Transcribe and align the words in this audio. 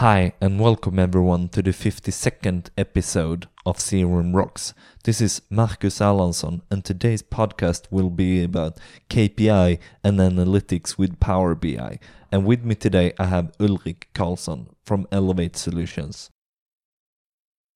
Hi, 0.00 0.32
and 0.40 0.58
welcome 0.58 0.98
everyone 0.98 1.50
to 1.50 1.60
the 1.60 1.72
52nd 1.72 2.70
episode 2.78 3.48
of 3.66 3.76
CRM 3.76 4.34
Rocks. 4.34 4.72
This 5.04 5.20
is 5.20 5.42
Marcus 5.50 5.98
Erlandsson, 5.98 6.62
and 6.70 6.82
today's 6.82 7.22
podcast 7.22 7.82
will 7.90 8.08
be 8.08 8.42
about 8.42 8.78
KPI 9.10 9.78
and 10.02 10.18
analytics 10.18 10.96
with 10.96 11.20
Power 11.20 11.54
BI. 11.54 11.98
And 12.32 12.46
with 12.46 12.64
me 12.64 12.76
today, 12.76 13.12
I 13.18 13.26
have 13.26 13.52
Ulrik 13.58 14.06
Carlsson 14.14 14.68
from 14.86 15.06
Elevate 15.12 15.58
Solutions. 15.58 16.30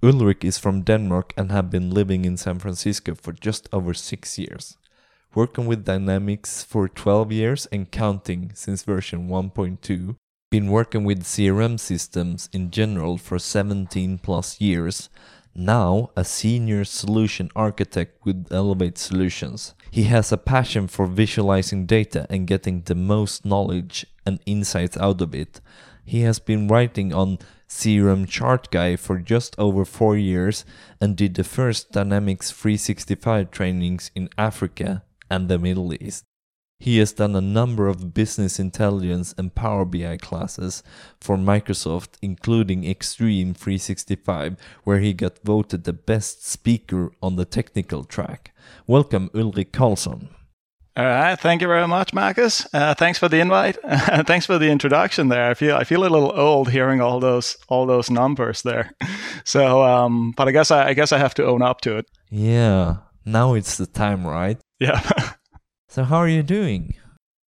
Ulrik 0.03 0.47
is 0.47 0.57
from 0.57 0.81
Denmark 0.81 1.35
and 1.37 1.53
have 1.53 1.69
been 1.69 1.91
living 1.91 2.25
in 2.25 2.39
San 2.39 2.59
Francisco 2.59 3.15
for 3.15 3.33
just 3.33 3.69
over 3.71 3.93
six 3.93 4.39
years. 4.39 4.79
Working 5.35 5.67
with 5.67 5.85
Dynamics 5.85 6.65
for 6.65 6.89
12 6.89 7.33
years 7.33 7.67
and 7.67 7.91
counting 7.91 8.53
since 8.55 8.83
version 8.83 9.29
1.2, 9.29 10.17
been 10.55 10.71
working 10.71 11.03
with 11.03 11.25
CRM 11.25 11.81
systems 11.81 12.49
in 12.53 12.71
general 12.71 13.19
for 13.19 13.41
17 13.41 14.19
plus 14.19 14.61
years, 14.61 15.11
now 15.53 16.11
a 16.15 16.25
senior 16.25 16.85
solution 16.85 17.51
architect 17.57 18.25
with 18.25 18.47
Elevate 18.53 18.97
Solutions. 18.97 19.75
He 19.91 20.05
has 20.05 20.31
a 20.31 20.37
passion 20.37 20.87
for 20.87 21.07
visualizing 21.09 21.87
data 21.87 22.25
and 22.31 22.47
getting 22.47 22.83
the 22.83 22.95
most 22.95 23.45
knowledge 23.45 24.07
and 24.25 24.39
insights 24.47 24.97
out 24.99 25.21
of 25.21 25.35
it. 25.35 25.61
He 26.05 26.21
has 26.21 26.39
been 26.39 26.69
writing 26.69 27.13
on 27.13 27.41
CRM 27.69 28.29
Chart 28.29 28.71
Guy 28.71 28.95
for 28.95 29.19
just 29.19 29.59
over 29.59 29.85
four 29.85 30.17
years 30.17 30.65
and 31.01 31.17
did 31.17 31.35
the 31.35 31.43
first 31.43 31.91
Dynamics 31.91 32.53
365 32.53 33.51
trainings 33.51 34.13
in 34.15 34.29
Africa 34.39 35.03
and 35.29 35.49
the 35.49 35.59
Middle 35.59 35.93
East. 35.95 36.25
He 36.85 36.99
has 36.99 37.15
done 37.15 37.35
a 37.35 37.41
number 37.41 37.89
of 37.89 38.13
business 38.13 38.61
intelligence 38.61 39.35
and 39.39 39.55
Power 39.55 39.87
BI 39.87 40.19
classes 40.19 40.83
for 41.19 41.39
Microsoft, 41.39 42.19
including 42.21 42.85
Extreme 42.85 43.55
365, 43.55 44.59
where 44.83 44.99
he 44.99 45.15
got 45.15 45.39
voted 45.43 45.85
the 45.85 45.95
best 45.95 46.47
speaker 46.47 47.11
on 47.23 47.37
the 47.37 47.47
technical 47.47 48.05
track. 48.05 48.55
Welcome, 48.87 49.31
Ulrik 49.33 49.73
Carlsson. 49.73 50.29
All 50.95 51.07
right, 51.07 51.41
thank 51.41 51.63
you 51.63 51.69
very 51.69 51.89
much, 51.89 52.13
Marcus. 52.13 52.67
Uh, 52.75 52.93
thanks 52.93 53.19
for 53.19 53.31
the 53.31 53.41
invite. 53.41 53.79
thanks 54.27 54.45
for 54.45 54.59
the 54.59 54.69
introduction 54.69 55.29
there. 55.29 55.49
I 55.49 55.55
feel 55.55 55.77
I 55.77 55.85
feel 55.85 56.03
a 56.03 56.13
little 56.13 56.39
old 56.39 56.69
hearing 56.69 57.01
all 57.01 57.19
those 57.19 57.57
all 57.67 57.87
those 57.87 58.11
numbers 58.11 58.61
there. 58.61 58.93
So, 59.47 59.83
um, 59.83 60.33
but 60.37 60.49
I 60.49 60.53
guess 60.53 60.71
I, 60.71 60.89
I 60.89 60.95
guess 60.95 61.13
I 61.13 61.19
have 61.19 61.35
to 61.35 61.45
own 61.45 61.61
up 61.61 61.81
to 61.83 61.97
it. 61.97 62.07
Yeah, 62.31 62.97
now 63.25 63.55
it's 63.55 63.77
the 63.77 63.87
time, 63.87 64.27
right? 64.27 64.59
Yeah. 64.81 65.01
So 65.95 66.03
how 66.03 66.17
are 66.17 66.29
you 66.29 66.43
doing? 66.43 66.97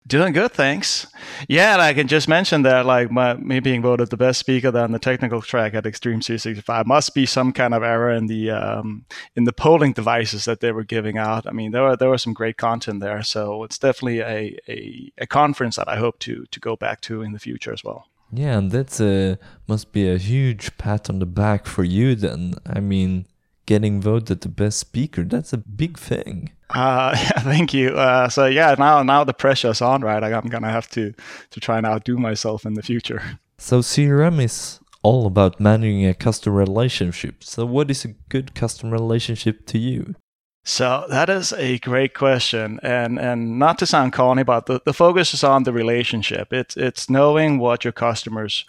Doing 0.06 0.32
good, 0.32 0.52
thanks. 0.52 1.08
Yeah, 1.48 1.72
and 1.72 1.82
I 1.82 1.92
can 1.94 2.06
just 2.06 2.28
mention 2.28 2.62
that, 2.62 2.86
like 2.86 3.10
my, 3.10 3.34
me 3.34 3.58
being 3.58 3.82
voted 3.82 4.10
the 4.10 4.16
best 4.16 4.38
speaker 4.38 4.68
on 4.78 4.92
the 4.92 5.00
technical 5.00 5.42
track 5.42 5.74
at 5.74 5.84
Extreme 5.84 6.20
365 6.20 6.86
must 6.86 7.12
be 7.12 7.26
some 7.26 7.52
kind 7.52 7.74
of 7.74 7.82
error 7.82 8.12
in 8.12 8.28
the 8.28 8.52
um, 8.52 9.04
in 9.34 9.42
the 9.42 9.52
polling 9.52 9.94
devices 9.94 10.44
that 10.44 10.60
they 10.60 10.70
were 10.70 10.84
giving 10.84 11.18
out. 11.18 11.44
I 11.48 11.50
mean, 11.50 11.72
there 11.72 11.82
were 11.82 11.96
there 11.96 12.08
was 12.08 12.22
some 12.22 12.34
great 12.34 12.56
content 12.56 13.00
there, 13.00 13.24
so 13.24 13.64
it's 13.64 13.78
definitely 13.78 14.20
a, 14.20 14.56
a, 14.68 15.12
a 15.18 15.26
conference 15.26 15.74
that 15.74 15.88
I 15.88 15.96
hope 15.96 16.20
to 16.20 16.46
to 16.48 16.60
go 16.60 16.76
back 16.76 17.00
to 17.00 17.22
in 17.22 17.32
the 17.32 17.40
future 17.40 17.72
as 17.72 17.82
well. 17.82 18.06
Yeah, 18.30 18.58
and 18.58 18.70
that's 18.70 19.00
a 19.00 19.40
must 19.66 19.90
be 19.90 20.08
a 20.08 20.18
huge 20.18 20.78
pat 20.78 21.10
on 21.10 21.18
the 21.18 21.26
back 21.26 21.66
for 21.66 21.82
you. 21.82 22.14
Then, 22.14 22.54
I 22.64 22.78
mean, 22.78 23.26
getting 23.66 24.00
voted 24.00 24.42
the 24.42 24.48
best 24.48 24.78
speaker 24.78 25.24
that's 25.24 25.52
a 25.52 25.58
big 25.58 25.98
thing. 25.98 26.52
Uh, 26.70 27.14
yeah, 27.16 27.40
thank 27.40 27.72
you. 27.72 27.90
Uh, 27.90 28.28
so 28.28 28.46
yeah, 28.46 28.74
now 28.78 29.02
now 29.02 29.24
the 29.24 29.34
pressure's 29.34 29.80
on, 29.80 30.02
right? 30.02 30.22
I'm 30.22 30.48
gonna 30.48 30.70
have 30.70 30.88
to 30.90 31.12
to 31.50 31.60
try 31.60 31.78
and 31.78 31.86
outdo 31.86 32.16
myself 32.16 32.64
in 32.66 32.74
the 32.74 32.82
future. 32.82 33.22
So 33.58 33.80
CRM 33.80 34.38
is 34.44 34.80
all 35.02 35.26
about 35.26 35.58
managing 35.58 36.04
a 36.04 36.12
customer 36.12 36.56
relationship. 36.56 37.42
So 37.42 37.64
what 37.64 37.90
is 37.90 38.04
a 38.04 38.08
good 38.28 38.54
customer 38.54 38.92
relationship 38.92 39.64
to 39.68 39.78
you? 39.78 40.14
So 40.62 41.06
that 41.08 41.30
is 41.30 41.52
a 41.52 41.78
great 41.78 42.12
question, 42.12 42.80
and 42.82 43.18
and 43.18 43.58
not 43.58 43.78
to 43.78 43.86
sound 43.86 44.12
corny, 44.12 44.42
but 44.42 44.66
the, 44.66 44.82
the 44.84 44.92
focus 44.92 45.32
is 45.32 45.44
on 45.44 45.62
the 45.62 45.72
relationship. 45.72 46.52
It's 46.52 46.76
it's 46.76 47.08
knowing 47.08 47.58
what 47.58 47.84
your 47.84 47.92
customers 47.92 48.64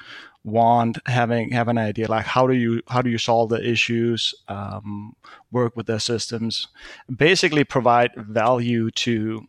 want 0.48 0.98
having 1.08 1.52
have 1.52 1.68
an 1.68 1.78
idea 1.78 2.08
like 2.08 2.26
how 2.26 2.48
do 2.48 2.54
you 2.54 2.82
how 2.88 3.02
do 3.02 3.10
you 3.10 3.18
solve 3.18 3.50
the 3.50 3.70
issues 3.70 4.34
um, 4.48 5.16
work 5.52 5.76
with 5.76 5.88
their 5.88 6.00
systems 6.00 6.68
basically 7.14 7.64
provide 7.64 8.12
value 8.16 8.90
to 8.92 9.48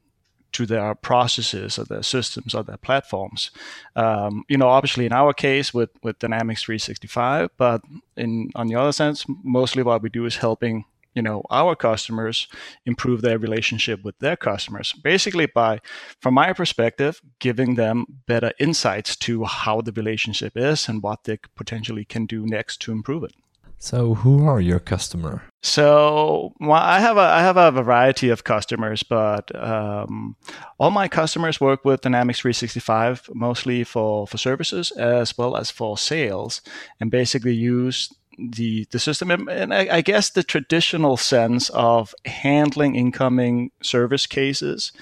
to 0.53 0.67
their 0.67 0.95
processes 0.95 1.79
or 1.79 1.85
their 1.85 2.03
systems 2.03 2.55
or 2.55 2.63
their 2.63 2.77
platforms. 2.77 3.51
Um, 3.95 4.45
you 4.49 4.57
know 4.57 4.69
obviously 4.69 5.07
in 5.07 5.13
our 5.13 5.33
case 5.33 5.73
with 5.73 5.91
with 6.03 6.19
dynamics 6.19 6.63
365 6.63 7.51
but 7.57 7.83
in 8.17 8.51
on 8.55 8.67
the 8.69 8.75
other 8.75 8.93
sense 8.93 9.25
mostly 9.45 9.83
what 9.83 10.03
we 10.03 10.09
do 10.09 10.25
is 10.25 10.37
helping 10.37 10.85
you 11.19 11.23
know 11.23 11.43
our 11.51 11.75
customers 11.75 12.47
improve 12.87 13.21
their 13.23 13.39
relationship 13.47 13.99
with 14.05 14.17
their 14.21 14.37
customers. 14.37 14.95
Basically 15.13 15.47
by 15.47 15.81
from 16.23 16.35
my 16.35 16.53
perspective 16.53 17.21
giving 17.41 17.75
them 17.75 18.07
better 18.27 18.53
insights 18.67 19.17
to 19.27 19.45
how 19.45 19.81
the 19.81 19.93
relationship 20.01 20.53
is 20.57 20.89
and 20.89 21.03
what 21.03 21.25
they 21.25 21.39
potentially 21.57 22.05
can 22.05 22.25
do 22.27 22.47
next 22.47 22.81
to 22.83 22.93
improve 22.93 23.25
it. 23.25 23.33
So 23.79 24.15
who 24.15 24.47
are 24.47 24.61
your 24.61 24.81
customer? 24.81 25.43
So 25.63 26.53
well, 26.61 26.83
I 26.97 27.01
have 27.01 27.17
a 27.17 27.29
I 27.39 27.41
have 27.41 27.57
a 27.57 27.71
variety 27.71 28.29
of 28.29 28.45
customers, 28.45 29.03
but 29.03 29.45
um, 29.55 30.37
all 30.79 30.91
my 30.91 31.09
customers 31.09 31.61
work 31.61 31.85
with 31.85 32.01
Dynamics 32.01 32.41
365 32.41 33.31
mostly 33.35 33.85
for 33.85 34.27
for 34.27 34.39
services 34.39 34.91
as 34.93 35.37
well 35.39 35.57
as 35.57 35.71
for 35.71 35.97
sales, 35.97 36.61
and 37.01 37.11
basically 37.11 37.55
use 37.55 38.09
the 38.39 38.87
the 38.91 38.99
system. 38.99 39.31
And 39.31 39.75
I, 39.75 39.97
I, 39.97 40.01
guess 40.01 40.31
the 40.31 40.43
traditional 40.43 41.17
sense 41.17 41.71
of 41.71 42.15
handling 42.25 42.95
incoming 42.95 43.73
service 43.83 44.27
cases 44.27 44.93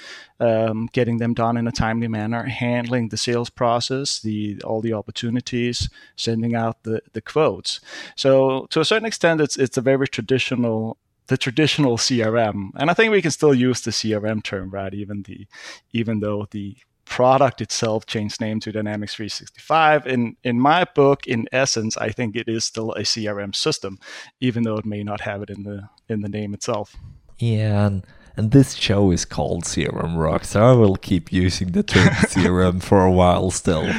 um, 0.40 0.88
getting 0.92 1.18
them 1.18 1.34
done 1.34 1.56
in 1.56 1.66
a 1.66 1.72
timely 1.72 2.08
manner 2.08 2.44
handling 2.44 3.08
the 3.08 3.16
sales 3.16 3.50
process 3.50 4.20
the 4.20 4.60
all 4.64 4.80
the 4.80 4.92
opportunities 4.92 5.88
sending 6.16 6.54
out 6.54 6.82
the, 6.82 7.02
the 7.12 7.20
quotes. 7.20 7.80
So 8.16 8.66
to 8.70 8.80
a 8.80 8.84
certain 8.84 9.06
extent 9.06 9.40
it's 9.40 9.56
it's 9.56 9.76
a 9.76 9.82
very 9.82 10.08
traditional 10.08 10.96
the 11.28 11.36
traditional 11.36 11.96
CRM 11.96 12.70
and 12.76 12.90
I 12.90 12.94
think 12.94 13.12
we 13.12 13.22
can 13.22 13.30
still 13.30 13.54
use 13.54 13.80
the 13.80 13.90
CRM 13.90 14.42
term 14.42 14.70
right? 14.70 14.94
Even 14.94 15.22
the 15.22 15.46
even 15.92 16.20
though 16.20 16.46
the 16.50 16.76
product 17.06 17.60
itself 17.60 18.04
changed 18.04 18.40
name 18.40 18.60
to 18.60 18.72
Dynamics 18.72 19.14
365. 19.14 20.06
In 20.06 20.36
in 20.44 20.60
my 20.60 20.84
book, 20.84 21.26
in 21.26 21.46
essence, 21.52 21.96
I 21.96 22.10
think 22.10 22.36
it 22.36 22.48
is 22.48 22.64
still 22.64 22.92
a 22.92 23.02
CRM 23.02 23.54
system, 23.54 23.98
even 24.40 24.64
though 24.64 24.76
it 24.76 24.84
may 24.84 25.02
not 25.02 25.22
have 25.22 25.40
it 25.42 25.48
in 25.48 25.62
the 25.62 25.88
in 26.08 26.20
the 26.20 26.28
name 26.28 26.52
itself. 26.52 26.94
Yeah, 27.38 27.86
and, 27.86 28.06
and 28.36 28.50
this 28.50 28.74
show 28.74 29.10
is 29.10 29.24
called 29.24 29.64
CRM 29.64 30.16
Rock, 30.16 30.44
so 30.44 30.62
I 30.62 30.72
will 30.72 30.96
keep 30.96 31.32
using 31.32 31.72
the 31.72 31.82
term 31.82 32.08
CRM 32.32 32.82
for 32.82 33.04
a 33.04 33.12
while 33.12 33.50
still. 33.50 33.90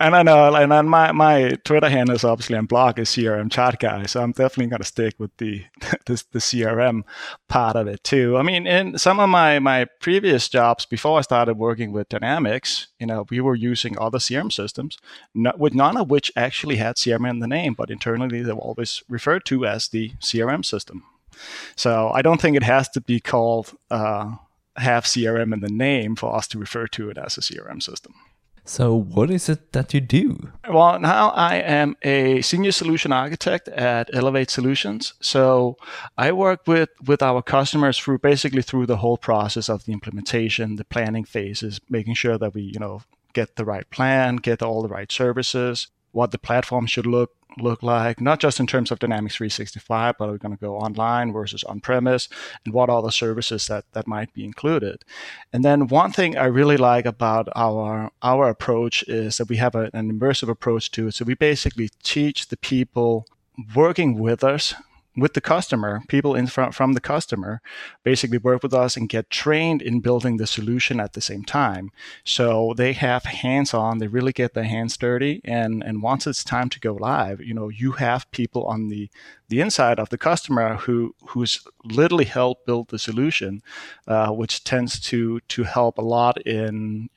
And 0.00 0.16
I 0.16 0.22
know, 0.24 0.52
and 0.56 0.72
then 0.72 0.88
my, 0.88 1.12
my 1.12 1.50
Twitter 1.64 1.88
handle 1.88 2.16
is 2.16 2.24
obviously 2.24 2.56
on 2.56 2.66
blog 2.66 2.98
is 2.98 3.10
CRM 3.10 3.48
Chart 3.50 3.78
Guy, 3.78 4.06
so 4.06 4.20
I'm 4.20 4.32
definitely 4.32 4.66
going 4.66 4.80
to 4.80 4.86
stick 4.86 5.14
with 5.18 5.36
the, 5.36 5.64
the 6.06 6.22
the 6.32 6.40
CRM 6.40 7.02
part 7.48 7.76
of 7.76 7.86
it 7.86 8.02
too. 8.02 8.36
I 8.36 8.42
mean, 8.42 8.66
in 8.66 8.98
some 8.98 9.20
of 9.20 9.28
my 9.28 9.60
my 9.60 9.84
previous 10.00 10.48
jobs 10.48 10.84
before 10.84 11.18
I 11.18 11.22
started 11.22 11.58
working 11.58 11.92
with 11.92 12.08
Dynamics, 12.08 12.88
you 12.98 13.06
know, 13.06 13.24
we 13.30 13.40
were 13.40 13.54
using 13.54 13.96
other 13.96 14.18
CRM 14.18 14.52
systems, 14.52 14.98
not, 15.32 15.60
with 15.60 15.74
none 15.74 15.96
of 15.96 16.10
which 16.10 16.32
actually 16.34 16.76
had 16.76 16.96
CRM 16.96 17.30
in 17.30 17.38
the 17.38 17.46
name, 17.46 17.74
but 17.74 17.88
internally 17.88 18.42
they 18.42 18.52
were 18.52 18.58
always 18.58 19.04
referred 19.08 19.44
to 19.46 19.64
as 19.64 19.86
the 19.86 20.10
CRM 20.20 20.64
system. 20.64 21.04
So 21.76 22.10
I 22.12 22.20
don't 22.20 22.40
think 22.40 22.56
it 22.56 22.64
has 22.64 22.88
to 22.90 23.00
be 23.00 23.20
called 23.20 23.72
uh, 23.92 24.32
have 24.76 25.04
CRM 25.04 25.52
in 25.52 25.60
the 25.60 25.70
name 25.70 26.16
for 26.16 26.34
us 26.34 26.48
to 26.48 26.58
refer 26.58 26.88
to 26.88 27.10
it 27.10 27.18
as 27.18 27.38
a 27.38 27.40
CRM 27.40 27.80
system. 27.80 28.14
So, 28.66 28.94
what 28.94 29.30
is 29.30 29.48
it 29.48 29.72
that 29.72 29.92
you 29.92 30.00
do? 30.00 30.50
Well, 30.68 30.98
now 30.98 31.28
I 31.30 31.56
am 31.56 31.96
a 32.02 32.40
senior 32.40 32.72
solution 32.72 33.12
architect 33.12 33.68
at 33.68 34.08
Elevate 34.14 34.50
Solutions. 34.50 35.12
So, 35.20 35.76
I 36.16 36.32
work 36.32 36.66
with 36.66 36.88
with 37.06 37.22
our 37.22 37.42
customers 37.42 37.98
through 37.98 38.20
basically 38.20 38.62
through 38.62 38.86
the 38.86 38.96
whole 38.96 39.18
process 39.18 39.68
of 39.68 39.84
the 39.84 39.92
implementation, 39.92 40.76
the 40.76 40.84
planning 40.84 41.24
phases, 41.24 41.78
making 41.90 42.14
sure 42.14 42.38
that 42.38 42.54
we, 42.54 42.62
you 42.62 42.80
know, 42.80 43.02
get 43.34 43.56
the 43.56 43.66
right 43.66 43.88
plan, 43.90 44.36
get 44.36 44.62
all 44.62 44.80
the 44.80 44.88
right 44.88 45.12
services, 45.12 45.88
what 46.14 46.30
the 46.30 46.38
platform 46.38 46.86
should 46.86 47.06
look 47.06 47.30
look 47.58 47.82
like, 47.82 48.20
not 48.20 48.40
just 48.40 48.60
in 48.60 48.66
terms 48.66 48.90
of 48.90 48.98
Dynamics 48.98 49.36
365, 49.36 50.16
but 50.18 50.24
are 50.24 50.32
we're 50.32 50.38
going 50.38 50.56
to 50.56 50.60
go 50.60 50.76
online 50.76 51.32
versus 51.32 51.62
on 51.64 51.80
premise 51.80 52.28
and 52.64 52.74
what 52.74 52.90
are 52.90 53.02
the 53.02 53.12
services 53.12 53.66
that, 53.68 53.84
that 53.92 54.06
might 54.06 54.32
be 54.34 54.44
included. 54.44 55.04
And 55.52 55.64
then 55.64 55.86
one 55.88 56.10
thing 56.10 56.36
I 56.36 56.46
really 56.46 56.76
like 56.76 57.06
about 57.06 57.48
our, 57.54 58.10
our 58.22 58.48
approach 58.48 59.04
is 59.04 59.36
that 59.36 59.48
we 59.48 59.56
have 59.56 59.74
a, 59.74 59.90
an 59.92 60.10
immersive 60.18 60.48
approach 60.48 60.90
to 60.92 61.08
it. 61.08 61.14
So 61.14 61.24
we 61.24 61.34
basically 61.34 61.90
teach 62.02 62.48
the 62.48 62.56
people 62.56 63.26
working 63.74 64.18
with 64.18 64.42
us 64.42 64.74
with 65.16 65.34
the 65.34 65.40
customer, 65.40 66.02
people 66.08 66.34
in 66.34 66.46
front 66.46 66.74
from 66.74 66.92
the 66.92 67.00
customer 67.00 67.60
basically 68.02 68.38
work 68.38 68.62
with 68.62 68.74
us 68.74 68.96
and 68.96 69.08
get 69.08 69.30
trained 69.30 69.80
in 69.80 70.00
building 70.00 70.36
the 70.36 70.46
solution 70.46 70.98
at 70.98 71.12
the 71.12 71.20
same 71.20 71.44
time. 71.44 71.90
So 72.24 72.74
they 72.76 72.92
have 72.94 73.24
hands 73.24 73.72
on, 73.72 73.98
they 73.98 74.08
really 74.08 74.32
get 74.32 74.54
their 74.54 74.64
hands 74.64 74.96
dirty. 74.96 75.40
And, 75.44 75.84
and 75.84 76.02
once 76.02 76.26
it's 76.26 76.42
time 76.42 76.68
to 76.70 76.80
go 76.80 76.94
live, 76.94 77.40
you 77.40 77.54
know, 77.54 77.68
you 77.68 77.92
have 77.92 78.30
people 78.32 78.64
on 78.64 78.88
the, 78.88 79.08
the 79.48 79.60
inside 79.60 80.00
of 80.00 80.08
the 80.08 80.18
customer 80.18 80.76
who, 80.76 81.14
who's 81.28 81.64
literally 81.84 82.24
helped 82.24 82.66
build 82.66 82.88
the 82.88 82.98
solution, 82.98 83.62
uh, 84.08 84.30
which 84.30 84.64
tends 84.64 84.98
to, 85.00 85.38
to 85.48 85.62
help 85.62 85.98
a 85.98 86.02
lot 86.02 86.40
in, 86.44 87.08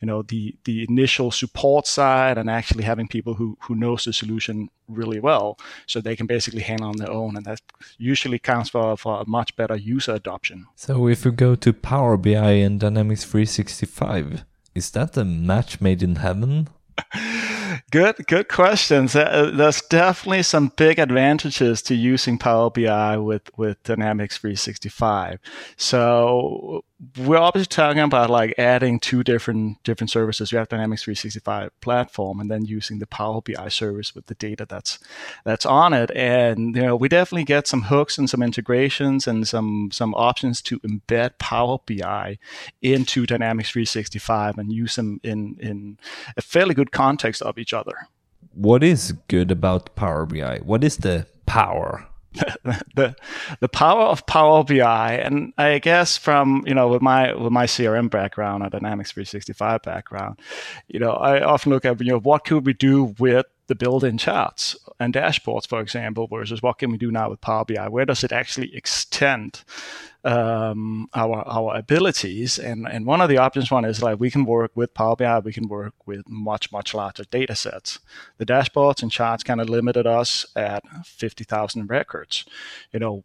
you 0.00 0.06
know 0.06 0.22
the 0.22 0.54
the 0.64 0.84
initial 0.88 1.30
support 1.30 1.86
side 1.86 2.38
and 2.38 2.50
actually 2.50 2.84
having 2.84 3.08
people 3.08 3.34
who 3.34 3.56
who 3.62 3.74
knows 3.74 4.04
the 4.04 4.12
solution 4.12 4.68
really 4.88 5.20
well 5.20 5.58
so 5.86 6.00
they 6.00 6.16
can 6.16 6.26
basically 6.26 6.60
handle 6.60 6.88
on 6.88 6.96
their 6.96 7.10
own 7.10 7.36
and 7.36 7.46
that 7.46 7.60
usually 7.98 8.38
counts 8.38 8.70
for 8.70 8.96
for 8.96 9.20
a 9.20 9.28
much 9.28 9.56
better 9.56 9.76
user 9.76 10.14
adoption. 10.14 10.66
So 10.76 11.08
if 11.08 11.24
we 11.24 11.30
go 11.30 11.54
to 11.54 11.72
power 11.72 12.16
bi 12.16 12.52
and 12.66 12.80
dynamics 12.80 13.24
365 13.24 14.44
is 14.74 14.90
that 14.92 15.16
a 15.16 15.24
match 15.24 15.80
made 15.80 16.02
in 16.02 16.16
heaven? 16.16 16.68
Good 17.90 18.26
good 18.26 18.48
questions 18.48 19.16
uh, 19.16 19.50
there's 19.54 19.80
definitely 19.82 20.42
some 20.42 20.72
big 20.76 20.98
advantages 20.98 21.80
to 21.82 21.94
using 21.94 22.38
power 22.38 22.70
bi 22.70 23.16
with 23.16 23.50
with 23.56 23.82
dynamics 23.82 24.36
365 24.38 25.38
so 25.76 26.84
we're 27.18 27.38
obviously 27.38 27.66
talking 27.66 28.02
about 28.02 28.30
like 28.30 28.54
adding 28.58 29.00
two 29.00 29.24
different 29.24 29.82
different 29.82 30.10
services. 30.10 30.52
You 30.52 30.58
have 30.58 30.68
Dynamics 30.68 31.02
365 31.02 31.80
platform, 31.80 32.38
and 32.38 32.50
then 32.50 32.64
using 32.64 33.00
the 33.00 33.06
Power 33.06 33.40
BI 33.40 33.68
service 33.68 34.14
with 34.14 34.26
the 34.26 34.34
data 34.34 34.66
that's 34.68 34.98
that's 35.44 35.66
on 35.66 35.92
it. 35.92 36.10
And 36.12 36.76
you 36.76 36.82
know, 36.82 36.96
we 36.96 37.08
definitely 37.08 37.44
get 37.44 37.66
some 37.66 37.82
hooks 37.82 38.18
and 38.18 38.30
some 38.30 38.42
integrations 38.42 39.26
and 39.26 39.48
some 39.48 39.90
some 39.92 40.14
options 40.14 40.62
to 40.62 40.78
embed 40.80 41.38
Power 41.38 41.78
BI 41.86 42.38
into 42.82 43.26
Dynamics 43.26 43.70
365 43.70 44.58
and 44.58 44.72
use 44.72 44.94
them 44.94 45.20
in 45.24 45.56
in 45.58 45.98
a 46.36 46.42
fairly 46.42 46.74
good 46.74 46.92
context 46.92 47.42
of 47.42 47.58
each 47.58 47.74
other. 47.74 47.94
What 48.54 48.84
is 48.84 49.12
good 49.28 49.50
about 49.50 49.96
Power 49.96 50.24
BI? 50.26 50.58
What 50.58 50.84
is 50.84 50.98
the 50.98 51.26
power? 51.46 52.06
the 52.94 53.14
the 53.60 53.68
power 53.68 54.02
of 54.02 54.26
Power 54.26 54.64
BI, 54.64 55.14
and 55.14 55.52
I 55.58 55.78
guess 55.78 56.16
from 56.16 56.64
you 56.66 56.74
know 56.74 56.88
with 56.88 57.02
my 57.02 57.34
with 57.34 57.52
my 57.52 57.66
CRM 57.66 58.10
background, 58.10 58.64
a 58.64 58.70
Dynamics 58.70 59.12
365 59.12 59.82
background, 59.82 60.38
you 60.88 60.98
know 60.98 61.12
I 61.12 61.42
often 61.42 61.72
look 61.72 61.84
at 61.84 62.00
you 62.00 62.12
know 62.12 62.20
what 62.20 62.44
could 62.44 62.66
we 62.66 62.72
do 62.72 63.14
with 63.18 63.46
the 63.72 63.84
built-in 63.84 64.18
charts 64.18 64.76
and 65.00 65.14
dashboards, 65.14 65.66
for 65.66 65.80
example, 65.80 66.26
versus 66.26 66.62
what 66.62 66.78
can 66.78 66.90
we 66.90 66.98
do 66.98 67.10
now 67.10 67.30
with 67.30 67.40
Power 67.40 67.64
BI? 67.64 67.88
Where 67.88 68.04
does 68.04 68.22
it 68.22 68.30
actually 68.30 68.74
extend 68.76 69.64
um, 70.24 71.08
our 71.14 71.42
our 71.48 71.74
abilities? 71.76 72.58
And 72.58 72.86
and 72.86 73.06
one 73.06 73.22
of 73.22 73.30
the 73.30 73.38
options 73.38 73.70
one 73.70 73.86
is 73.86 74.02
like 74.02 74.20
we 74.20 74.30
can 74.30 74.44
work 74.44 74.72
with 74.74 74.92
Power 74.92 75.16
BI, 75.16 75.38
we 75.38 75.54
can 75.54 75.68
work 75.68 75.94
with 76.04 76.28
much 76.28 76.70
much 76.70 76.92
larger 76.92 77.24
data 77.24 77.54
sets. 77.54 77.98
The 78.36 78.46
dashboards 78.46 79.02
and 79.02 79.10
charts 79.10 79.42
kind 79.42 79.60
of 79.60 79.70
limited 79.70 80.06
us 80.06 80.44
at 80.54 80.82
fifty 81.06 81.44
thousand 81.44 81.88
records. 81.88 82.44
You 82.92 83.00
know, 83.00 83.24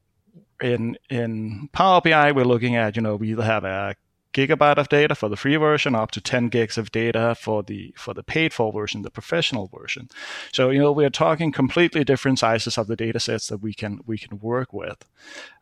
in 0.61 0.97
in 1.09 1.69
Power 1.73 1.99
BI, 1.99 2.31
we're 2.31 2.45
looking 2.45 2.77
at 2.77 2.95
you 2.95 3.01
know 3.01 3.17
we 3.17 3.31
either 3.31 3.43
have 3.43 3.65
a 3.65 3.95
gigabyte 4.37 4.77
of 4.77 4.89
data 4.89 5.15
for 5.15 5.29
the 5.29 5.35
free 5.35 5.55
version, 5.55 5.95
up 5.95 6.11
to 6.11 6.21
10 6.21 6.49
gigs 6.49 6.77
of 6.77 6.91
data 6.91 7.35
for 7.39 7.63
the 7.63 7.93
for 7.97 8.13
the 8.13 8.23
paid 8.23 8.53
for 8.53 8.71
version, 8.71 9.01
the 9.01 9.09
professional 9.09 9.67
version. 9.67 10.09
So 10.53 10.69
you 10.69 10.79
know 10.79 10.91
we 10.91 11.05
are 11.05 11.09
talking 11.09 11.51
completely 11.51 12.03
different 12.03 12.39
sizes 12.39 12.77
of 12.77 12.87
the 12.87 12.95
data 12.95 13.19
sets 13.19 13.47
that 13.47 13.61
we 13.61 13.73
can 13.73 14.01
we 14.05 14.17
can 14.17 14.39
work 14.39 14.71
with. 14.73 15.03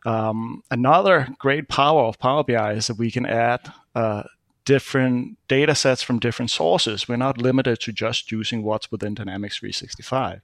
Um, 0.04 0.62
another 0.70 1.28
great 1.38 1.68
power 1.68 2.02
of 2.02 2.18
Power 2.18 2.44
BI 2.44 2.72
is 2.72 2.88
that 2.88 2.98
we 2.98 3.10
can 3.10 3.24
add 3.24 3.72
uh, 3.94 4.24
different 4.66 5.38
data 5.48 5.74
sets 5.74 6.02
from 6.02 6.18
different 6.18 6.50
sources. 6.50 7.08
We're 7.08 7.16
not 7.16 7.40
limited 7.40 7.80
to 7.80 7.92
just 7.92 8.30
using 8.30 8.62
what's 8.62 8.90
within 8.90 9.14
Dynamics 9.14 9.58
365. 9.58 10.42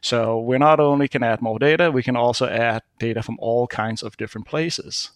So 0.00 0.40
we 0.40 0.56
not 0.58 0.80
only 0.80 1.08
can 1.08 1.22
add 1.22 1.42
more 1.42 1.58
data, 1.58 1.90
we 1.90 2.02
can 2.02 2.16
also 2.16 2.46
add 2.46 2.82
data 2.98 3.22
from 3.22 3.36
all 3.40 3.66
kinds 3.66 4.02
of 4.02 4.16
different 4.16 4.46
places. 4.46 5.10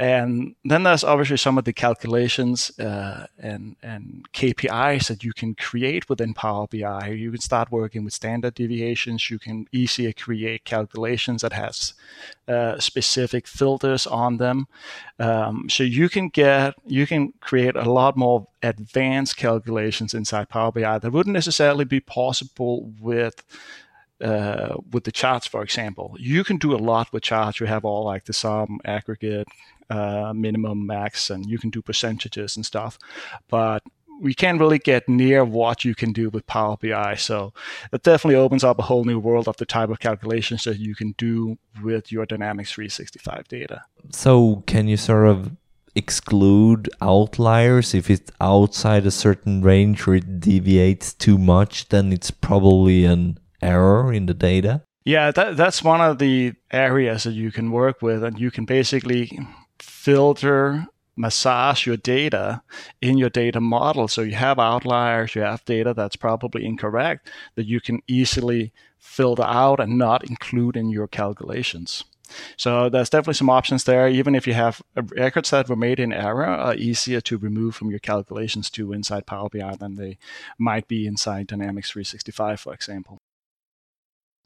And 0.00 0.56
then 0.64 0.84
there's 0.84 1.04
obviously 1.04 1.36
some 1.36 1.58
of 1.58 1.66
the 1.66 1.74
calculations 1.74 2.72
uh, 2.80 3.26
and, 3.38 3.76
and 3.82 4.24
KPIs 4.32 5.08
that 5.08 5.22
you 5.22 5.34
can 5.34 5.54
create 5.54 6.08
within 6.08 6.32
Power 6.32 6.66
BI. 6.66 7.08
You 7.08 7.30
can 7.30 7.40
start 7.42 7.70
working 7.70 8.04
with 8.04 8.14
standard 8.14 8.54
deviations. 8.54 9.28
You 9.28 9.38
can 9.38 9.66
easier 9.72 10.14
create 10.14 10.64
calculations 10.64 11.42
that 11.42 11.52
has 11.52 11.92
uh, 12.48 12.78
specific 12.78 13.46
filters 13.46 14.06
on 14.06 14.38
them. 14.38 14.68
Um, 15.18 15.68
so 15.68 15.82
you 15.82 16.08
can 16.08 16.30
get 16.30 16.76
you 16.86 17.06
can 17.06 17.34
create 17.42 17.76
a 17.76 17.90
lot 17.90 18.16
more 18.16 18.46
advanced 18.62 19.36
calculations 19.36 20.14
inside 20.14 20.48
Power 20.48 20.72
BI 20.72 20.98
that 20.98 21.12
wouldn't 21.12 21.34
necessarily 21.34 21.84
be 21.84 22.00
possible 22.00 22.90
with 22.98 23.44
uh, 24.22 24.76
with 24.92 25.04
the 25.04 25.12
charts, 25.12 25.46
for 25.46 25.62
example, 25.62 26.14
you 26.18 26.44
can 26.44 26.56
do 26.58 26.74
a 26.74 26.76
lot 26.76 27.12
with 27.12 27.22
charts. 27.22 27.60
You 27.60 27.66
have 27.66 27.84
all 27.84 28.04
like 28.04 28.26
the 28.26 28.34
sum, 28.34 28.78
aggregate, 28.84 29.48
uh, 29.90 30.32
minimum, 30.34 30.86
max, 30.86 31.30
and 31.30 31.46
you 31.46 31.58
can 31.58 31.70
do 31.70 31.82
percentages 31.82 32.56
and 32.56 32.64
stuff. 32.64 32.98
But 33.48 33.82
we 34.20 34.34
can't 34.34 34.60
really 34.60 34.78
get 34.78 35.08
near 35.08 35.44
what 35.44 35.84
you 35.84 35.94
can 35.94 36.12
do 36.12 36.28
with 36.28 36.46
Power 36.46 36.76
BI. 36.76 37.14
So 37.14 37.52
it 37.92 38.02
definitely 38.02 38.36
opens 38.36 38.62
up 38.62 38.78
a 38.78 38.82
whole 38.82 39.04
new 39.04 39.18
world 39.18 39.48
of 39.48 39.56
the 39.56 39.64
type 39.64 39.88
of 39.88 39.98
calculations 39.98 40.64
that 40.64 40.78
you 40.78 40.94
can 40.94 41.14
do 41.16 41.58
with 41.82 42.12
your 42.12 42.26
Dynamics 42.26 42.72
365 42.72 43.48
data. 43.48 43.82
So 44.12 44.62
can 44.66 44.88
you 44.88 44.98
sort 44.98 45.26
of 45.26 45.56
exclude 45.96 46.88
outliers 47.00 47.94
if 47.94 48.10
it's 48.10 48.30
outside 48.40 49.06
a 49.06 49.10
certain 49.10 49.62
range 49.62 50.06
or 50.06 50.14
it 50.14 50.38
deviates 50.38 51.12
too 51.12 51.36
much 51.36 51.88
then 51.88 52.12
it's 52.12 52.30
probably 52.30 53.04
an 53.04 53.38
error 53.62 54.12
in 54.12 54.26
the 54.26 54.34
data? 54.34 54.82
Yeah, 55.04 55.30
that, 55.32 55.56
that's 55.56 55.82
one 55.82 56.00
of 56.00 56.18
the 56.18 56.52
areas 56.70 57.24
that 57.24 57.32
you 57.32 57.50
can 57.50 57.70
work 57.70 58.02
with, 58.02 58.22
and 58.22 58.38
you 58.38 58.50
can 58.50 58.66
basically 58.66 59.38
filter, 60.00 60.86
massage 61.14 61.84
your 61.84 61.98
data 61.98 62.62
in 63.02 63.18
your 63.18 63.28
data 63.28 63.60
model. 63.60 64.08
So 64.08 64.22
you 64.22 64.34
have 64.34 64.58
outliers, 64.58 65.34
you 65.34 65.42
have 65.42 65.62
data 65.66 65.92
that's 65.92 66.16
probably 66.16 66.64
incorrect 66.64 67.28
that 67.54 67.66
you 67.66 67.82
can 67.82 68.00
easily 68.08 68.72
filter 68.98 69.42
out 69.42 69.78
and 69.78 69.98
not 69.98 70.24
include 70.24 70.74
in 70.74 70.88
your 70.88 71.06
calculations. 71.06 72.04
So 72.56 72.88
there's 72.88 73.10
definitely 73.10 73.34
some 73.34 73.50
options 73.50 73.84
there. 73.84 74.08
Even 74.08 74.34
if 74.34 74.46
you 74.46 74.54
have 74.54 74.80
records 74.94 75.50
that 75.50 75.68
were 75.68 75.76
made 75.76 76.00
in 76.00 76.14
error, 76.14 76.46
are 76.46 76.74
easier 76.74 77.20
to 77.20 77.36
remove 77.36 77.74
from 77.74 77.90
your 77.90 77.98
calculations 77.98 78.70
to 78.70 78.94
inside 78.94 79.26
Power 79.26 79.50
BI 79.52 79.76
than 79.76 79.96
they 79.96 80.16
might 80.56 80.88
be 80.88 81.06
inside 81.06 81.48
Dynamics 81.48 81.90
365, 81.90 82.60
for 82.60 82.72
example. 82.72 83.18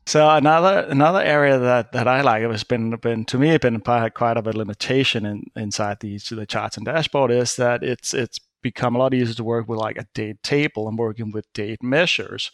So 0.06 0.28
another 0.28 0.80
another 0.80 1.23
area 1.23 1.58
that, 1.58 1.92
that 1.92 2.06
I 2.06 2.20
like 2.20 2.42
has 2.42 2.64
been 2.64 2.90
been 2.96 3.25
to 3.26 3.38
me 3.38 3.56
been 3.56 3.80
quite 3.80 4.06
a 4.06 4.11
bit 4.11 4.37
of 4.37 4.46
a 4.46 4.52
limitation 4.52 5.25
in, 5.25 5.44
inside 5.56 6.00
these 6.00 6.28
the 6.28 6.46
charts 6.46 6.76
and 6.76 6.84
dashboard 6.84 7.30
is 7.30 7.56
that 7.56 7.82
it's 7.82 8.12
it's 8.12 8.38
become 8.61 8.94
a 8.96 8.99
lot 8.99 9.14
easier 9.14 9.34
to 9.34 9.44
work 9.44 9.68
with 9.68 9.78
like 9.78 9.96
a 9.99 10.06
date 10.14 10.42
table 10.42 10.88
and 10.88 10.99
working 10.99 11.30
with 11.30 11.50
date 11.52 11.82
measures, 11.82 12.50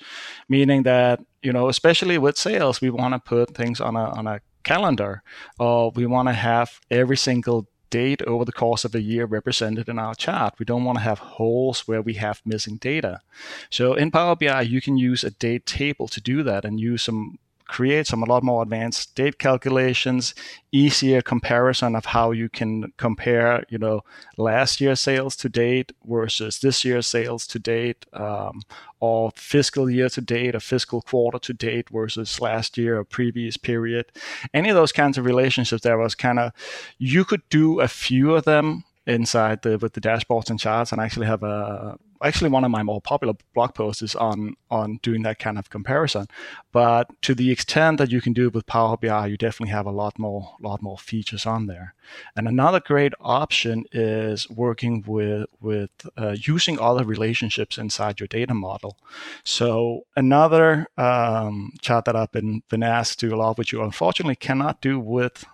meaning 0.49 0.85
that 0.85 1.21
you 1.42 1.52
know 1.52 1.69
especially 1.69 2.19
with 2.19 2.37
sales 2.37 2.80
we 2.80 2.90
want 2.90 3.14
to 3.14 3.21
put 3.21 3.54
things 3.54 3.80
on 3.80 3.97
a 3.97 4.11
on 4.11 4.26
a 4.28 4.40
calendar 4.62 5.23
or 5.59 5.90
we 5.97 6.07
want 6.07 6.28
to 6.28 6.35
have 6.35 6.80
every 6.90 7.16
single 7.16 7.66
date 7.90 8.23
over 8.23 8.44
the 8.44 8.52
course 8.52 8.85
of 8.85 8.94
a 8.94 9.02
year 9.02 9.26
represented 9.26 9.88
in 9.88 9.99
our 9.99 10.14
chart. 10.14 10.54
We 10.59 10.64
don't 10.64 10.85
want 10.85 10.99
to 10.99 11.04
have 11.04 11.18
holes 11.18 11.87
where 11.87 12.02
we 12.02 12.14
have 12.14 12.40
missing 12.44 12.76
data. 12.76 13.20
So 13.68 13.94
in 13.94 14.11
Power 14.11 14.37
BI, 14.37 14.62
you 14.62 14.80
can 14.80 14.97
use 14.97 15.23
a 15.25 15.30
date 15.30 15.66
table 15.66 16.09
to 16.09 16.20
do 16.20 16.42
that 16.44 16.64
and 16.64 16.80
use 16.80 17.02
some 17.02 17.38
create 17.71 18.05
some 18.07 18.23
a 18.23 18.27
lot 18.27 18.43
more 18.43 18.62
advanced 18.62 19.15
date 19.15 19.39
calculations, 19.39 20.35
easier 20.73 21.23
comparison 21.23 21.95
of 21.95 22.05
how 22.07 22.33
you 22.33 22.49
can 22.49 22.93
compare, 22.97 23.65
you 23.69 23.79
know, 23.79 24.00
last 24.37 24.81
year's 24.81 25.00
sales 25.00 25.37
to 25.37 25.49
date 25.49 25.93
versus 26.05 26.59
this 26.59 26.85
year's 26.85 27.07
sales 27.07 27.47
to 27.47 27.61
date, 27.61 28.07
um, 28.12 28.62
or 28.99 29.31
fiscal 29.37 29.89
year 29.89 30.09
to 30.09 30.21
date, 30.21 30.57
or 30.57 30.61
fiscal 30.61 31.00
quarter 31.00 31.39
to 31.39 31.53
date 31.53 31.89
versus 31.91 32.41
last 32.41 32.77
year 32.77 32.99
or 32.99 33.05
previous 33.05 33.57
period. 33.57 34.07
Any 34.53 34.69
of 34.69 34.75
those 34.75 34.93
kinds 34.93 35.17
of 35.17 35.25
relationships 35.25 35.83
there 35.83 35.97
was 35.97 36.17
kind 36.17 36.41
of 36.41 36.53
you 36.99 37.25
could 37.25 37.49
do 37.50 37.81
a 37.81 37.89
few 37.89 38.35
of 38.35 38.45
them 38.45 38.83
inside 39.07 39.62
the 39.62 39.79
with 39.79 39.93
the 39.93 40.00
dashboards 40.00 40.50
and 40.50 40.59
charts 40.59 40.91
and 40.91 41.00
actually 41.00 41.27
have 41.27 41.45
a 41.45 41.97
actually 42.23 42.50
one 42.50 42.65
of 42.65 42.71
my 42.71 42.83
more 42.83 43.00
popular 43.00 43.35
blog 43.55 43.75
posts 43.75 44.03
is 44.03 44.15
on 44.15 44.57
on 44.71 44.99
doing 45.03 45.23
that 45.23 45.39
kind 45.39 45.59
of 45.59 45.71
comparison. 45.71 46.27
But 46.73 47.09
to 47.23 47.35
the 47.35 47.50
extent 47.50 47.99
that 47.99 48.11
you 48.11 48.21
can 48.21 48.33
do 48.33 48.49
it 48.49 48.55
with 48.55 48.67
Power 48.67 48.97
BI, 48.97 49.27
you 49.27 49.37
definitely 49.37 49.73
have 49.73 49.87
a 49.87 49.91
lot 49.91 50.19
more 50.19 50.55
lot 50.61 50.83
more 50.83 50.99
features 50.99 51.47
on 51.47 51.67
there. 51.67 51.95
And 52.37 52.49
another 52.49 52.81
great 52.81 53.15
option 53.21 53.85
is 53.93 54.49
working 54.50 55.05
with 55.07 55.47
with 55.61 55.91
uh, 56.17 56.37
using 56.39 56.79
other 56.79 57.05
relationships 57.05 57.79
inside 57.79 58.21
your 58.21 58.27
data 58.27 58.55
model. 58.55 58.97
So 59.45 60.07
another 60.17 60.87
um, 60.97 61.73
chart 61.81 62.05
that 62.05 62.17
I've 62.17 62.33
been 62.33 62.62
been 62.69 62.83
asked 62.83 63.21
to 63.21 63.35
a 63.35 63.37
lot, 63.37 63.59
which 63.59 63.73
you 63.73 63.83
unfortunately 63.83 64.37
cannot 64.37 64.81
do 64.81 64.99
with 64.99 65.45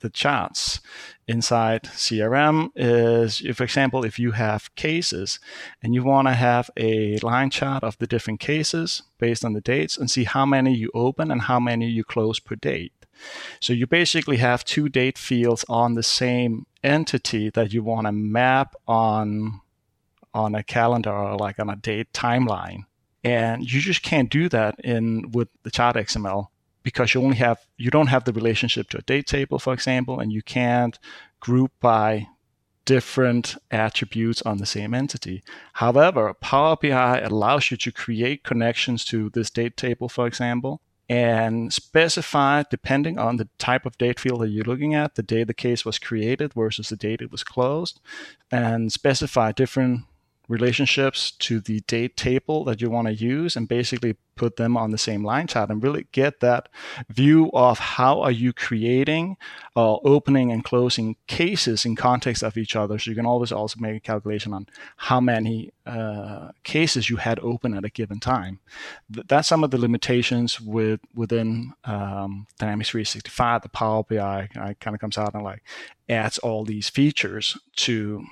the 0.00 0.10
charts 0.10 0.80
inside 1.28 1.84
CRM 1.84 2.70
is, 2.74 3.38
for 3.56 3.64
example, 3.64 4.04
if 4.04 4.18
you 4.18 4.32
have 4.32 4.74
cases 4.74 5.38
and 5.82 5.94
you 5.94 6.02
want 6.02 6.28
to 6.28 6.34
have 6.34 6.70
a 6.76 7.18
line 7.18 7.50
chart 7.50 7.84
of 7.84 7.96
the 7.98 8.06
different 8.06 8.40
cases 8.40 9.02
based 9.18 9.44
on 9.44 9.52
the 9.52 9.60
dates 9.60 9.96
and 9.96 10.10
see 10.10 10.24
how 10.24 10.44
many 10.44 10.74
you 10.74 10.90
open 10.94 11.30
and 11.30 11.42
how 11.42 11.60
many 11.60 11.88
you 11.88 12.04
close 12.04 12.40
per 12.40 12.56
date. 12.56 12.92
So 13.60 13.72
you 13.72 13.86
basically 13.86 14.38
have 14.38 14.64
two 14.64 14.88
date 14.88 15.18
fields 15.18 15.64
on 15.68 15.94
the 15.94 16.02
same 16.02 16.66
entity 16.82 17.50
that 17.50 17.72
you 17.72 17.82
want 17.82 18.06
to 18.06 18.12
map 18.12 18.74
on 18.88 19.60
on 20.32 20.54
a 20.54 20.62
calendar 20.62 21.12
or 21.12 21.36
like 21.36 21.58
on 21.58 21.68
a 21.68 21.76
date 21.76 22.12
timeline. 22.12 22.84
And 23.24 23.70
you 23.70 23.80
just 23.80 24.02
can't 24.02 24.30
do 24.30 24.48
that 24.48 24.76
in 24.82 25.32
with 25.32 25.48
the 25.64 25.70
chart 25.70 25.96
XML 25.96 26.48
because 26.82 27.14
you 27.14 27.22
only 27.22 27.36
have 27.36 27.58
you 27.76 27.90
don't 27.90 28.08
have 28.08 28.24
the 28.24 28.32
relationship 28.32 28.88
to 28.90 28.98
a 28.98 29.02
date 29.02 29.26
table, 29.26 29.58
for 29.58 29.72
example, 29.72 30.20
and 30.20 30.32
you 30.32 30.42
can't 30.42 30.98
group 31.40 31.72
by 31.80 32.26
different 32.84 33.56
attributes 33.70 34.42
on 34.42 34.56
the 34.56 34.66
same 34.66 34.94
entity. 34.94 35.42
However, 35.74 36.34
Power 36.34 36.76
BI 36.80 37.20
allows 37.20 37.70
you 37.70 37.76
to 37.76 37.92
create 37.92 38.42
connections 38.42 39.04
to 39.06 39.30
this 39.30 39.50
date 39.50 39.76
table, 39.76 40.08
for 40.08 40.26
example, 40.26 40.80
and 41.08 41.72
specify, 41.72 42.62
depending 42.70 43.18
on 43.18 43.36
the 43.36 43.48
type 43.58 43.84
of 43.84 43.98
date 43.98 44.20
field 44.20 44.40
that 44.40 44.48
you're 44.48 44.64
looking 44.64 44.94
at, 44.94 45.16
the 45.16 45.22
day 45.22 45.44
the 45.44 45.54
case 45.54 45.84
was 45.84 45.98
created 45.98 46.54
versus 46.54 46.88
the 46.88 46.96
date 46.96 47.20
it 47.20 47.32
was 47.32 47.44
closed, 47.44 48.00
and 48.50 48.92
specify 48.92 49.52
different 49.52 50.02
relationships 50.50 51.30
to 51.30 51.60
the 51.60 51.80
date 51.86 52.16
table 52.16 52.64
that 52.64 52.80
you 52.80 52.90
want 52.90 53.06
to 53.06 53.14
use 53.14 53.54
and 53.54 53.68
basically 53.68 54.16
put 54.34 54.56
them 54.56 54.76
on 54.76 54.90
the 54.90 54.98
same 54.98 55.22
line 55.22 55.46
chart 55.46 55.70
and 55.70 55.82
really 55.82 56.06
get 56.12 56.40
that 56.40 56.68
view 57.08 57.50
of 57.52 57.78
how 57.78 58.20
are 58.20 58.30
you 58.32 58.52
creating 58.52 59.36
uh, 59.76 59.96
opening 59.96 60.50
and 60.50 60.64
closing 60.64 61.14
cases 61.28 61.84
in 61.84 61.94
context 61.94 62.42
of 62.42 62.56
each 62.56 62.74
other. 62.74 62.98
So 62.98 63.10
you 63.10 63.14
can 63.14 63.26
always 63.26 63.52
also 63.52 63.78
make 63.78 63.96
a 63.96 64.00
calculation 64.00 64.52
on 64.52 64.66
how 64.96 65.20
many 65.20 65.72
uh, 65.86 66.50
cases 66.64 67.08
you 67.08 67.16
had 67.16 67.38
open 67.40 67.74
at 67.74 67.84
a 67.84 67.90
given 67.90 68.18
time. 68.18 68.58
That's 69.08 69.46
some 69.46 69.62
of 69.62 69.70
the 69.70 69.78
limitations 69.78 70.60
with 70.60 71.00
within 71.14 71.74
um, 71.84 72.46
dynamics 72.58 72.90
365 72.90 73.62
the 73.62 73.68
power 73.68 74.02
bi 74.02 74.48
kind 74.80 74.94
of 74.94 75.00
comes 75.00 75.16
out 75.16 75.34
and 75.34 75.44
like 75.44 75.62
adds 76.08 76.38
all 76.38 76.64
these 76.64 76.88
features 76.88 77.56
to 77.76 78.24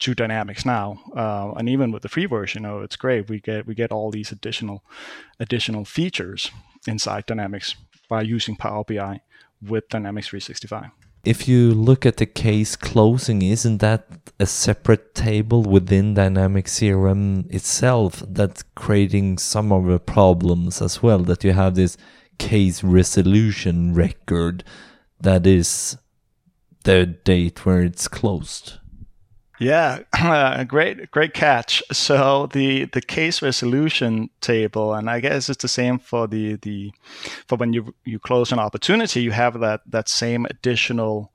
to 0.00 0.14
Dynamics 0.14 0.64
now, 0.64 0.98
uh, 1.16 1.52
and 1.56 1.68
even 1.68 1.92
with 1.92 2.02
the 2.02 2.08
free 2.08 2.26
version, 2.26 2.62
know, 2.62 2.80
it's 2.80 2.96
great. 2.96 3.28
We 3.28 3.40
get 3.40 3.66
we 3.66 3.74
get 3.74 3.92
all 3.92 4.10
these 4.10 4.32
additional 4.32 4.84
additional 5.38 5.84
features 5.84 6.50
inside 6.86 7.26
Dynamics 7.26 7.76
by 8.08 8.22
using 8.22 8.56
Power 8.56 8.84
BI 8.84 9.20
with 9.62 9.88
Dynamics 9.88 10.28
365. 10.28 10.90
If 11.24 11.48
you 11.48 11.72
look 11.72 12.04
at 12.04 12.18
the 12.18 12.26
case 12.26 12.76
closing, 12.76 13.40
isn't 13.40 13.78
that 13.78 14.06
a 14.38 14.44
separate 14.44 15.14
table 15.14 15.62
within 15.62 16.12
Dynamics 16.12 16.78
CRM 16.78 17.50
itself 17.50 18.22
that's 18.28 18.62
creating 18.74 19.38
some 19.38 19.72
of 19.72 19.86
the 19.86 19.98
problems 19.98 20.82
as 20.82 21.02
well? 21.02 21.20
That 21.20 21.42
you 21.42 21.52
have 21.52 21.76
this 21.76 21.96
case 22.36 22.84
resolution 22.84 23.94
record 23.94 24.64
that 25.18 25.46
is 25.46 25.96
the 26.82 27.06
date 27.06 27.64
where 27.64 27.82
it's 27.82 28.06
closed. 28.06 28.74
Yeah, 29.58 30.00
uh, 30.18 30.64
great, 30.64 31.10
great 31.10 31.32
catch. 31.34 31.82
So 31.92 32.48
the 32.52 32.86
the 32.86 33.00
case 33.00 33.40
resolution 33.40 34.30
table, 34.40 34.94
and 34.94 35.08
I 35.08 35.20
guess 35.20 35.48
it's 35.48 35.62
the 35.62 35.68
same 35.68 35.98
for 35.98 36.26
the 36.26 36.56
the 36.56 36.92
for 37.46 37.56
when 37.56 37.72
you 37.72 37.94
you 38.04 38.18
close 38.18 38.52
an 38.52 38.58
opportunity, 38.58 39.22
you 39.22 39.30
have 39.30 39.60
that 39.60 39.82
that 39.86 40.08
same 40.08 40.46
additional 40.46 41.30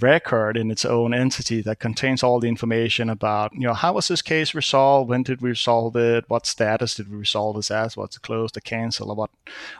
record 0.00 0.56
in 0.56 0.70
its 0.70 0.84
own 0.84 1.14
entity 1.14 1.62
that 1.62 1.78
contains 1.78 2.22
all 2.22 2.40
the 2.40 2.48
information 2.48 3.08
about 3.08 3.52
you 3.54 3.66
know 3.66 3.74
how 3.74 3.94
was 3.94 4.08
this 4.08 4.22
case 4.22 4.54
resolved, 4.54 5.08
when 5.08 5.22
did 5.24 5.40
we 5.40 5.50
resolve 5.50 5.96
it, 5.96 6.24
what 6.28 6.46
status 6.46 6.94
did 6.94 7.08
we 7.10 7.16
resolve 7.16 7.56
this 7.56 7.70
as, 7.70 7.96
what's 7.96 8.18
closed, 8.18 8.56
a 8.56 8.60
cancel, 8.60 9.10
or 9.10 9.16
what 9.16 9.30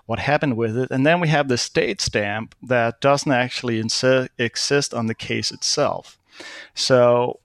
what 0.07 0.19
happened 0.19 0.57
with 0.57 0.77
it, 0.77 0.91
and 0.91 1.07
then 1.07 1.21
we 1.21 1.29
have 1.29 1.49
the 1.49 1.59
state 1.59 2.01
stamp 2.01 2.55
that 2.63 3.01
doesn't 3.01 3.33
actually 3.33 3.79
exist 4.39 4.95
on 4.95 5.07
the 5.07 5.15
case 5.15 5.53
itself. 5.53 6.19
So 6.75 7.39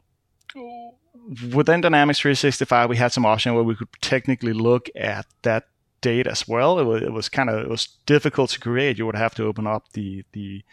within 1.53 1.81
Dynamics 1.81 2.19
365, 2.19 2.89
we 2.89 2.97
had 2.97 3.11
some 3.11 3.25
option 3.25 3.53
where 3.53 3.63
we 3.63 3.75
could 3.75 3.87
technically 4.01 4.53
look 4.53 4.89
at 4.95 5.25
that 5.43 5.67
date 6.01 6.27
as 6.27 6.47
well. 6.47 6.79
It 6.79 6.83
was, 6.83 7.01
it 7.01 7.13
was 7.13 7.29
kind 7.29 7.49
of 7.49 7.59
it 7.59 7.69
was 7.69 7.87
difficult 8.05 8.49
to 8.51 8.59
create. 8.59 8.97
You 8.97 9.05
would 9.05 9.15
have 9.15 9.35
to 9.35 9.45
open 9.45 9.67
up 9.67 9.91
the 9.93 10.23
the 10.33 10.63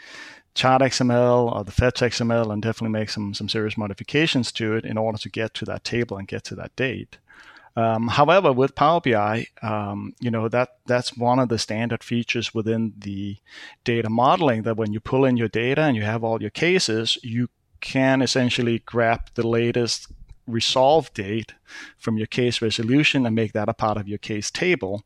chart 0.55 0.83
XML 0.83 1.55
or 1.55 1.63
the 1.63 1.71
fetch 1.71 2.01
XML 2.01 2.53
and 2.53 2.63
definitely 2.63 2.99
make 2.99 3.11
some 3.11 3.35
some 3.35 3.49
serious 3.49 3.77
modifications 3.77 4.51
to 4.53 4.75
it 4.75 4.85
in 4.85 4.99
order 4.99 5.19
to 5.19 5.29
get 5.29 5.55
to 5.55 5.65
that 5.67 5.85
table 5.85 6.17
and 6.17 6.27
get 6.27 6.45
to 6.45 6.55
that 6.57 6.75
date. 6.75 7.19
Um, 7.77 8.09
however, 8.09 8.53
with 8.53 8.75
Power 8.75 9.01
BI, 9.01 9.47
um, 9.63 10.15
you 10.19 10.33
know 10.33 10.49
that 10.49 10.79
that's 10.87 11.17
one 11.17 11.39
of 11.39 11.49
the 11.49 11.59
standard 11.59 12.03
features 12.03 12.53
within 12.53 12.95
the 12.99 13.37
data 13.85 14.11
modeling. 14.11 14.63
That 14.63 14.77
when 14.77 14.93
you 14.93 14.99
pull 14.99 15.25
in 15.25 15.37
your 15.37 15.49
data 15.49 15.83
and 15.83 15.97
you 15.97 16.03
have 16.03 16.25
all 16.25 16.41
your 16.41 16.51
cases, 16.51 17.19
you 17.23 17.51
can 17.81 18.21
essentially 18.23 18.81
grab 18.81 19.21
the 19.35 19.47
latest 19.47 20.09
resolve 20.49 21.13
date 21.15 21.55
from 21.99 22.17
your 22.17 22.27
case 22.27 22.63
resolution 22.63 23.27
and 23.27 23.35
make 23.35 23.53
that 23.53 23.69
a 23.69 23.75
part 23.75 23.99
of 23.99 24.09
your 24.09 24.19
case 24.19 24.51
table 24.51 25.05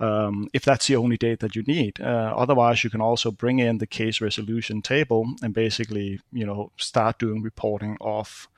um, 0.00 0.48
if 0.52 0.64
that's 0.64 0.86
the 0.86 0.96
only 0.96 1.16
date 1.16 1.40
that 1.40 1.54
you 1.54 1.62
need. 1.62 2.00
Uh, 2.00 2.34
otherwise, 2.36 2.82
you 2.82 2.90
can 2.90 3.00
also 3.00 3.30
bring 3.30 3.58
in 3.58 3.78
the 3.78 3.86
case 3.86 4.20
resolution 4.20 4.82
table 4.82 5.26
and 5.42 5.54
basically, 5.54 6.20
you 6.32 6.46
know, 6.46 6.72
start 6.76 7.18
doing 7.18 7.42
reporting 7.42 7.96
off 8.00 8.48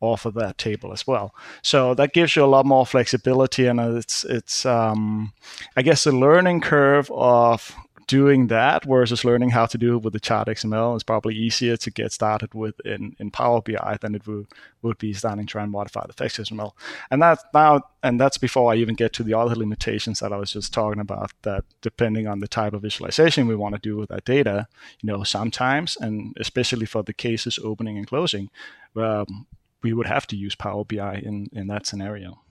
off 0.00 0.26
of 0.26 0.34
that 0.34 0.58
table 0.58 0.92
as 0.92 1.06
well. 1.06 1.32
So 1.62 1.94
that 1.94 2.12
gives 2.12 2.34
you 2.34 2.44
a 2.44 2.46
lot 2.46 2.66
more 2.66 2.84
flexibility, 2.84 3.66
and 3.66 3.80
it's 3.80 4.24
it's 4.24 4.66
um, 4.66 5.32
I 5.76 5.82
guess 5.82 6.04
the 6.04 6.12
learning 6.12 6.60
curve 6.60 7.10
of 7.12 7.74
doing 8.12 8.48
that 8.48 8.84
versus 8.84 9.24
learning 9.24 9.48
how 9.48 9.64
to 9.64 9.78
do 9.78 9.96
it 9.96 10.02
with 10.02 10.12
the 10.12 10.20
chart 10.20 10.46
XML 10.46 10.94
is 10.94 11.02
probably 11.02 11.34
easier 11.34 11.78
to 11.78 11.90
get 11.90 12.12
started 12.12 12.52
with 12.52 12.78
in, 12.84 13.16
in 13.18 13.30
Power 13.30 13.62
BI 13.62 13.96
than 14.02 14.14
it 14.14 14.26
would, 14.26 14.48
would 14.82 14.98
be 14.98 15.14
starting 15.14 15.46
to 15.46 15.66
modify 15.66 16.06
the 16.06 16.12
fetch 16.12 16.36
XML. 16.36 16.72
And 17.10 17.22
that's 17.22 17.42
now 17.54 17.80
and 18.02 18.20
that's 18.20 18.36
before 18.36 18.70
I 18.70 18.76
even 18.76 18.96
get 18.96 19.14
to 19.14 19.22
the 19.22 19.32
other 19.32 19.54
limitations 19.54 20.20
that 20.20 20.30
I 20.30 20.36
was 20.36 20.52
just 20.52 20.74
talking 20.74 21.00
about 21.00 21.32
that 21.40 21.64
depending 21.80 22.26
on 22.26 22.40
the 22.40 22.48
type 22.48 22.74
of 22.74 22.82
visualization 22.82 23.48
we 23.48 23.56
want 23.56 23.76
to 23.76 23.80
do 23.80 23.96
with 23.96 24.10
that 24.10 24.26
data, 24.26 24.68
you 25.00 25.06
know, 25.06 25.24
sometimes 25.24 25.96
and 25.98 26.36
especially 26.38 26.84
for 26.84 27.02
the 27.02 27.14
cases 27.14 27.58
opening 27.64 27.96
and 27.96 28.06
closing, 28.06 28.50
um, 28.94 29.46
we 29.82 29.94
would 29.94 30.06
have 30.06 30.26
to 30.26 30.36
use 30.36 30.54
Power 30.54 30.84
BI 30.84 31.14
in, 31.14 31.48
in 31.54 31.66
that 31.68 31.86
scenario. 31.86 32.42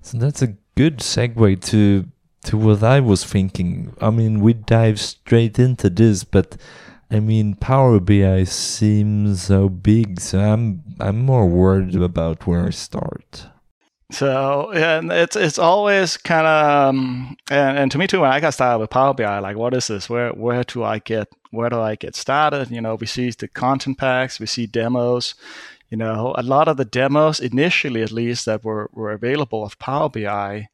So 0.00 0.16
that's 0.16 0.40
a 0.40 0.54
good 0.74 1.00
segue 1.00 1.60
to 1.66 2.06
to 2.44 2.56
what 2.56 2.82
I 2.82 3.00
was 3.00 3.24
thinking. 3.24 3.94
I 4.00 4.10
mean, 4.10 4.40
we 4.40 4.52
dive 4.52 5.00
straight 5.00 5.58
into 5.58 5.90
this, 5.90 6.24
but 6.24 6.56
I 7.10 7.20
mean, 7.20 7.54
Power 7.54 8.00
BI 8.00 8.44
seems 8.44 9.42
so 9.42 9.68
big, 9.68 10.20
so 10.20 10.38
I'm 10.38 10.82
I'm 11.00 11.24
more 11.24 11.46
worried 11.46 11.94
about 11.94 12.46
where 12.46 12.66
I 12.66 12.70
start. 12.70 13.46
So 14.10 14.72
yeah, 14.74 15.00
it's 15.02 15.36
it's 15.36 15.58
always 15.58 16.16
kind 16.16 16.46
of 16.46 16.88
um, 16.88 17.36
and, 17.50 17.78
and 17.78 17.92
to 17.92 17.98
me 17.98 18.06
too. 18.06 18.20
When 18.20 18.30
I 18.30 18.40
got 18.40 18.54
started 18.54 18.78
with 18.78 18.90
Power 18.90 19.14
BI, 19.14 19.38
like 19.38 19.56
what 19.56 19.74
is 19.74 19.86
this? 19.86 20.08
Where 20.08 20.30
where 20.32 20.64
do 20.64 20.82
I 20.82 20.98
get 20.98 21.28
where 21.50 21.70
do 21.70 21.80
I 21.80 21.94
get 21.94 22.16
started? 22.16 22.70
You 22.70 22.80
know, 22.80 22.94
we 22.94 23.06
see 23.06 23.30
the 23.30 23.48
content 23.48 23.98
packs, 23.98 24.40
we 24.40 24.46
see 24.46 24.66
demos. 24.66 25.34
You 25.90 25.96
know, 25.96 26.34
a 26.36 26.42
lot 26.42 26.68
of 26.68 26.76
the 26.76 26.84
demos 26.84 27.40
initially, 27.40 28.02
at 28.02 28.12
least, 28.12 28.44
that 28.44 28.64
were 28.64 28.90
were 28.92 29.12
available 29.12 29.64
of 29.64 29.78
Power 29.78 30.10
BI. 30.10 30.68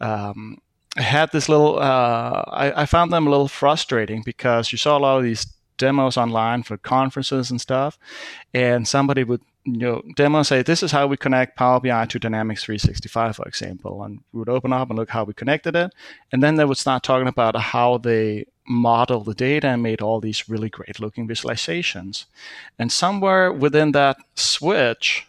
Um, 0.00 0.58
had 0.96 1.32
this 1.32 1.48
little. 1.48 1.78
Uh, 1.78 2.42
I, 2.48 2.82
I 2.82 2.86
found 2.86 3.12
them 3.12 3.26
a 3.26 3.30
little 3.30 3.48
frustrating 3.48 4.22
because 4.24 4.72
you 4.72 4.78
saw 4.78 4.98
a 4.98 5.00
lot 5.00 5.18
of 5.18 5.24
these 5.24 5.46
demos 5.78 6.16
online 6.16 6.62
for 6.62 6.76
conferences 6.76 7.50
and 7.50 7.60
stuff, 7.60 7.98
and 8.52 8.86
somebody 8.86 9.24
would 9.24 9.40
you 9.64 9.78
know 9.78 10.02
demo 10.16 10.42
say 10.42 10.62
this 10.62 10.82
is 10.82 10.92
how 10.92 11.06
we 11.06 11.16
connect 11.16 11.56
Power 11.56 11.80
BI 11.80 12.06
to 12.06 12.18
Dynamics 12.18 12.64
365, 12.64 13.36
for 13.36 13.46
example, 13.46 14.02
and 14.02 14.20
we 14.32 14.40
would 14.40 14.48
open 14.48 14.72
up 14.72 14.90
and 14.90 14.98
look 14.98 15.10
how 15.10 15.24
we 15.24 15.32
connected 15.32 15.74
it, 15.76 15.92
and 16.30 16.42
then 16.42 16.56
they 16.56 16.64
would 16.64 16.78
start 16.78 17.02
talking 17.02 17.28
about 17.28 17.56
how 17.56 17.98
they 17.98 18.46
model 18.68 19.24
the 19.24 19.34
data 19.34 19.68
and 19.68 19.82
made 19.82 20.00
all 20.00 20.20
these 20.20 20.48
really 20.48 20.68
great 20.68 21.00
looking 21.00 21.26
visualizations, 21.26 22.26
and 22.78 22.92
somewhere 22.92 23.50
within 23.52 23.92
that 23.92 24.18
switch 24.34 25.26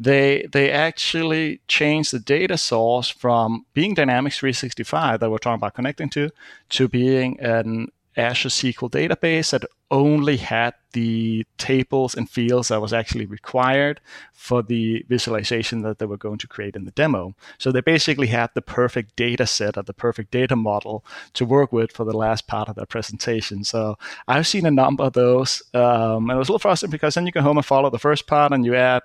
they 0.00 0.46
they 0.50 0.70
actually 0.70 1.60
changed 1.68 2.12
the 2.12 2.18
data 2.18 2.56
source 2.56 3.10
from 3.10 3.66
being 3.74 3.92
Dynamics 3.94 4.38
365 4.38 5.20
that 5.20 5.30
we're 5.30 5.38
talking 5.38 5.60
about 5.60 5.74
connecting 5.74 6.08
to 6.10 6.30
to 6.70 6.88
being 6.88 7.38
an 7.40 7.88
Azure 8.16 8.48
SQL 8.48 8.90
database 8.90 9.50
that 9.50 9.64
only 9.90 10.36
had 10.36 10.74
the 10.92 11.44
tables 11.58 12.14
and 12.14 12.28
fields 12.28 12.68
that 12.68 12.80
was 12.80 12.92
actually 12.92 13.26
required 13.26 14.00
for 14.32 14.62
the 14.62 15.04
visualization 15.08 15.82
that 15.82 15.98
they 15.98 16.06
were 16.06 16.16
going 16.16 16.38
to 16.38 16.48
create 16.48 16.76
in 16.76 16.84
the 16.84 16.90
demo. 16.92 17.34
So 17.58 17.70
they 17.70 17.80
basically 17.80 18.28
had 18.28 18.50
the 18.54 18.62
perfect 18.62 19.14
data 19.16 19.46
set 19.46 19.76
or 19.76 19.82
the 19.82 19.92
perfect 19.92 20.30
data 20.30 20.56
model 20.56 21.04
to 21.34 21.44
work 21.44 21.72
with 21.72 21.92
for 21.92 22.04
the 22.04 22.16
last 22.16 22.46
part 22.46 22.68
of 22.68 22.76
their 22.76 22.86
presentation. 22.86 23.64
So 23.64 23.96
I've 24.26 24.46
seen 24.46 24.66
a 24.66 24.70
number 24.70 25.04
of 25.04 25.12
those, 25.12 25.62
um, 25.74 26.30
and 26.30 26.36
it 26.36 26.38
was 26.38 26.48
a 26.48 26.52
little 26.52 26.58
frustrating 26.58 26.90
because 26.90 27.14
then 27.14 27.26
you 27.26 27.32
go 27.32 27.42
home 27.42 27.58
and 27.58 27.66
follow 27.66 27.90
the 27.90 27.98
first 27.98 28.26
part, 28.26 28.52
and 28.52 28.64
you 28.64 28.74
add, 28.74 29.02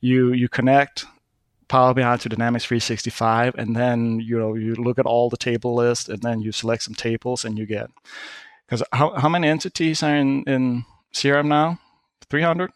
you 0.00 0.32
you 0.32 0.48
connect 0.48 1.06
Power 1.68 1.94
BI 1.94 2.16
to 2.16 2.28
Dynamics 2.28 2.64
365, 2.64 3.54
and 3.56 3.76
then 3.76 4.20
you 4.20 4.38
know 4.38 4.54
you 4.54 4.74
look 4.74 4.98
at 4.98 5.06
all 5.06 5.30
the 5.30 5.36
table 5.36 5.74
list, 5.74 6.08
and 6.08 6.20
then 6.22 6.40
you 6.40 6.52
select 6.52 6.82
some 6.82 6.94
tables, 6.94 7.44
and 7.44 7.58
you 7.58 7.66
get 7.66 7.90
because 8.66 8.82
how, 8.92 9.14
how 9.14 9.28
many 9.28 9.48
entities 9.48 10.02
are 10.02 10.14
in, 10.14 10.44
in 10.44 10.84
CRM 11.12 11.46
now? 11.46 11.78
300? 12.28 12.70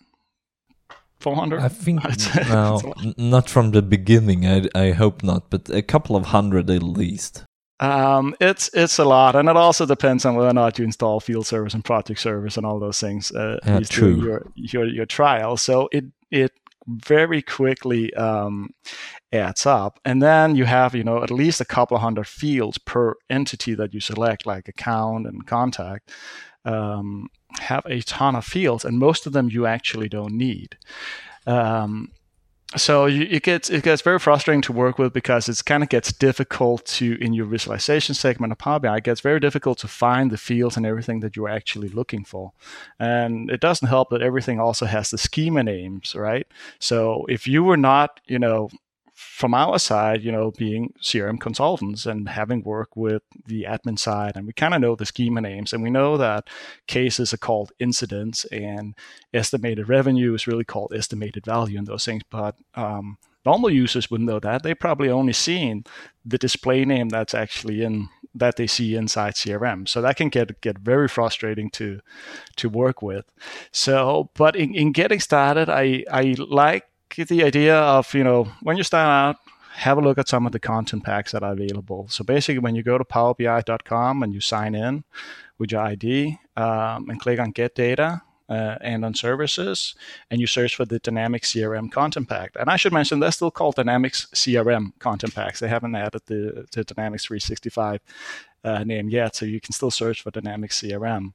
400? 1.20 1.60
I 1.60 1.68
think 1.68 2.02
no, 2.48 2.92
not 3.16 3.48
from 3.48 3.70
the 3.70 3.80
beginning. 3.80 4.46
I, 4.46 4.68
I 4.74 4.90
hope 4.90 5.22
not, 5.22 5.50
but 5.50 5.68
a 5.70 5.82
couple 5.82 6.16
of 6.16 6.26
hundred 6.26 6.68
at 6.68 6.82
least. 6.82 7.44
Um, 7.80 8.34
it's 8.40 8.70
it's 8.74 8.98
a 8.98 9.04
lot, 9.04 9.34
and 9.34 9.48
it 9.48 9.56
also 9.56 9.86
depends 9.86 10.24
on 10.24 10.34
whether 10.34 10.50
or 10.50 10.54
not 10.54 10.78
you 10.78 10.84
install 10.84 11.20
field 11.20 11.46
service 11.46 11.74
and 11.74 11.84
project 11.84 12.20
service 12.20 12.56
and 12.56 12.64
all 12.66 12.78
those 12.78 13.00
things. 13.00 13.32
Uh, 13.32 13.58
yeah, 13.64 13.80
true. 13.80 14.22
Your, 14.22 14.46
your 14.54 14.84
your 14.86 15.06
trial, 15.06 15.56
so 15.56 15.88
it 15.90 16.04
it 16.30 16.52
very 16.86 17.42
quickly 17.42 18.12
um, 18.14 18.70
adds 19.32 19.66
up. 19.66 19.98
And 20.04 20.22
then 20.22 20.56
you 20.56 20.64
have, 20.64 20.94
you 20.94 21.04
know, 21.04 21.22
at 21.22 21.30
least 21.30 21.60
a 21.60 21.64
couple 21.64 21.98
hundred 21.98 22.26
fields 22.26 22.78
per 22.78 23.14
entity 23.30 23.74
that 23.74 23.94
you 23.94 24.00
select, 24.00 24.46
like 24.46 24.68
account 24.68 25.26
and 25.26 25.46
contact, 25.46 26.10
um, 26.64 27.28
have 27.60 27.84
a 27.86 28.00
ton 28.00 28.34
of 28.36 28.44
fields, 28.44 28.84
and 28.84 28.98
most 28.98 29.26
of 29.26 29.32
them 29.32 29.48
you 29.50 29.66
actually 29.66 30.08
don't 30.08 30.32
need. 30.32 30.76
Um, 31.46 32.10
so 32.76 33.06
you, 33.06 33.26
it 33.30 33.42
gets 33.42 33.70
it 33.70 33.82
gets 33.82 34.02
very 34.02 34.18
frustrating 34.18 34.62
to 34.62 34.72
work 34.72 34.98
with 34.98 35.12
because 35.12 35.48
it 35.48 35.64
kind 35.64 35.82
of 35.82 35.88
gets 35.88 36.12
difficult 36.12 36.84
to 36.86 37.16
in 37.20 37.32
your 37.32 37.46
visualization 37.46 38.14
segment 38.14 38.52
of 38.52 38.58
Power 38.58 38.80
BI. 38.80 38.96
It 38.96 39.04
gets 39.04 39.20
very 39.20 39.40
difficult 39.40 39.78
to 39.78 39.88
find 39.88 40.30
the 40.30 40.36
fields 40.36 40.76
and 40.76 40.86
everything 40.86 41.20
that 41.20 41.36
you're 41.36 41.48
actually 41.48 41.88
looking 41.88 42.24
for, 42.24 42.52
and 42.98 43.50
it 43.50 43.60
doesn't 43.60 43.88
help 43.88 44.10
that 44.10 44.22
everything 44.22 44.60
also 44.60 44.86
has 44.86 45.10
the 45.10 45.18
schema 45.18 45.62
names, 45.62 46.14
right? 46.14 46.46
So 46.78 47.26
if 47.28 47.46
you 47.46 47.64
were 47.64 47.76
not, 47.76 48.20
you 48.26 48.38
know, 48.38 48.70
from 49.24 49.54
our 49.54 49.78
side, 49.78 50.22
you 50.22 50.30
know, 50.30 50.50
being 50.52 50.92
CRM 51.00 51.40
consultants 51.40 52.06
and 52.06 52.28
having 52.28 52.62
worked 52.62 52.96
with 52.96 53.22
the 53.46 53.64
admin 53.64 53.98
side, 53.98 54.36
and 54.36 54.46
we 54.46 54.52
kind 54.52 54.74
of 54.74 54.80
know 54.80 54.94
the 54.94 55.06
schema 55.06 55.40
names, 55.40 55.72
and 55.72 55.82
we 55.82 55.90
know 55.90 56.16
that 56.16 56.48
cases 56.86 57.32
are 57.32 57.38
called 57.38 57.72
incidents, 57.78 58.44
and 58.46 58.94
estimated 59.32 59.88
revenue 59.88 60.34
is 60.34 60.46
really 60.46 60.64
called 60.64 60.92
estimated 60.94 61.44
value 61.44 61.78
and 61.78 61.86
those 61.86 62.04
things. 62.04 62.22
But 62.30 62.56
um, 62.74 63.18
normal 63.44 63.70
users 63.70 64.10
wouldn't 64.10 64.28
know 64.28 64.40
that. 64.40 64.62
They 64.62 64.74
probably 64.74 65.10
only 65.10 65.32
seen 65.32 65.84
the 66.24 66.38
display 66.38 66.84
name 66.84 67.08
that's 67.08 67.34
actually 67.34 67.82
in 67.82 68.08
that 68.34 68.56
they 68.56 68.66
see 68.66 68.96
inside 68.96 69.34
CRM. 69.34 69.88
So 69.88 70.00
that 70.02 70.16
can 70.16 70.28
get 70.28 70.60
get 70.60 70.78
very 70.78 71.08
frustrating 71.08 71.70
to 71.70 72.00
to 72.56 72.68
work 72.68 73.02
with. 73.02 73.24
So, 73.72 74.30
but 74.34 74.56
in, 74.56 74.74
in 74.74 74.92
getting 74.92 75.20
started, 75.20 75.68
I 75.68 76.04
I 76.10 76.34
like 76.38 76.86
the 77.23 77.44
idea 77.44 77.76
of, 77.76 78.12
you 78.14 78.25
know, 78.25 78.44
when 78.62 78.76
you 78.76 78.83
start 78.83 79.06
out, 79.06 79.37
have 79.75 79.99
a 79.99 80.00
look 80.00 80.18
at 80.18 80.28
some 80.28 80.47
of 80.47 80.52
the 80.52 80.61
content 80.61 81.04
packs 81.04 81.33
that 81.33 81.42
are 81.42 81.52
available. 81.52 82.06
So 82.09 82.25
basically, 82.25 82.61
when 82.61 82.75
you 82.75 82.83
go 82.83 82.99
to 82.99 83.04
powerbi.com 83.04 84.23
and 84.23 84.33
you 84.33 84.40
sign 84.40 84.75
in 84.75 85.04
with 85.59 85.73
your 85.73 85.83
ID 85.83 86.38
um, 86.56 87.09
and 87.09 87.21
click 87.21 87.38
on 87.38 87.50
Get 87.50 87.75
Data 87.75 88.23
uh, 88.49 88.76
and 88.80 89.04
on 89.04 89.14
Services, 89.14 89.94
and 90.30 90.40
you 90.40 90.47
search 90.47 90.76
for 90.76 90.85
the 90.85 90.99
Dynamics 90.99 91.52
CRM 91.52 91.90
content 91.90 92.28
pack. 92.28 92.52
And 92.59 92.68
I 92.68 92.76
should 92.76 92.92
mention 92.92 93.21
they're 93.21 93.33
still 93.33 93.50
called 93.50 93.76
Dynamics 93.76 94.28
CRM 94.35 94.92
content 94.99 95.35
packs. 95.35 95.61
They 95.61 95.68
haven't 95.68 95.94
added 95.94 96.23
the, 96.26 96.66
the 96.73 96.85
Dynamics 96.85 97.25
365 97.25 98.00
uh, 98.64 98.83
name 98.85 99.09
yet, 99.09 99.37
so 99.37 99.44
you 99.44 99.61
can 99.61 99.73
still 99.73 99.90
search 99.90 100.23
for 100.23 100.30
Dynamics 100.30 100.80
CRM 100.80 101.33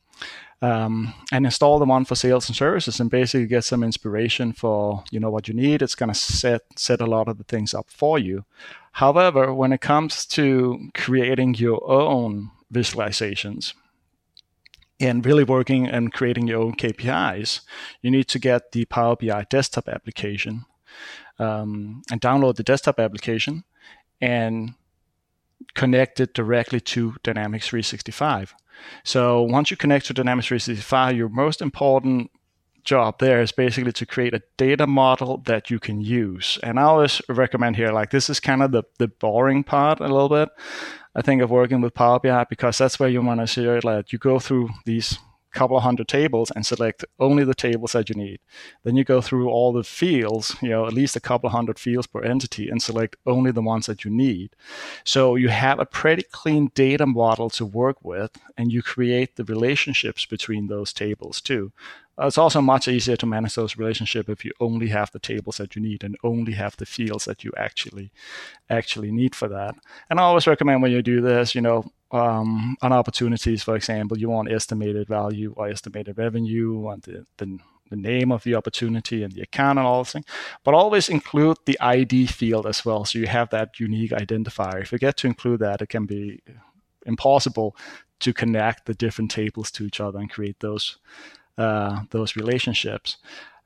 um, 0.62 1.14
and 1.32 1.46
install 1.46 1.80
the 1.80 1.86
one 1.86 2.06
for 2.06 2.16
sales 2.16 2.50
and 2.50 2.56
services 2.56 3.00
and 3.00 3.10
basically 3.10 3.48
get 3.48 3.64
some 3.64 3.84
inspiration 3.84 4.52
for 4.52 5.04
you 5.12 5.20
know 5.20 5.30
what 5.30 5.48
you 5.48 5.54
need. 5.54 5.82
It's 5.82 5.96
going 5.96 6.10
to 6.10 6.16
set 6.16 6.62
set 6.76 7.02
a 7.02 7.06
lot 7.06 7.28
of 7.28 7.38
the 7.38 7.44
things 7.44 7.74
up 7.74 7.90
for 7.90 8.20
you. 8.20 8.46
However 8.94 9.54
when 9.54 9.72
it 9.72 9.82
comes 9.82 10.26
to 10.28 10.90
creating 10.94 11.56
your 11.56 11.90
own 11.90 12.52
visualizations 12.74 13.74
and 15.00 15.26
really 15.26 15.46
working 15.46 15.88
and 15.88 16.12
creating 16.12 16.48
your 16.48 16.62
own 16.62 16.74
KPIs, 16.74 17.62
you 18.02 18.12
need 18.12 18.28
to 18.28 18.40
get 18.40 18.74
the 18.74 18.86
Power 18.86 19.16
BI 19.16 19.46
desktop 19.50 19.88
application 19.88 20.66
um, 21.38 22.02
and 22.12 22.20
download 22.20 22.58
the 22.58 22.64
desktop 22.64 23.00
application 23.00 23.64
and 24.20 24.74
connect 25.76 26.20
it 26.20 26.34
directly 26.34 26.80
to 26.80 27.16
Dynamics 27.24 27.68
365. 27.68 28.56
So 29.04 29.42
once 29.42 29.72
you 29.72 29.78
connect 29.78 30.06
to 30.08 30.14
Dynamics 30.14 30.48
365, 30.48 31.16
your 31.16 31.30
most 31.30 31.62
important 31.62 32.32
job 32.84 33.20
there 33.20 33.42
is 33.42 33.52
basically 33.52 33.92
to 33.92 34.06
create 34.06 34.34
a 34.34 34.42
data 34.58 34.88
model 34.88 35.38
that 35.46 35.70
you 35.70 35.80
can 35.80 36.02
use. 36.02 36.58
And 36.64 36.80
I 36.80 36.84
always 36.84 37.22
recommend 37.28 37.76
here, 37.76 37.92
like 37.92 38.12
this 38.12 38.30
is 38.30 38.40
kind 38.40 38.64
of 38.64 38.72
the, 38.72 38.84
the 38.98 39.08
boring 39.08 39.64
part 39.64 40.00
a 40.00 40.08
little 40.08 40.30
bit. 40.30 40.50
I 41.16 41.22
think 41.22 41.42
of 41.42 41.50
working 41.50 41.82
with 41.82 41.94
Power 41.94 42.20
BI 42.20 42.46
because 42.50 42.78
that's 42.78 43.00
where 43.00 43.10
you 43.10 43.22
want 43.22 43.42
to 43.42 43.48
see 43.48 43.66
it. 43.66 43.84
Like 43.84 44.14
you 44.14 44.20
go 44.20 44.40
through 44.40 44.70
these 44.86 45.18
couple 45.52 45.78
of 45.78 45.84
hundred 45.84 46.08
tables 46.08 46.52
and 46.56 46.66
select 46.66 47.06
only 47.20 47.44
the 47.44 47.56
tables 47.56 47.94
that 47.94 48.10
you 48.10 48.16
need. 48.16 48.40
Then 48.84 48.96
you 48.96 49.04
go 49.04 49.22
through 49.22 49.50
all 49.50 49.74
the 49.74 49.84
fields, 49.84 50.56
you 50.62 50.70
know, 50.70 50.86
at 50.86 50.94
least 50.94 51.16
a 51.16 51.20
couple 51.20 51.48
of 51.48 51.54
hundred 51.54 51.80
fields 51.80 52.08
per 52.08 52.22
entity 52.22 52.70
and 52.70 52.82
select 52.82 53.16
only 53.26 53.52
the 53.52 53.62
ones 53.62 53.86
that 53.88 54.06
you 54.06 54.12
need. 54.12 54.56
So 55.04 55.36
you 55.36 55.50
have 55.50 55.80
a 55.80 55.86
pretty 55.86 56.24
clean 56.32 56.72
data 56.76 57.06
model 57.06 57.50
to 57.52 57.66
work 57.66 58.04
with 58.04 58.32
and 58.58 58.72
you 58.72 58.82
create 58.82 59.36
the 59.36 59.44
relationships 59.44 60.26
between 60.26 60.68
those 60.68 60.94
tables 60.94 61.42
too. 61.42 61.72
Uh, 62.20 62.28
it's 62.28 62.38
also 62.38 62.62
much 62.62 62.88
easier 62.88 63.16
to 63.16 63.26
manage 63.26 63.56
those 63.56 63.78
relationships 63.78 64.30
if 64.30 64.44
you 64.44 64.52
only 64.60 64.88
have 64.88 65.12
the 65.12 65.20
tables 65.20 65.58
that 65.58 65.76
you 65.76 65.82
need 65.82 66.04
and 66.04 66.18
only 66.24 66.54
have 66.54 66.76
the 66.78 66.86
fields 66.86 67.26
that 67.26 67.44
you 67.44 67.52
actually 67.58 68.12
actually 68.70 69.12
need 69.12 69.34
for 69.36 69.48
that. 69.48 69.76
And 70.10 70.20
I 70.20 70.24
always 70.24 70.48
recommend 70.48 70.82
when 70.82 70.92
you 70.92 71.02
do 71.02 71.22
this, 71.22 71.56
you 71.56 71.62
know, 71.62 71.92
um, 72.12 72.76
on 72.82 72.92
opportunities, 72.92 73.64
for 73.64 73.76
example, 73.76 74.18
you 74.18 74.30
want 74.30 74.52
estimated 74.52 75.08
value 75.08 75.54
or 75.56 75.70
estimated 75.70 76.18
revenue, 76.18 76.78
want 76.78 77.04
the, 77.04 77.26
the, 77.38 77.60
the 77.90 77.96
name 77.96 78.32
of 78.32 78.44
the 78.44 78.56
opportunity 78.56 79.24
and 79.24 79.34
the 79.34 79.42
account 79.42 79.78
and 79.78 79.88
all 79.88 80.04
things, 80.04 80.26
but 80.64 80.74
always 80.74 81.08
include 81.08 81.58
the 81.66 81.80
ID 81.80 82.28
field 82.28 82.66
as 82.66 82.84
well. 82.84 83.06
So 83.06 83.20
you 83.20 83.28
have 83.28 83.50
that 83.52 83.80
unique 83.80 84.12
identifier. 84.12 84.82
If 84.82 84.92
you 84.92 84.98
get 84.98 85.18
to 85.18 85.28
include 85.28 85.60
that, 85.60 85.82
it 85.82 85.90
can 85.90 86.06
be 86.06 86.42
impossible 87.06 87.76
to 88.20 88.34
connect 88.34 88.86
the 88.86 88.94
different 88.94 89.32
tables 89.32 89.72
to 89.72 89.86
each 89.86 90.02
other 90.02 90.20
and 90.20 90.30
create 90.30 90.60
those 90.60 90.98
uh, 91.60 92.04
those 92.12 92.36
relationships. 92.36 93.18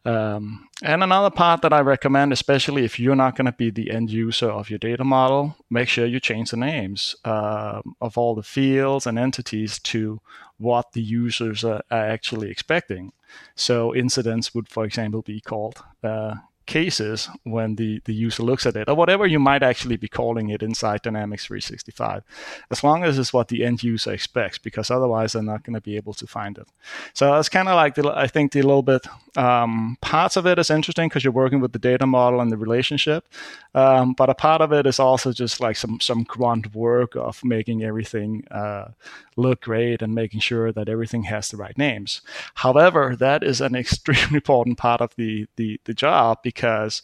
Um, 0.05 0.67
and 0.83 1.01
another 1.01 1.29
part 1.29 1.61
that 1.61 1.71
I 1.71 1.79
recommend, 1.79 2.33
especially 2.33 2.83
if 2.83 2.99
you're 2.99 3.15
not 3.15 3.37
going 3.37 3.45
to 3.45 3.53
be 3.53 3.69
the 3.69 3.89
end 3.89 4.09
user 4.09 4.49
of 4.49 4.69
your 4.69 4.79
data 4.79 5.05
model, 5.05 5.55
make 5.69 5.87
sure 5.87 6.05
you 6.05 6.19
change 6.19 6.51
the 6.51 6.57
names 6.57 7.15
uh, 7.23 7.81
of 8.01 8.17
all 8.17 8.35
the 8.35 8.43
fields 8.43 9.07
and 9.07 9.17
entities 9.17 9.79
to 9.79 10.19
what 10.57 10.91
the 10.91 11.01
users 11.01 11.63
are, 11.63 11.83
are, 11.89 12.05
actually 12.05 12.51
expecting. 12.51 13.13
So 13.55 13.95
incidents 13.95 14.53
would, 14.53 14.67
for 14.67 14.83
example, 14.83 15.21
be 15.21 15.39
called 15.39 15.81
uh, 16.03 16.35
cases 16.65 17.29
when 17.43 17.75
the, 17.75 18.01
the 18.05 18.13
user 18.13 18.43
looks 18.43 18.65
at 18.65 18.75
it, 18.75 18.89
or 18.89 18.95
whatever 18.95 19.25
you 19.25 19.39
might 19.39 19.63
actually 19.63 19.97
be 19.97 20.07
calling 20.07 20.49
it 20.49 20.63
inside 20.63 21.01
Dynamics 21.01 21.45
365, 21.45 22.23
as 22.71 22.83
long 22.83 23.03
as 23.03 23.19
it's 23.19 23.33
what 23.33 23.47
the 23.47 23.63
end 23.63 23.83
user 23.83 24.11
expects, 24.11 24.57
because 24.57 24.89
otherwise 24.89 25.33
they're 25.33 25.43
not 25.43 25.63
going 25.63 25.73
to 25.73 25.81
be 25.81 25.95
able 25.95 26.13
to 26.13 26.27
find 26.27 26.57
it. 26.57 26.67
So 27.13 27.37
it's 27.39 27.49
kind 27.49 27.67
of 27.67 27.75
like, 27.75 27.95
the, 27.95 28.07
I 28.09 28.27
think 28.27 28.51
the 28.51 28.61
little 28.61 28.83
bit 28.83 29.05
um, 29.35 29.97
parts 30.01 30.37
of 30.37 30.45
it 30.45 30.59
is 30.59 30.69
interesting 30.69 31.09
because 31.09 31.23
you're 31.23 31.33
working 31.33 31.59
with 31.59 31.73
the 31.73 31.79
data 31.79 32.05
model 32.05 32.39
and 32.39 32.51
the 32.51 32.57
relationship, 32.57 33.27
um, 33.75 34.13
but 34.13 34.29
a 34.29 34.35
part 34.35 34.61
of 34.61 34.71
it 34.71 34.85
is 34.85 34.99
also 34.99 35.31
just 35.31 35.59
like 35.59 35.75
some, 35.75 35.99
some 35.99 36.23
grunt 36.23 36.75
work 36.75 37.15
of 37.15 37.43
making 37.43 37.83
everything 37.83 38.45
uh, 38.51 38.89
look 39.35 39.61
great 39.61 40.01
and 40.01 40.13
making 40.13 40.39
sure 40.39 40.71
that 40.71 40.89
everything 40.89 41.23
has 41.23 41.49
the 41.49 41.57
right 41.57 41.77
names. 41.77 42.21
However, 42.55 43.15
that 43.15 43.43
is 43.43 43.61
an 43.61 43.75
extremely 43.83 44.35
important 44.35 44.77
part 44.77 45.01
of 45.01 45.15
the, 45.15 45.47
the, 45.55 45.79
the 45.85 45.93
job 45.93 46.43
because 46.53 47.01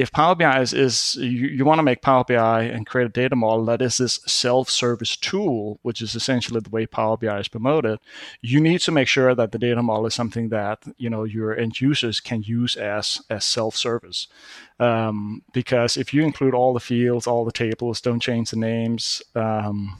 if 0.00 0.12
Power 0.12 0.34
BI 0.34 0.60
is, 0.62 0.72
is 0.72 1.16
you, 1.16 1.48
you 1.48 1.64
want 1.66 1.78
to 1.78 1.82
make 1.82 2.00
Power 2.00 2.24
BI 2.24 2.62
and 2.62 2.86
create 2.86 3.06
a 3.06 3.10
data 3.10 3.36
model 3.36 3.66
that 3.66 3.82
is 3.82 3.98
this 3.98 4.20
self-service 4.26 5.16
tool, 5.16 5.78
which 5.82 6.00
is 6.00 6.14
essentially 6.14 6.60
the 6.60 6.70
way 6.70 6.86
Power 6.86 7.18
BI 7.18 7.38
is 7.38 7.48
promoted, 7.48 7.98
you 8.40 8.60
need 8.60 8.80
to 8.82 8.92
make 8.92 9.08
sure 9.08 9.34
that 9.34 9.52
the 9.52 9.58
data 9.58 9.82
model 9.82 10.06
is 10.06 10.14
something 10.14 10.48
that 10.48 10.82
you 10.96 11.10
know 11.10 11.24
your 11.24 11.54
end 11.54 11.82
users 11.82 12.18
can 12.18 12.42
use 12.42 12.76
as 12.76 13.20
as 13.28 13.44
self-service. 13.44 14.28
Um, 14.78 15.42
because 15.52 15.98
if 15.98 16.14
you 16.14 16.22
include 16.22 16.54
all 16.54 16.72
the 16.72 16.80
fields, 16.80 17.26
all 17.26 17.44
the 17.44 17.52
tables, 17.52 18.00
don't 18.00 18.20
change 18.20 18.50
the 18.50 18.56
names, 18.56 19.22
um, 19.34 19.98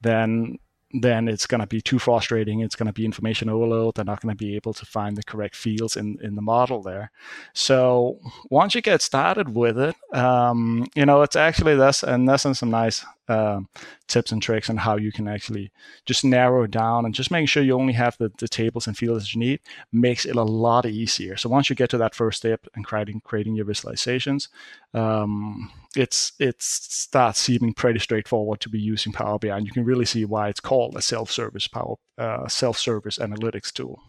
then 0.00 0.58
then 0.92 1.28
it's 1.28 1.46
going 1.46 1.60
to 1.60 1.66
be 1.66 1.80
too 1.80 1.98
frustrating. 1.98 2.60
It's 2.60 2.76
going 2.76 2.86
to 2.86 2.92
be 2.92 3.04
information 3.04 3.48
overload. 3.48 3.94
They're 3.94 4.04
not 4.04 4.20
going 4.20 4.36
to 4.36 4.44
be 4.44 4.56
able 4.56 4.74
to 4.74 4.84
find 4.84 5.16
the 5.16 5.22
correct 5.22 5.56
fields 5.56 5.96
in, 5.96 6.18
in 6.22 6.34
the 6.34 6.42
model 6.42 6.82
there. 6.82 7.10
So 7.54 8.18
once 8.50 8.74
you 8.74 8.82
get 8.82 9.00
started 9.00 9.54
with 9.54 9.78
it, 9.78 9.96
um, 10.14 10.86
you 10.94 11.06
know, 11.06 11.22
it's 11.22 11.36
actually 11.36 11.76
this, 11.76 12.02
and 12.02 12.28
this 12.28 12.44
and 12.44 12.56
some 12.56 12.70
nice 12.70 13.04
uh, 13.28 13.60
tips 14.08 14.32
and 14.32 14.42
tricks 14.42 14.68
on 14.68 14.76
how 14.76 14.96
you 14.96 15.12
can 15.12 15.28
actually 15.28 15.70
just 16.04 16.24
narrow 16.24 16.64
it 16.64 16.70
down 16.70 17.04
and 17.04 17.14
just 17.14 17.30
making 17.30 17.46
sure 17.46 17.62
you 17.62 17.72
only 17.72 17.94
have 17.94 18.16
the, 18.18 18.30
the 18.38 18.48
tables 18.48 18.86
and 18.86 18.98
fields 18.98 19.34
you 19.34 19.40
need 19.40 19.60
makes 19.92 20.26
it 20.26 20.36
a 20.36 20.42
lot 20.42 20.84
easier. 20.84 21.36
So 21.36 21.48
once 21.48 21.70
you 21.70 21.76
get 21.76 21.88
to 21.90 21.98
that 21.98 22.14
first 22.14 22.38
step 22.38 22.66
and 22.74 22.84
creating 22.84 23.22
creating 23.24 23.54
your 23.54 23.64
visualizations, 23.64 24.48
um, 24.92 25.70
it's 25.96 26.32
it 26.38 26.56
starts 26.62 27.40
seeming 27.40 27.74
pretty 27.74 27.98
straightforward 27.98 28.60
to 28.60 28.68
be 28.68 28.80
using 28.80 29.12
Power 29.12 29.38
BI, 29.38 29.48
and 29.48 29.66
you 29.66 29.72
can 29.72 29.84
really 29.84 30.04
see 30.04 30.24
why 30.24 30.48
it's 30.48 30.60
called 30.60 30.96
a 30.96 31.02
self-service 31.02 31.68
power 31.68 31.96
uh, 32.18 32.48
self-service 32.48 33.18
analytics 33.18 33.72
tool. 33.72 34.02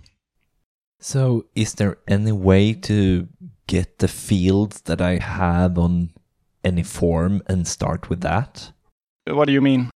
So, 0.99 1.45
is 1.55 1.73
there 1.73 1.97
any 2.07 2.31
way 2.31 2.73
to 2.73 3.27
get 3.67 3.99
the 3.99 4.07
fields 4.07 4.81
that 4.81 5.01
I 5.01 5.17
have 5.17 5.77
on 5.77 6.11
any 6.63 6.83
form 6.83 7.41
and 7.47 7.67
start 7.67 8.09
with 8.09 8.21
that? 8.21 8.71
What 9.27 9.45
do 9.45 9.53
you 9.53 9.61
mean? 9.61 9.89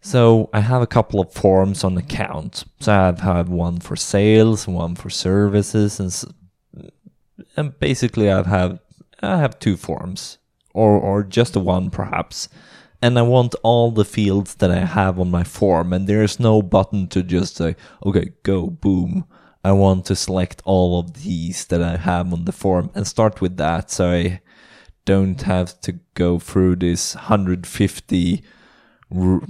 So 0.00 0.48
I 0.52 0.60
have 0.60 0.80
a 0.80 0.86
couple 0.86 1.20
of 1.20 1.32
forms 1.32 1.84
on 1.84 1.96
account. 1.96 2.64
So 2.80 2.92
I 2.92 3.20
have 3.20 3.48
one 3.48 3.80
for 3.80 3.96
sales, 3.96 4.68
one 4.68 4.94
for 4.94 5.10
services, 5.10 6.00
and 6.00 6.92
and 7.56 7.78
basically 7.78 8.30
I 8.30 8.42
have 8.48 8.78
I 9.20 9.38
have 9.38 9.58
two 9.58 9.76
forms, 9.76 10.38
or 10.78 10.92
or 10.98 11.22
just 11.24 11.56
one 11.56 11.90
perhaps. 11.90 12.48
And 13.00 13.18
I 13.18 13.22
want 13.22 13.54
all 13.62 13.92
the 13.92 14.04
fields 14.04 14.56
that 14.56 14.70
I 14.70 14.84
have 14.84 15.20
on 15.20 15.30
my 15.30 15.44
form, 15.44 15.92
and 15.92 16.06
there's 16.06 16.40
no 16.40 16.62
button 16.62 17.06
to 17.08 17.22
just 17.22 17.56
say, 17.56 17.76
okay, 18.04 18.32
go, 18.42 18.66
boom. 18.66 19.24
I 19.64 19.72
want 19.72 20.06
to 20.06 20.16
select 20.16 20.62
all 20.64 20.98
of 20.98 21.22
these 21.22 21.66
that 21.66 21.82
I 21.82 21.96
have 21.96 22.32
on 22.32 22.44
the 22.44 22.52
form 22.52 22.90
and 22.94 23.06
start 23.06 23.40
with 23.40 23.56
that. 23.58 23.90
So 23.90 24.10
I 24.10 24.40
don't 25.04 25.42
have 25.42 25.80
to 25.82 25.92
go 26.14 26.38
through 26.38 26.76
this 26.76 27.14
150 27.14 28.42
r- 29.14 29.40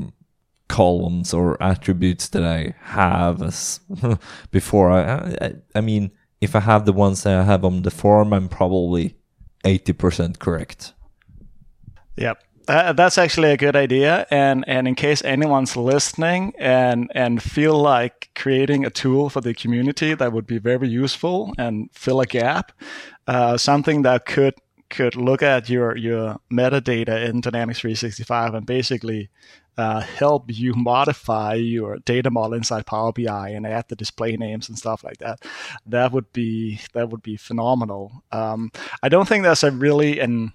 columns 0.69 1.35
or 1.35 1.63
attributes 1.63 2.29
that 2.29 2.45
I 2.45 2.75
have 2.81 3.43
as 3.43 3.81
before. 4.51 4.91
I, 4.91 5.37
I, 5.41 5.53
I 5.75 5.81
mean, 5.81 6.11
if 6.41 6.55
I 6.55 6.61
have 6.61 6.85
the 6.85 6.93
ones 6.93 7.23
that 7.23 7.37
I 7.39 7.45
have 7.45 7.65
on 7.65 7.83
the 7.83 7.91
form, 7.91 8.33
I'm 8.33 8.49
probably 8.49 9.17
80% 9.65 10.39
correct. 10.39 10.95
Yep. 12.19 12.43
Uh, 12.69 12.93
that's 12.93 13.17
actually 13.17 13.51
a 13.51 13.57
good 13.57 13.75
idea, 13.75 14.27
and 14.31 14.63
and 14.69 14.87
in 14.87 14.95
case 14.95 15.25
anyone's 15.25 15.75
listening 15.75 16.53
and 16.59 17.11
and 17.15 17.43
feel 17.43 17.81
like 17.81 18.29
creating 18.35 18.85
a 18.85 18.91
tool 18.91 19.31
for 19.31 19.41
the 19.41 19.55
community 19.55 20.13
that 20.13 20.35
would 20.35 20.47
be 20.47 20.59
very 20.59 20.87
useful 20.87 21.51
and 21.57 21.89
fill 21.95 22.21
a 22.21 22.27
gap, 22.27 22.73
uh, 23.27 23.57
something 23.57 24.03
that 24.03 24.27
could 24.27 24.55
could 24.91 25.17
look 25.17 25.43
at 25.43 25.71
your 25.71 25.97
your 25.97 26.37
metadata 26.53 27.27
in 27.27 27.41
Dynamics 27.41 27.81
365 27.81 28.53
and 28.53 28.67
basically 28.67 29.31
uh, 29.79 30.01
help 30.01 30.45
you 30.49 30.75
modify 30.75 31.55
your 31.55 31.99
data 31.99 32.31
model 32.31 32.55
inside 32.55 32.85
Power 32.85 33.13
BI 33.13 33.49
and 33.51 33.67
add 33.67 33.89
the 33.89 33.97
display 33.97 34.37
names 34.37 34.69
and 34.69 34.77
stuff 34.77 35.05
like 35.05 35.19
that. 35.19 35.41
That 35.87 36.13
would 36.13 36.33
be 36.35 36.81
that 36.93 37.09
would 37.09 37.23
be 37.23 37.37
phenomenal. 37.37 38.25
Um, 38.31 38.73
I 39.03 39.09
don't 39.09 39.27
think 39.27 39.45
there's 39.45 39.65
a 39.65 39.71
really 39.71 40.21
an 40.21 40.53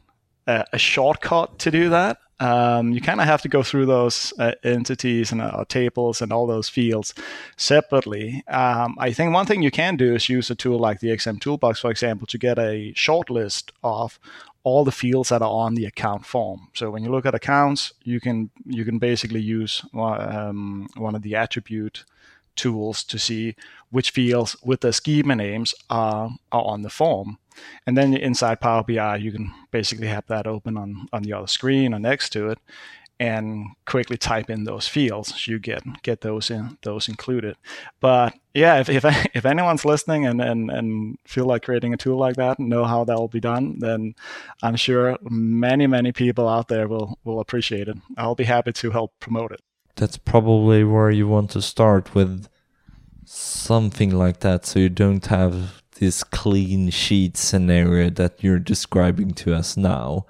a, 0.48 0.66
a 0.74 0.78
shortcut 0.78 1.60
to 1.60 1.72
do 1.72 1.90
that. 1.90 2.18
Um, 2.40 2.92
you 2.92 3.00
kind 3.00 3.22
of 3.22 3.28
have 3.28 3.42
to 3.44 3.48
go 3.48 3.64
through 3.64 3.86
those 3.86 4.34
uh, 4.38 4.52
entities 4.64 5.32
and 5.32 5.42
uh, 5.42 5.64
tables 5.70 6.22
and 6.22 6.34
all 6.34 6.46
those 6.46 6.68
fields 6.68 7.14
separately. 7.56 8.44
Um, 8.48 8.98
I 9.00 9.14
think 9.14 9.34
one 9.34 9.46
thing 9.46 9.62
you 9.62 9.72
can 9.72 9.96
do 9.96 10.14
is 10.14 10.28
use 10.28 10.50
a 10.50 10.56
tool 10.56 10.78
like 10.78 11.00
the 11.00 11.10
XrmToolBox, 11.10 11.80
for 11.80 11.90
example, 11.90 12.28
to 12.28 12.38
get 12.38 12.60
a 12.60 12.92
short 12.96 13.30
list 13.30 13.72
of 13.82 14.20
all 14.64 14.84
the 14.84 14.92
fields 14.92 15.30
that 15.30 15.42
are 15.42 15.50
on 15.50 15.76
the 15.76 15.86
account 15.86 16.26
form. 16.26 16.70
So 16.74 16.90
when 16.90 17.04
you 17.04 17.12
look 17.12 17.26
at 17.26 17.36
accounts, 17.36 17.94
you 18.04 18.20
can 18.20 18.50
you 18.66 18.84
can 18.84 18.98
basically 18.98 19.42
use 19.42 19.86
um, 19.94 20.88
one 20.96 21.16
of 21.16 21.22
the 21.22 21.36
attribute 21.36 22.06
tools 22.56 23.04
to 23.06 23.20
see 23.20 23.56
which 23.90 24.12
fields 24.12 24.56
with 24.64 24.82
the 24.82 24.94
schema 24.94 25.36
names 25.36 25.76
are, 25.90 26.32
are 26.52 26.64
on 26.64 26.82
the 26.82 26.90
form. 26.90 27.38
And 27.86 27.96
then 27.96 28.16
inside 28.16 28.62
Power 28.62 28.84
BI, 28.84 29.18
you 29.18 29.32
can 29.32 29.54
basically 29.72 30.08
have 30.08 30.26
that 30.28 30.48
open 30.48 30.78
on, 30.78 31.08
on 31.14 31.24
the 31.24 31.34
other 31.34 31.48
screen 31.48 31.94
or 31.94 32.00
next 32.00 32.30
to 32.32 32.50
it 32.50 32.60
and 33.20 33.68
quickly 33.86 34.18
type 34.18 34.50
in 34.50 34.64
those 34.64 34.88
fields. 34.88 35.30
So 35.40 35.52
you 35.52 35.60
get 35.60 35.84
get 36.02 36.22
those 36.22 36.50
in 36.50 36.78
those 36.82 37.08
included. 37.08 37.56
But 38.00 38.34
yeah 38.54 38.80
if 38.80 38.90
if, 38.90 39.06
if 39.36 39.46
anyone's 39.46 39.86
listening 39.86 40.26
and, 40.26 40.42
and 40.42 40.70
and 40.70 41.18
feel 41.26 41.46
like 41.46 41.64
creating 41.64 41.94
a 41.94 41.98
tool 41.98 42.18
like 42.18 42.36
that 42.36 42.60
and 42.60 42.70
know 42.70 42.86
how 42.86 43.04
that 43.04 43.18
will 43.18 43.28
be 43.28 43.40
done 43.40 43.80
then 43.80 44.16
i'm 44.62 44.76
sure 44.76 45.18
many 45.24 45.88
many 45.88 46.12
people 46.12 46.48
out 46.48 46.68
there 46.68 46.88
will 46.88 47.18
will 47.24 47.40
appreciate 47.40 47.88
it. 47.88 47.98
I'll 48.18 48.36
be 48.36 48.44
happy 48.44 48.74
to 48.74 48.92
help 48.92 49.14
promote 49.20 49.52
it 49.52 49.62
that's 49.96 50.18
probably 50.18 50.84
where 50.84 51.12
you 51.12 51.28
want 51.28 51.52
to 51.52 51.62
start 51.62 52.16
with 52.16 52.48
something 53.26 54.12
like 54.12 54.40
that 54.40 54.66
so 54.66 54.80
you 54.80 54.90
don't 54.90 55.28
have 55.28 55.82
this 56.00 56.24
clean 56.24 56.90
sheet 56.90 57.38
scenario 57.38 58.10
that 58.10 58.44
you're 58.44 58.60
describing 58.60 59.32
to 59.32 59.54
us 59.54 59.78
now. 59.78 60.26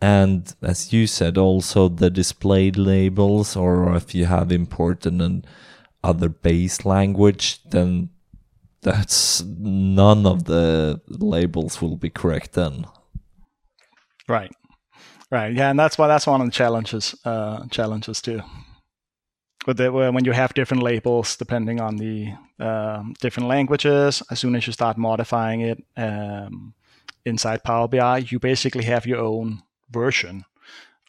And 0.00 0.54
as 0.62 0.92
you 0.92 1.06
said, 1.06 1.36
also 1.36 1.88
the 1.88 2.10
displayed 2.10 2.76
labels, 2.76 3.56
or 3.56 3.94
if 3.96 4.14
you 4.14 4.26
have 4.26 4.52
imported 4.52 5.20
an 5.20 5.44
other 6.02 6.28
base 6.28 6.84
language, 6.84 7.62
then 7.64 8.10
that's 8.82 9.42
none 9.42 10.24
of 10.26 10.44
the 10.44 11.00
labels 11.08 11.82
will 11.82 11.96
be 11.96 12.08
correct 12.08 12.52
then. 12.52 12.86
Right, 14.26 14.52
right, 15.30 15.52
yeah, 15.54 15.70
and 15.70 15.78
that's 15.78 15.98
why 15.98 16.06
that's 16.06 16.26
one 16.26 16.40
of 16.40 16.46
the 16.46 16.52
challenges. 16.52 17.14
Uh, 17.24 17.66
challenges 17.66 18.22
too 18.22 18.40
with 19.66 19.76
the, 19.76 19.92
when 19.92 20.24
you 20.24 20.32
have 20.32 20.54
different 20.54 20.82
labels 20.82 21.36
depending 21.36 21.80
on 21.80 21.96
the 21.96 22.32
uh, 22.58 23.02
different 23.20 23.48
languages, 23.48 24.22
as 24.30 24.40
soon 24.40 24.56
as 24.56 24.66
you 24.66 24.72
start 24.72 24.96
modifying 24.96 25.60
it 25.60 25.84
um, 25.96 26.74
inside 27.24 27.62
Power 27.62 27.88
BI, 27.88 28.18
you 28.18 28.38
basically 28.38 28.84
have 28.84 29.06
your 29.06 29.18
own 29.18 29.62
version 29.90 30.44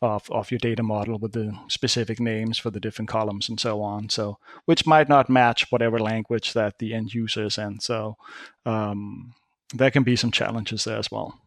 of, 0.02 0.30
of 0.32 0.52
your 0.52 0.58
data 0.58 0.84
model 0.84 1.18
with 1.18 1.34
the 1.34 1.58
specific 1.68 2.20
names 2.20 2.58
for 2.58 2.72
the 2.72 2.80
different 2.80 3.10
columns 3.10 3.48
and 3.48 3.60
so 3.60 3.82
on. 3.82 4.10
So, 4.10 4.38
which 4.66 4.86
might 4.86 5.08
not 5.08 5.30
match 5.30 5.72
whatever 5.72 6.00
language 6.00 6.54
that 6.54 6.80
the 6.80 6.94
end 6.94 7.14
user 7.14 7.46
is 7.46 7.58
in. 7.58 7.80
So, 7.80 8.18
um, 8.66 9.34
there 9.74 9.92
can 9.92 10.04
be 10.04 10.16
some 10.16 10.32
challenges 10.32 10.84
there 10.84 10.98
as 10.98 11.12
well. 11.12 11.40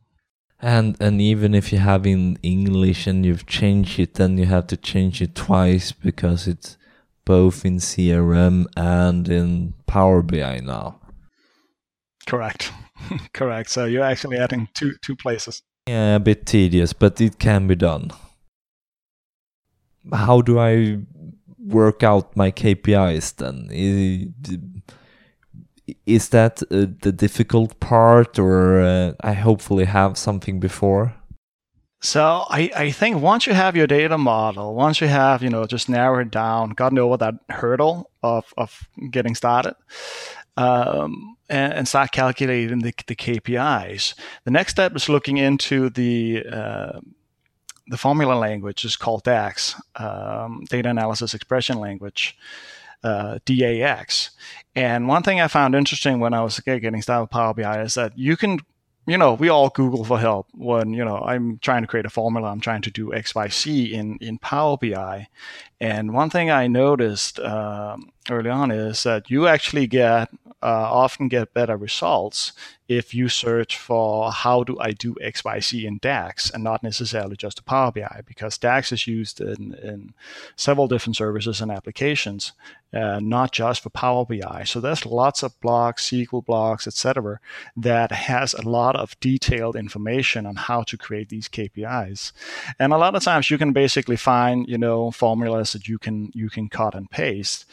And 0.62 0.96
and 1.00 1.20
even 1.20 1.54
if 1.54 1.72
you 1.72 1.78
have 1.78 2.06
in 2.06 2.38
English 2.42 3.06
and 3.06 3.26
you've 3.26 3.46
changed 3.46 3.98
it, 3.98 4.14
then 4.14 4.38
you 4.38 4.46
have 4.46 4.68
to 4.68 4.76
change 4.76 5.20
it 5.20 5.34
twice 5.34 5.92
because 5.92 6.46
it's 6.46 6.78
both 7.24 7.64
in 7.64 7.78
CRM 7.78 8.66
and 8.76 9.28
in 9.28 9.74
Power 9.86 10.22
BI 10.22 10.60
now. 10.60 11.00
Correct. 12.26 12.72
Correct. 13.32 13.70
So 13.70 13.84
you're 13.84 14.04
actually 14.04 14.38
adding 14.38 14.68
two 14.74 14.94
two 15.02 15.16
places. 15.16 15.62
Yeah, 15.86 16.16
a 16.16 16.20
bit 16.20 16.46
tedious, 16.46 16.92
but 16.92 17.20
it 17.20 17.38
can 17.38 17.66
be 17.66 17.74
done. 17.74 18.10
How 20.12 20.40
do 20.40 20.58
I 20.58 20.98
work 21.58 22.02
out 22.02 22.36
my 22.36 22.50
KPIs 22.50 23.36
then? 23.36 23.68
Is 26.06 26.30
that 26.30 26.62
uh, 26.62 26.86
the 27.02 27.12
difficult 27.12 27.78
part, 27.80 28.38
or 28.38 28.80
uh, 28.80 29.12
I 29.20 29.34
hopefully 29.34 29.84
have 29.84 30.16
something 30.16 30.58
before? 30.60 31.14
So 32.04 32.44
I, 32.50 32.70
I 32.76 32.90
think 32.90 33.22
once 33.22 33.46
you 33.46 33.54
have 33.54 33.74
your 33.74 33.86
data 33.86 34.18
model, 34.18 34.74
once 34.74 35.00
you 35.00 35.06
have, 35.06 35.42
you 35.42 35.48
know, 35.48 35.64
just 35.64 35.88
narrowed 35.88 36.30
down, 36.30 36.70
gotten 36.70 36.98
over 36.98 37.16
that 37.16 37.36
hurdle 37.48 38.10
of, 38.22 38.52
of 38.58 38.86
getting 39.10 39.34
started, 39.34 39.74
um, 40.58 41.38
and, 41.48 41.72
and, 41.72 41.88
start 41.88 42.12
calculating 42.12 42.80
the, 42.80 42.92
the 43.06 43.16
KPIs, 43.16 44.12
the 44.44 44.50
next 44.50 44.72
step 44.72 44.94
is 44.94 45.08
looking 45.08 45.38
into 45.38 45.88
the 45.88 46.44
uh, 46.52 47.00
the 47.86 47.96
formula 47.96 48.34
language 48.34 48.84
is 48.84 48.96
called 48.96 49.24
DAX, 49.24 49.74
um, 49.96 50.64
Data 50.68 50.90
Analysis 50.90 51.32
Expression 51.32 51.80
Language. 51.80 52.36
Uh, 53.02 53.38
DAX. 53.44 54.30
And 54.74 55.08
one 55.08 55.22
thing 55.22 55.38
I 55.38 55.48
found 55.48 55.74
interesting 55.74 56.20
when 56.20 56.32
I 56.32 56.42
was 56.42 56.58
getting 56.60 57.02
started 57.02 57.24
with 57.24 57.30
Power 57.30 57.52
BI 57.52 57.82
is 57.82 57.94
that 57.96 58.16
you 58.16 58.34
can 58.34 58.60
you 59.06 59.18
know, 59.18 59.34
we 59.34 59.48
all 59.48 59.68
Google 59.68 60.04
for 60.04 60.18
help 60.18 60.48
when, 60.52 60.94
you 60.94 61.04
know, 61.04 61.18
I'm 61.18 61.58
trying 61.58 61.82
to 61.82 61.86
create 61.86 62.06
a 62.06 62.10
formula, 62.10 62.50
I'm 62.50 62.60
trying 62.60 62.82
to 62.82 62.90
do 62.90 63.12
X, 63.12 63.34
Y, 63.34 63.48
C 63.48 63.94
in, 63.94 64.16
in 64.20 64.38
Power 64.38 64.76
BI. 64.76 65.28
And 65.84 66.14
one 66.14 66.30
thing 66.30 66.50
I 66.50 66.66
noticed 66.66 67.38
um, 67.40 68.10
early 68.30 68.48
on 68.48 68.70
is 68.70 69.02
that 69.02 69.28
you 69.28 69.46
actually 69.46 69.86
get 69.86 70.30
uh, 70.62 70.88
often 70.90 71.28
get 71.28 71.52
better 71.52 71.76
results 71.76 72.52
if 72.88 73.14
you 73.14 73.28
search 73.28 73.78
for 73.78 74.30
how 74.30 74.62
do 74.62 74.78
I 74.78 74.92
do 74.92 75.14
X, 75.20 75.44
Y, 75.44 75.60
Z 75.60 75.86
in 75.86 75.98
DAX 75.98 76.50
and 76.50 76.62
not 76.62 76.82
necessarily 76.82 77.36
just 77.36 77.64
Power 77.64 77.90
BI 77.90 78.20
because 78.26 78.58
DAX 78.58 78.92
is 78.92 79.06
used 79.06 79.40
in, 79.40 79.74
in 79.82 80.14
several 80.56 80.86
different 80.86 81.16
services 81.16 81.62
and 81.62 81.70
applications, 81.70 82.52
uh, 82.92 83.20
not 83.20 83.52
just 83.52 83.82
for 83.82 83.88
Power 83.90 84.26
BI. 84.26 84.64
So 84.64 84.80
there's 84.80 85.06
lots 85.06 85.42
of 85.42 85.58
blocks, 85.60 86.10
SQL 86.10 86.44
blocks, 86.44 86.86
etc., 86.86 87.40
that 87.76 88.12
has 88.12 88.52
a 88.52 88.68
lot 88.68 88.96
of 88.96 89.18
detailed 89.20 89.76
information 89.76 90.44
on 90.44 90.56
how 90.56 90.82
to 90.82 90.98
create 90.98 91.30
these 91.30 91.48
KPIs. 91.48 92.32
And 92.78 92.92
a 92.92 92.98
lot 92.98 93.14
of 93.14 93.22
times 93.22 93.50
you 93.50 93.56
can 93.56 93.72
basically 93.72 94.16
find, 94.16 94.68
you 94.68 94.78
know, 94.78 95.10
formulas 95.10 95.73
that 95.74 95.86
you 95.86 95.98
can 95.98 96.30
you 96.34 96.48
can 96.48 96.68
cut 96.68 96.94
and 96.94 97.10
paste 97.10 97.66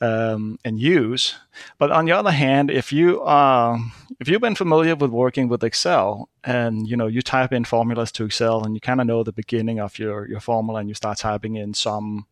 um, 0.00 0.58
and 0.64 0.80
use. 0.80 1.36
But 1.78 1.90
on 1.90 2.06
the 2.06 2.12
other 2.12 2.30
hand, 2.30 2.70
if 2.70 2.92
you 2.92 3.22
uh, 3.22 3.78
if 4.18 4.28
you've 4.28 4.40
been 4.40 4.54
familiar 4.54 4.96
with 4.96 5.10
working 5.10 5.48
with 5.48 5.62
Excel 5.62 6.28
and 6.42 6.88
you 6.88 6.96
know 6.96 7.06
you 7.06 7.22
type 7.22 7.52
in 7.52 7.64
formulas 7.64 8.10
to 8.12 8.24
Excel 8.24 8.64
and 8.64 8.74
you 8.74 8.80
kind 8.80 9.00
of 9.00 9.06
know 9.06 9.22
the 9.22 9.32
beginning 9.32 9.78
of 9.78 9.98
your 9.98 10.26
your 10.26 10.40
formula 10.40 10.80
and 10.80 10.88
you 10.88 10.94
start 10.94 11.18
typing 11.18 11.56
in 11.56 11.74
some 11.74 12.26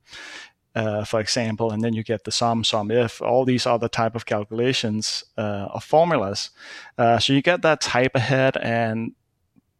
uh, 0.74 1.04
for 1.04 1.18
example, 1.18 1.72
and 1.72 1.82
then 1.82 1.92
you 1.92 2.04
get 2.04 2.22
the 2.22 2.30
sum, 2.30 2.62
sum 2.62 2.90
if, 2.90 3.20
all 3.20 3.44
these 3.44 3.66
other 3.66 3.88
type 3.88 4.14
of 4.14 4.26
calculations 4.26 5.24
uh, 5.36 5.66
of 5.70 5.82
formulas. 5.82 6.50
Uh, 6.96 7.18
so 7.18 7.32
you 7.32 7.42
get 7.42 7.62
that 7.62 7.80
type 7.80 8.14
ahead, 8.14 8.56
and 8.58 9.12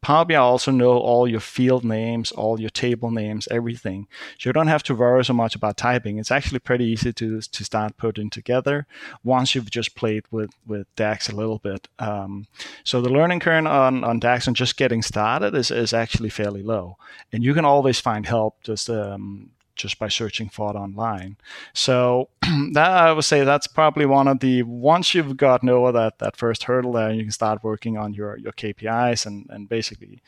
Power 0.00 0.24
BI 0.24 0.36
also 0.36 0.70
know 0.70 0.96
all 0.96 1.26
your 1.26 1.40
field 1.40 1.84
names, 1.84 2.30
all 2.32 2.60
your 2.60 2.70
table 2.70 3.10
names, 3.10 3.48
everything. 3.50 4.06
So 4.38 4.48
you 4.48 4.52
don't 4.52 4.68
have 4.68 4.84
to 4.84 4.94
worry 4.94 5.24
so 5.24 5.32
much 5.32 5.56
about 5.56 5.76
typing. 5.76 6.18
It's 6.18 6.30
actually 6.30 6.60
pretty 6.60 6.84
easy 6.84 7.12
to 7.12 7.40
to 7.40 7.64
start 7.64 7.96
putting 7.96 8.30
together 8.30 8.86
once 9.24 9.54
you've 9.54 9.70
just 9.70 9.96
played 9.96 10.24
with 10.30 10.50
with 10.66 10.86
DAX 10.94 11.28
a 11.28 11.34
little 11.34 11.58
bit. 11.58 11.88
Um, 11.98 12.46
so 12.84 13.00
the 13.00 13.10
learning 13.10 13.40
curve 13.40 13.66
on 13.66 14.04
on 14.04 14.20
DAX 14.20 14.46
and 14.46 14.56
just 14.56 14.76
getting 14.76 15.02
started 15.02 15.54
is 15.54 15.70
is 15.70 15.92
actually 15.92 16.30
fairly 16.30 16.62
low, 16.62 16.96
and 17.32 17.42
you 17.42 17.52
can 17.52 17.64
always 17.64 17.98
find 18.00 18.24
help 18.26 18.62
just 18.62 18.88
um, 18.88 19.50
just 19.78 19.98
by 19.98 20.08
searching 20.08 20.48
for 20.48 20.70
it 20.70 20.76
online. 20.76 21.36
So 21.72 22.28
that 22.72 22.90
I 22.90 23.12
would 23.12 23.24
say 23.24 23.44
that's 23.44 23.66
probably 23.66 24.04
one 24.04 24.28
of 24.28 24.40
the 24.40 24.62
once 24.62 25.14
you've 25.14 25.36
gotten 25.36 25.68
over 25.68 25.92
that 25.92 26.18
that 26.18 26.36
first 26.36 26.64
hurdle 26.64 26.92
there, 26.92 27.12
you 27.12 27.22
can 27.22 27.32
start 27.32 27.64
working 27.64 27.96
on 27.96 28.12
your 28.12 28.36
your 28.36 28.52
KPIs 28.52 29.24
and 29.24 29.46
and 29.48 29.68
basically 29.68 30.22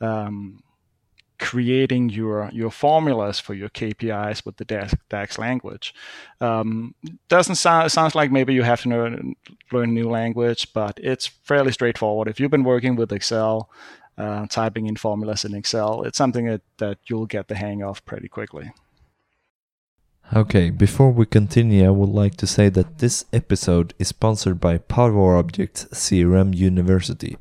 um, 0.00 0.62
creating 1.38 2.10
your 2.10 2.50
your 2.52 2.70
formulas 2.70 3.40
for 3.40 3.54
your 3.54 3.68
KPIs 3.68 4.44
with 4.46 4.56
the 4.56 4.64
DAX, 4.64 4.94
DAX 5.08 5.38
language. 5.38 5.94
Um, 6.40 6.94
doesn't 7.28 7.56
sound 7.56 7.90
sounds 7.92 8.14
like 8.14 8.30
maybe 8.30 8.54
you 8.54 8.62
have 8.62 8.82
to 8.82 8.88
learn, 8.88 9.34
learn 9.72 9.90
a 9.90 9.92
new 9.92 10.08
language, 10.08 10.72
but 10.72 10.98
it's 11.02 11.26
fairly 11.26 11.72
straightforward. 11.72 12.28
If 12.28 12.40
you've 12.40 12.50
been 12.50 12.64
working 12.64 12.96
with 12.96 13.12
Excel, 13.12 13.68
uh, 14.16 14.46
typing 14.46 14.86
in 14.86 14.96
formulas 14.96 15.44
in 15.44 15.54
Excel, 15.54 16.02
it's 16.04 16.18
something 16.18 16.46
that, 16.46 16.62
that 16.78 16.98
you'll 17.06 17.26
get 17.26 17.48
the 17.48 17.56
hang 17.56 17.82
of 17.82 18.04
pretty 18.04 18.28
quickly. 18.28 18.72
Okay, 20.32 20.70
before 20.70 21.10
we 21.12 21.26
continue, 21.26 21.86
I 21.86 21.90
would 21.90 22.08
like 22.08 22.36
to 22.38 22.46
say 22.46 22.70
that 22.70 22.98
this 22.98 23.26
episode 23.30 23.92
is 23.98 24.08
sponsored 24.08 24.58
by 24.58 24.78
Power 24.78 25.36
Objects 25.36 25.84
CRM 25.92 26.56
University. 26.56 27.36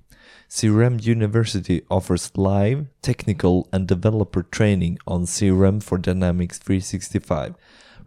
CRM 0.49 1.01
University 1.01 1.83
offers 1.89 2.29
live, 2.35 2.87
technical, 3.01 3.69
and 3.71 3.87
developer 3.87 4.43
training 4.43 4.99
on 5.07 5.23
CRM 5.23 5.81
for 5.81 5.97
Dynamics 5.97 6.59
365, 6.59 7.55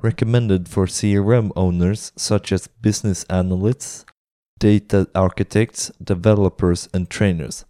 recommended 0.02 0.68
for 0.68 0.84
CRM 0.84 1.50
owners 1.56 2.12
such 2.14 2.52
as 2.52 2.66
business 2.66 3.24
analysts, 3.30 4.04
data 4.58 5.08
architects, 5.14 5.90
developers, 6.04 6.86
and 6.92 7.08
trainers. 7.08 7.64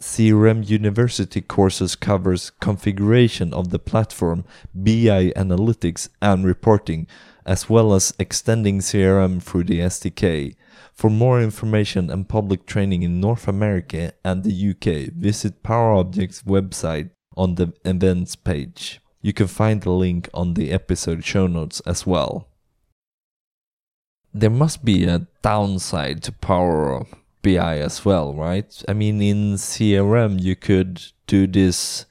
CRM 0.00 0.66
University 0.66 1.42
courses 1.42 1.94
covers 1.94 2.50
configuration 2.58 3.52
of 3.52 3.68
the 3.68 3.78
platform, 3.78 4.44
BI 4.74 5.30
analytics 5.36 6.08
and 6.22 6.42
reporting, 6.44 7.06
as 7.44 7.68
well 7.68 7.92
as 7.92 8.14
extending 8.18 8.78
CRM 8.78 9.42
through 9.42 9.64
the 9.64 9.80
SDK. 9.80 10.56
For 10.94 11.10
more 11.10 11.42
information 11.42 12.10
and 12.10 12.26
public 12.26 12.64
training 12.64 13.02
in 13.02 13.20
North 13.20 13.46
America 13.46 14.12
and 14.24 14.42
the 14.42 14.70
UK, 14.70 15.12
visit 15.12 15.62
PowerObject's 15.62 16.44
website 16.44 17.10
on 17.36 17.56
the 17.56 17.74
events 17.84 18.36
page. 18.36 19.00
You 19.20 19.34
can 19.34 19.48
find 19.48 19.82
the 19.82 19.90
link 19.90 20.30
on 20.32 20.54
the 20.54 20.72
episode 20.72 21.24
show 21.26 21.46
notes 21.46 21.80
as 21.80 22.06
well. 22.06 22.48
There 24.32 24.48
must 24.48 24.82
be 24.82 25.04
a 25.04 25.26
downside 25.42 26.22
to 26.22 26.32
Power 26.32 27.06
BI 27.42 27.78
as 27.78 28.04
well, 28.04 28.34
right? 28.34 28.82
I 28.88 28.92
mean, 28.92 29.20
in 29.22 29.54
CRM, 29.54 30.40
you 30.40 30.56
could 30.56 31.02
do 31.26 31.46
this 31.46 32.06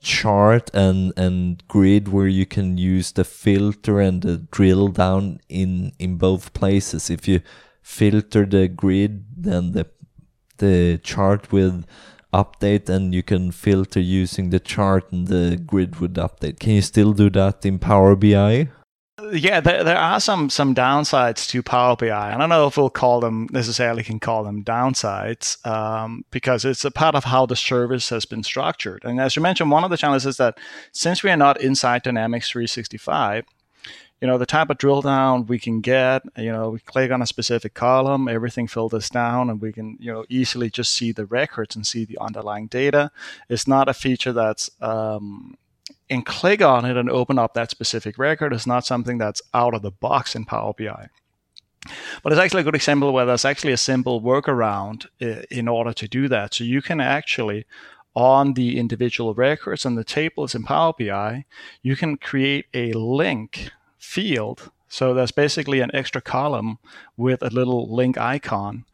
chart 0.00 0.70
and 0.72 1.12
and 1.16 1.66
grid 1.66 2.08
where 2.08 2.28
you 2.28 2.46
can 2.46 2.78
use 2.78 3.10
the 3.10 3.24
filter 3.24 4.00
and 4.00 4.22
the 4.22 4.36
drill 4.36 4.88
down 4.88 5.40
in 5.48 5.92
in 5.98 6.16
both 6.16 6.52
places. 6.52 7.10
If 7.10 7.26
you 7.26 7.40
filter 7.82 8.46
the 8.46 8.68
grid, 8.68 9.24
then 9.36 9.72
the 9.72 9.86
the 10.58 10.98
chart 11.02 11.52
will 11.52 11.84
update, 12.32 12.88
and 12.88 13.14
you 13.14 13.22
can 13.22 13.52
filter 13.52 14.00
using 14.00 14.50
the 14.50 14.60
chart, 14.60 15.12
and 15.12 15.26
the 15.26 15.56
grid 15.56 16.00
would 16.00 16.14
update. 16.14 16.58
Can 16.58 16.72
you 16.72 16.82
still 16.82 17.12
do 17.12 17.30
that 17.30 17.64
in 17.64 17.78
Power 17.78 18.16
BI? 18.16 18.68
Yeah, 19.32 19.60
there, 19.60 19.82
there 19.82 19.96
are 19.96 20.20
some 20.20 20.50
some 20.50 20.74
downsides 20.74 21.48
to 21.48 21.62
Power 21.62 21.96
BI. 21.96 22.10
I 22.10 22.36
don't 22.36 22.50
know 22.50 22.66
if 22.66 22.76
we'll 22.76 22.90
call 22.90 23.20
them 23.20 23.48
necessarily 23.50 24.02
can 24.02 24.20
call 24.20 24.44
them 24.44 24.62
downsides 24.62 25.64
um, 25.66 26.24
because 26.30 26.66
it's 26.66 26.84
a 26.84 26.90
part 26.90 27.14
of 27.14 27.24
how 27.24 27.46
the 27.46 27.56
service 27.56 28.10
has 28.10 28.26
been 28.26 28.42
structured. 28.42 29.04
And 29.04 29.18
as 29.18 29.34
you 29.34 29.40
mentioned, 29.40 29.70
one 29.70 29.84
of 29.84 29.90
the 29.90 29.96
challenges 29.96 30.26
is 30.26 30.36
that 30.36 30.58
since 30.92 31.22
we 31.22 31.30
are 31.30 31.36
not 31.36 31.60
inside 31.62 32.02
Dynamics 32.02 32.50
365, 32.50 33.46
you 34.20 34.28
know 34.28 34.36
the 34.36 34.46
type 34.46 34.68
of 34.68 34.78
drill 34.78 35.02
down 35.02 35.46
we 35.46 35.58
can 35.58 35.80
get 35.80 36.22
you 36.36 36.52
know 36.52 36.70
we 36.70 36.78
click 36.80 37.10
on 37.10 37.22
a 37.22 37.26
specific 37.26 37.74
column 37.74 38.28
everything 38.28 38.66
filters 38.66 39.10
down 39.10 39.50
and 39.50 39.60
we 39.60 39.72
can 39.72 39.96
you 40.00 40.10
know 40.10 40.24
easily 40.28 40.70
just 40.70 40.92
see 40.92 41.12
the 41.12 41.26
records 41.26 41.76
and 41.76 41.86
see 41.86 42.04
the 42.06 42.16
underlying 42.18 42.66
data 42.66 43.10
it's 43.50 43.68
not 43.68 43.90
a 43.90 43.94
feature 43.94 44.32
that's 44.32 44.70
um, 44.80 45.56
and 46.08 46.24
click 46.24 46.62
on 46.62 46.84
it 46.84 46.96
and 46.96 47.10
open 47.10 47.38
up 47.38 47.54
that 47.54 47.70
specific 47.70 48.18
record 48.18 48.52
is 48.52 48.66
not 48.66 48.86
something 48.86 49.18
that's 49.18 49.42
out 49.52 49.74
of 49.74 49.82
the 49.82 49.90
box 49.90 50.34
in 50.34 50.44
Power 50.44 50.72
BI. 50.76 51.08
But 52.22 52.32
it's 52.32 52.40
actually 52.40 52.62
a 52.62 52.64
good 52.64 52.74
example 52.74 53.12
where 53.12 53.26
there's 53.26 53.44
actually 53.44 53.72
a 53.72 53.76
simple 53.76 54.20
workaround 54.20 55.06
eh, 55.20 55.42
in 55.50 55.68
order 55.68 55.92
to 55.92 56.08
do 56.08 56.28
that. 56.28 56.54
So 56.54 56.64
you 56.64 56.82
can 56.82 57.00
actually, 57.00 57.66
on 58.14 58.54
the 58.54 58.78
individual 58.78 59.34
records 59.34 59.84
and 59.84 59.96
the 59.96 60.04
tables 60.04 60.54
in 60.54 60.64
Power 60.64 60.92
BI, 60.98 61.44
you 61.82 61.96
can 61.96 62.16
create 62.16 62.66
a 62.74 62.92
link 62.92 63.70
field. 63.98 64.70
So 64.88 65.14
there's 65.14 65.32
basically 65.32 65.80
an 65.80 65.94
extra 65.94 66.20
column 66.20 66.78
with 67.16 67.42
a 67.42 67.50
little 67.50 67.92
link 67.94 68.18
icon. 68.18 68.84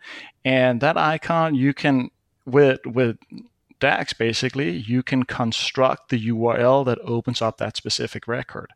And 0.44 0.80
that 0.80 0.96
icon 0.96 1.54
you 1.54 1.72
can 1.72 2.10
with 2.44 2.80
with 2.84 3.18
DAX, 3.82 4.12
basically, 4.12 4.70
you 4.70 5.02
can 5.02 5.24
construct 5.24 6.10
the 6.10 6.28
URL 6.28 6.86
that 6.86 7.00
opens 7.02 7.42
up 7.42 7.58
that 7.58 7.76
specific 7.76 8.28
record 8.28 8.70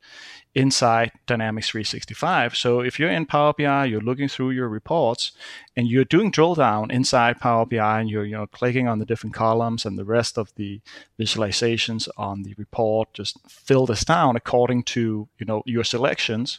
inside 0.52 1.12
Dynamics 1.26 1.68
365. 1.68 2.56
So 2.56 2.80
if 2.80 2.98
you're 2.98 3.08
in 3.08 3.24
Power 3.24 3.54
BI, 3.56 3.84
you're 3.84 4.00
looking 4.00 4.26
through 4.26 4.50
your 4.50 4.68
reports, 4.68 5.30
and 5.76 5.86
you're 5.86 6.04
doing 6.04 6.32
drill 6.32 6.56
down 6.56 6.90
inside 6.90 7.38
Power 7.38 7.64
BI, 7.64 8.00
and 8.00 8.10
you're 8.10 8.24
you 8.24 8.36
know 8.36 8.48
clicking 8.48 8.88
on 8.88 8.98
the 8.98 9.06
different 9.06 9.32
columns 9.32 9.86
and 9.86 9.96
the 9.96 10.04
rest 10.04 10.36
of 10.36 10.52
the 10.56 10.80
visualizations 11.20 12.08
on 12.16 12.42
the 12.42 12.54
report, 12.58 13.14
just 13.14 13.38
fill 13.48 13.86
this 13.86 14.04
down 14.04 14.34
according 14.34 14.82
to 14.82 15.28
you 15.38 15.46
know 15.46 15.62
your 15.66 15.84
selections 15.84 16.58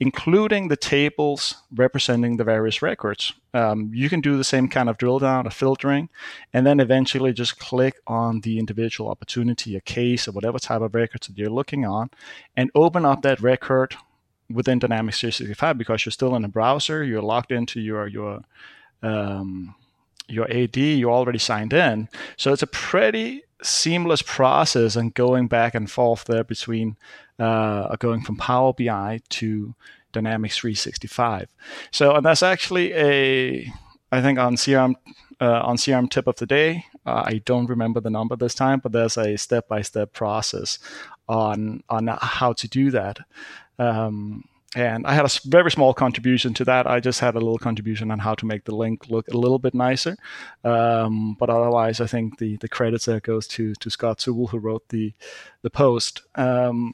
including 0.00 0.68
the 0.68 0.76
tables 0.76 1.56
representing 1.74 2.36
the 2.36 2.44
various 2.44 2.82
records. 2.82 3.32
Um, 3.54 3.90
you 3.94 4.08
can 4.08 4.20
do 4.20 4.36
the 4.36 4.44
same 4.44 4.68
kind 4.68 4.88
of 4.88 4.98
drill 4.98 5.18
down 5.18 5.46
or 5.46 5.50
filtering, 5.50 6.08
and 6.52 6.66
then 6.66 6.80
eventually 6.80 7.32
just 7.32 7.58
click 7.58 7.96
on 8.06 8.40
the 8.40 8.58
individual 8.58 9.10
opportunity, 9.10 9.76
a 9.76 9.80
case, 9.80 10.28
or 10.28 10.32
whatever 10.32 10.58
type 10.58 10.82
of 10.82 10.94
records 10.94 11.26
that 11.26 11.38
you're 11.38 11.50
looking 11.50 11.84
on, 11.84 12.10
and 12.56 12.70
open 12.74 13.04
up 13.04 13.22
that 13.22 13.40
record 13.40 13.96
within 14.50 14.78
Dynamics 14.78 15.20
365 15.20 15.78
because 15.78 16.04
you're 16.04 16.12
still 16.12 16.36
in 16.36 16.44
a 16.44 16.48
browser, 16.48 17.02
you're 17.02 17.22
logged 17.22 17.52
into 17.52 17.80
your 17.80 18.06
your 18.06 18.42
um, 19.02 19.74
your 20.28 20.50
AD, 20.50 20.76
you're 20.76 21.12
already 21.12 21.38
signed 21.38 21.72
in. 21.72 22.08
So 22.36 22.52
it's 22.52 22.62
a 22.62 22.66
pretty 22.66 23.42
seamless 23.62 24.22
process 24.22 24.96
and 24.96 25.14
going 25.14 25.48
back 25.48 25.74
and 25.74 25.90
forth 25.90 26.24
there 26.24 26.44
between 26.44 26.96
uh, 27.38 27.94
going 27.96 28.22
from 28.22 28.36
Power 28.36 28.72
BI 28.72 29.20
to 29.30 29.74
Dynamics 30.12 30.58
365. 30.58 31.48
So, 31.90 32.14
and 32.14 32.24
that's 32.24 32.42
actually 32.42 32.92
a 32.94 33.72
I 34.12 34.22
think 34.22 34.38
on 34.38 34.54
CRM 34.56 34.94
uh, 35.40 35.60
on 35.62 35.76
CRM 35.76 36.08
tip 36.08 36.26
of 36.26 36.36
the 36.36 36.46
day, 36.46 36.86
uh, 37.04 37.22
I 37.26 37.42
don't 37.44 37.66
remember 37.66 38.00
the 38.00 38.10
number 38.10 38.36
this 38.36 38.54
time, 38.54 38.80
but 38.80 38.92
there's 38.92 39.18
a 39.18 39.36
step 39.36 39.68
by 39.68 39.82
step 39.82 40.12
process 40.12 40.78
on 41.28 41.82
on 41.88 42.06
how 42.20 42.52
to 42.54 42.68
do 42.68 42.90
that. 42.92 43.18
Um, 43.78 44.44
and 44.76 45.06
I 45.06 45.14
had 45.14 45.24
a 45.24 45.48
very 45.48 45.70
small 45.70 45.94
contribution 45.94 46.52
to 46.54 46.64
that. 46.66 46.86
I 46.86 47.00
just 47.00 47.20
had 47.20 47.34
a 47.34 47.40
little 47.40 47.56
contribution 47.56 48.10
on 48.10 48.18
how 48.18 48.34
to 48.34 48.44
make 48.44 48.64
the 48.64 48.76
link 48.76 49.08
look 49.08 49.26
a 49.28 49.36
little 49.36 49.58
bit 49.58 49.72
nicer. 49.72 50.16
Um, 50.64 51.34
but 51.40 51.48
otherwise, 51.48 51.98
I 51.98 52.06
think 52.06 52.38
the 52.38 52.58
the 52.58 52.68
credits 52.68 53.06
there 53.06 53.20
goes 53.20 53.46
to 53.48 53.74
to 53.74 53.90
Scott 53.90 54.20
Sewell 54.20 54.48
who 54.48 54.58
wrote 54.58 54.86
the 54.90 55.14
the 55.62 55.70
post. 55.70 56.22
Um, 56.34 56.92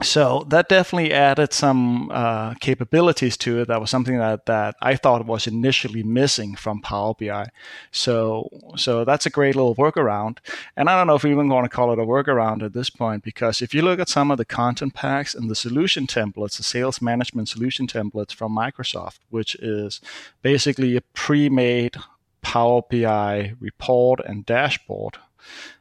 so 0.00 0.44
that 0.48 0.68
definitely 0.68 1.12
added 1.12 1.52
some 1.52 2.10
uh, 2.12 2.54
capabilities 2.54 3.36
to 3.38 3.60
it. 3.60 3.68
That 3.68 3.80
was 3.80 3.90
something 3.90 4.16
that, 4.18 4.46
that 4.46 4.76
I 4.80 4.94
thought 4.94 5.26
was 5.26 5.48
initially 5.48 6.04
missing 6.04 6.54
from 6.54 6.80
Power 6.80 7.14
BI. 7.18 7.48
So 7.90 8.48
so 8.76 9.04
that's 9.04 9.26
a 9.26 9.30
great 9.30 9.56
little 9.56 9.74
workaround. 9.74 10.38
And 10.76 10.88
I 10.88 10.96
don't 10.96 11.08
know 11.08 11.16
if 11.16 11.24
we 11.24 11.32
even 11.32 11.48
want 11.48 11.64
to 11.64 11.74
call 11.74 11.92
it 11.92 11.98
a 11.98 12.04
workaround 12.04 12.62
at 12.62 12.74
this 12.74 12.90
point 12.90 13.24
because 13.24 13.60
if 13.60 13.74
you 13.74 13.82
look 13.82 13.98
at 13.98 14.08
some 14.08 14.30
of 14.30 14.38
the 14.38 14.44
content 14.44 14.94
packs 14.94 15.34
and 15.34 15.50
the 15.50 15.56
solution 15.56 16.06
templates, 16.06 16.56
the 16.58 16.62
sales 16.62 17.02
management 17.02 17.48
solution 17.48 17.88
templates 17.88 18.32
from 18.32 18.56
Microsoft, 18.56 19.18
which 19.30 19.56
is 19.56 20.00
basically 20.42 20.96
a 20.96 21.00
pre-made 21.00 21.96
Power 22.40 22.82
BI 22.88 23.54
report 23.58 24.20
and 24.24 24.46
dashboard 24.46 25.18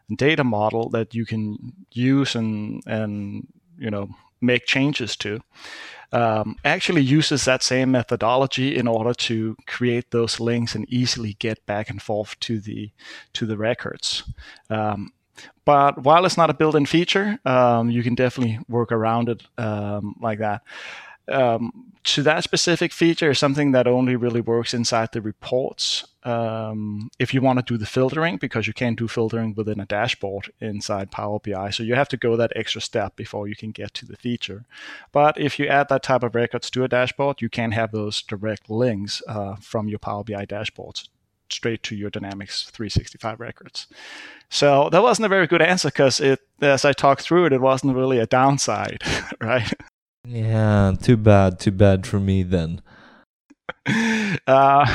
and 0.10 0.18
data 0.18 0.44
model 0.44 0.90
that 0.90 1.14
you 1.14 1.26
can 1.26 1.74
use 1.92 2.36
and 2.36 2.82
and 2.88 3.48
you 3.78 3.90
know 3.90 4.10
make 4.42 4.66
changes 4.66 5.16
to 5.18 5.42
um, 6.12 6.56
actually 6.64 7.02
uses 7.02 7.46
that 7.46 7.64
same 7.64 7.92
methodology 7.92 8.76
in 8.76 8.88
order 8.88 9.14
to 9.14 9.56
create 9.66 10.12
those 10.12 10.40
links 10.40 10.76
and 10.76 10.88
easily 10.90 11.34
get 11.40 11.66
back 11.66 11.90
and 11.90 12.02
forth 12.02 12.40
to 12.42 12.60
the 12.60 12.92
to 13.34 13.46
the 13.46 13.58
records. 13.58 14.24
Um, 14.70 15.12
but 15.66 16.04
while 16.04 16.26
it's 16.26 16.38
not 16.38 16.50
a 16.50 16.54
built-in 16.54 16.88
feature, 16.88 17.40
um, 17.46 17.92
you 17.92 18.02
can 18.02 18.16
definitely 18.16 18.60
work 18.68 18.92
around 18.92 19.30
it 19.30 19.44
um, 19.58 20.16
like 20.20 20.40
that 20.40 20.64
um, 21.30 21.94
to 22.04 22.24
that 22.24 22.44
specific 22.44 22.94
feature 22.94 23.32
is 23.32 23.40
something 23.40 23.72
that 23.74 23.86
only 23.88 24.16
really 24.16 24.40
works 24.40 24.74
inside 24.74 25.10
the 25.12 25.22
reports. 25.22 26.06
Um, 26.24 27.10
if 27.20 27.34
you 27.34 27.42
want 27.42 27.60
to 27.60 27.66
do 27.66 27.78
the 27.78 27.86
filtering, 27.86 28.38
because 28.38 28.68
you 28.68 28.74
can't 28.74 28.98
do 28.98 29.08
filtering 29.08 29.54
within 29.56 29.80
a 29.80 29.86
dashboard 29.86 30.52
inside 30.62 31.12
Power 31.12 31.40
BI, 31.40 31.70
so 31.70 31.84
you 31.84 31.96
have 31.96 32.10
to 32.10 32.18
go 32.18 32.38
that 32.38 32.54
extra 32.56 32.82
step 32.82 33.16
before 33.16 33.48
you 33.48 33.56
can 33.56 33.72
get 33.72 33.94
to 33.96 34.06
the 34.06 34.16
feature. 34.16 34.66
But 35.12 35.40
if 35.40 35.60
you 35.60 35.68
add 35.68 35.90
that 35.90 36.04
type 36.04 36.24
of 36.24 36.36
records 36.36 36.70
to 36.72 36.84
a 36.84 36.88
dashboard, 36.88 37.42
you 37.42 37.50
can 37.50 37.72
have 37.72 37.92
those 37.92 38.22
direct 38.22 38.70
links 38.70 39.22
uh, 39.28 39.56
from 39.58 39.88
your 39.88 40.00
Power 40.00 40.24
BI 40.24 40.46
dashboards 40.46 41.10
straight 41.50 41.84
to 41.84 41.96
your 41.96 42.10
Dynamics 42.10 42.70
365 42.72 43.40
records. 43.40 43.88
So 44.50 44.90
that 44.92 45.02
wasn't 45.02 45.26
a 45.26 45.30
very 45.30 45.48
good 45.48 45.62
answer 45.62 45.90
because 45.90 46.20
it, 46.20 46.40
as 46.62 46.86
I 46.86 46.94
talked 46.94 47.22
through 47.22 47.46
it, 47.46 47.54
it 47.54 47.62
wasn't 47.62 47.96
really 47.96 48.20
a 48.20 48.26
downside, 48.26 49.02
right? 49.42 49.74
Yeah, 50.28 50.94
too 51.02 51.16
bad, 51.18 51.60
too 51.60 51.72
bad 51.72 52.06
for 52.06 52.20
me 52.20 52.44
then. 52.44 52.82
Uh, 54.46 54.86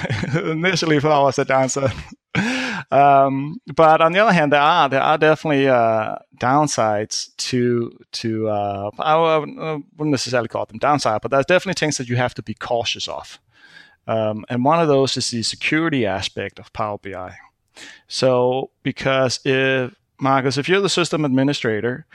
initially 0.45 0.99
I 0.99 1.21
was 1.21 1.39
a 1.39 1.45
dancer. 1.45 1.91
Um, 2.91 3.59
but 3.75 4.03
on 4.03 4.13
the 4.13 4.19
other 4.19 4.33
hand, 4.33 4.53
there 4.53 4.61
are 4.61 4.89
there 4.89 5.01
are 5.01 5.17
definitely 5.17 5.69
uh, 5.69 6.17
downsides 6.39 7.35
to 7.37 7.91
to 8.13 8.49
uh, 8.49 8.91
I 8.99 9.39
wouldn't 9.39 9.99
necessarily 9.99 10.49
call 10.49 10.67
them 10.67 10.79
downside, 10.79 11.23
but 11.23 11.31
there's 11.31 11.47
definitely 11.47 11.79
things 11.79 11.97
that 11.97 12.09
you 12.09 12.17
have 12.17 12.35
to 12.35 12.43
be 12.43 12.55
cautious 12.55 13.09
of. 13.09 13.39
Um, 14.07 14.45
and 14.51 14.65
one 14.65 14.81
of 14.81 14.89
those 14.89 15.17
is 15.17 15.31
the 15.31 15.43
security 15.43 16.05
aspect 16.05 16.59
of 16.59 16.73
Power 16.73 16.99
BI. 16.99 17.35
So 18.09 18.71
because 18.83 19.41
if 19.45 19.95
Marcus, 20.21 20.59
if 20.59 20.69
you're 20.69 20.81
the 20.81 20.89
system 20.89 21.25
administrator 21.25 22.07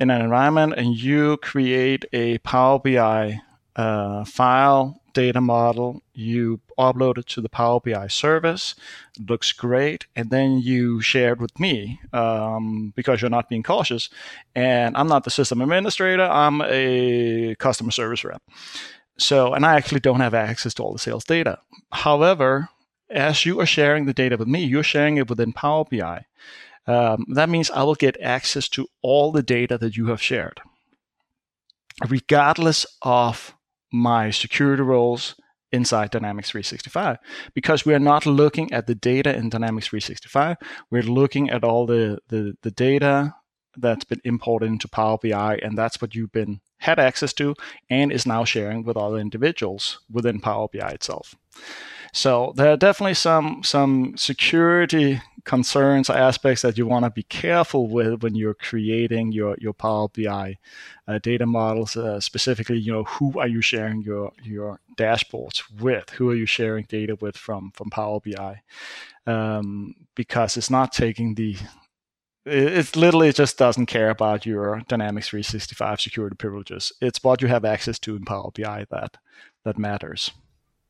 in 0.00 0.10
an 0.10 0.20
environment 0.20 0.74
and 0.76 0.96
you 0.96 1.36
create 1.38 2.04
a 2.12 2.38
Power 2.38 2.78
BI 2.78 3.40
uh, 3.76 4.24
file 4.24 5.00
data 5.12 5.40
model, 5.40 6.02
you 6.14 6.60
upload 6.78 7.18
it 7.18 7.26
to 7.26 7.40
the 7.40 7.48
Power 7.48 7.80
BI 7.80 8.06
service, 8.06 8.74
it 9.18 9.28
looks 9.28 9.52
great, 9.52 10.06
and 10.14 10.30
then 10.30 10.60
you 10.60 11.00
share 11.00 11.32
it 11.32 11.40
with 11.40 11.58
me 11.58 12.00
um, 12.12 12.92
because 12.94 13.20
you're 13.20 13.30
not 13.30 13.48
being 13.48 13.64
cautious. 13.64 14.08
And 14.54 14.96
I'm 14.96 15.08
not 15.08 15.24
the 15.24 15.30
system 15.30 15.60
administrator, 15.60 16.22
I'm 16.22 16.62
a 16.62 17.56
customer 17.56 17.90
service 17.90 18.24
rep. 18.24 18.42
So, 19.18 19.54
and 19.54 19.66
I 19.66 19.74
actually 19.74 20.00
don't 20.00 20.20
have 20.20 20.34
access 20.34 20.74
to 20.74 20.84
all 20.84 20.92
the 20.92 20.98
sales 21.00 21.24
data. 21.24 21.58
However, 21.90 22.68
as 23.10 23.44
you 23.44 23.60
are 23.60 23.66
sharing 23.66 24.06
the 24.06 24.14
data 24.14 24.36
with 24.36 24.46
me, 24.46 24.62
you're 24.62 24.82
sharing 24.82 25.16
it 25.16 25.28
within 25.28 25.52
Power 25.52 25.84
BI. 25.90 26.24
Um, 26.88 27.26
that 27.34 27.50
means 27.50 27.70
I 27.70 27.82
will 27.82 27.94
get 27.94 28.20
access 28.20 28.68
to 28.70 28.88
all 29.02 29.30
the 29.30 29.42
data 29.42 29.76
that 29.78 29.96
you 29.96 30.06
have 30.06 30.22
shared, 30.22 30.60
regardless 32.08 32.86
of 33.02 33.54
my 33.92 34.30
security 34.30 34.82
roles 34.82 35.34
inside 35.70 36.10
Dynamics 36.10 36.50
365 36.50 37.18
because 37.54 37.84
we 37.84 37.92
are 37.92 37.98
not 37.98 38.24
looking 38.24 38.72
at 38.72 38.86
the 38.86 38.94
data 38.94 39.36
in 39.36 39.50
Dynamics 39.50 39.88
365. 39.88 40.56
We're 40.90 41.02
looking 41.02 41.50
at 41.50 41.62
all 41.62 41.84
the, 41.84 42.20
the, 42.28 42.54
the 42.62 42.70
data 42.70 43.34
that's 43.76 44.04
been 44.04 44.20
imported 44.24 44.66
into 44.66 44.88
Power 44.88 45.18
BI, 45.22 45.58
and 45.62 45.76
that's 45.76 46.00
what 46.00 46.14
you've 46.14 46.32
been 46.32 46.60
had 46.78 46.98
access 46.98 47.32
to 47.34 47.54
and 47.90 48.10
is 48.10 48.24
now 48.24 48.44
sharing 48.44 48.82
with 48.84 48.96
other 48.96 49.18
individuals 49.18 50.00
within 50.10 50.40
Power 50.40 50.68
BI 50.72 50.88
itself. 50.88 51.34
So 52.12 52.52
there 52.56 52.72
are 52.72 52.76
definitely 52.76 53.14
some 53.14 53.62
some 53.62 54.16
security 54.16 55.20
concerns 55.44 56.10
or 56.10 56.16
aspects 56.16 56.60
that 56.60 56.76
you 56.76 56.86
want 56.86 57.04
to 57.04 57.10
be 57.10 57.22
careful 57.22 57.88
with 57.88 58.22
when 58.22 58.34
you're 58.34 58.54
creating 58.54 59.32
your 59.32 59.56
your 59.60 59.72
Power 59.72 60.08
BI 60.08 60.58
uh, 61.06 61.18
data 61.18 61.46
models. 61.46 61.96
Uh, 61.96 62.20
specifically, 62.20 62.78
you 62.78 62.92
know, 62.92 63.04
who 63.04 63.38
are 63.38 63.48
you 63.48 63.62
sharing 63.62 64.02
your 64.02 64.32
your 64.42 64.80
dashboards 64.96 65.62
with? 65.80 66.10
Who 66.10 66.30
are 66.30 66.34
you 66.34 66.46
sharing 66.46 66.84
data 66.84 67.16
with 67.20 67.36
from 67.36 67.72
from 67.72 67.90
Power 67.90 68.20
BI? 68.20 68.62
Um, 69.26 69.94
because 70.14 70.56
it's 70.56 70.70
not 70.70 70.92
taking 70.92 71.34
the 71.34 71.56
it 72.44 72.96
literally 72.96 73.32
just 73.32 73.58
doesn't 73.58 73.86
care 73.86 74.10
about 74.10 74.46
your 74.46 74.80
Dynamics 74.88 75.28
365 75.28 76.00
security 76.00 76.36
privileges. 76.36 76.92
It's 77.00 77.22
what 77.22 77.42
you 77.42 77.48
have 77.48 77.64
access 77.64 77.98
to 78.00 78.16
in 78.16 78.24
Power 78.24 78.50
BI 78.54 78.86
that 78.90 79.18
that 79.64 79.78
matters. 79.78 80.30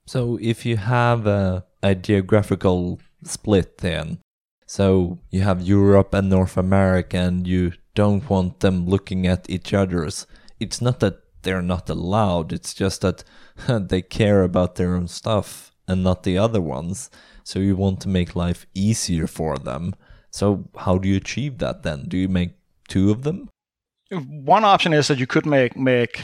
So 0.08 0.38
if 0.40 0.64
you 0.64 0.78
have 0.78 1.26
a, 1.26 1.66
a 1.82 1.94
geographical 1.94 2.98
split 3.24 3.78
then, 3.78 4.20
so 4.66 5.18
you 5.30 5.42
have 5.42 5.60
Europe 5.60 6.14
and 6.14 6.30
North 6.30 6.56
America 6.56 7.18
and 7.18 7.46
you 7.46 7.72
don't 7.94 8.28
want 8.30 8.60
them 8.60 8.86
looking 8.86 9.26
at 9.26 9.50
each 9.50 9.74
other's, 9.74 10.26
it's 10.58 10.80
not 10.80 11.00
that 11.00 11.20
they're 11.42 11.60
not 11.60 11.90
allowed, 11.90 12.54
it's 12.54 12.72
just 12.72 13.02
that 13.02 13.22
they 13.68 14.00
care 14.00 14.44
about 14.44 14.76
their 14.76 14.94
own 14.94 15.08
stuff 15.08 15.72
and 15.86 16.02
not 16.02 16.22
the 16.22 16.38
other 16.38 16.62
ones. 16.62 17.10
So 17.44 17.58
you 17.58 17.76
want 17.76 18.00
to 18.00 18.08
make 18.08 18.34
life 18.34 18.64
easier 18.74 19.26
for 19.26 19.58
them. 19.58 19.94
So 20.30 20.70
how 20.74 20.96
do 20.96 21.06
you 21.06 21.16
achieve 21.16 21.58
that 21.58 21.82
then? 21.82 22.04
Do 22.08 22.16
you 22.16 22.28
make 22.28 22.52
two 22.88 23.10
of 23.10 23.24
them? 23.24 23.50
One 24.10 24.64
option 24.64 24.94
is 24.94 25.08
that 25.08 25.18
you 25.18 25.26
could 25.26 25.44
make 25.44 25.76
make 25.76 26.22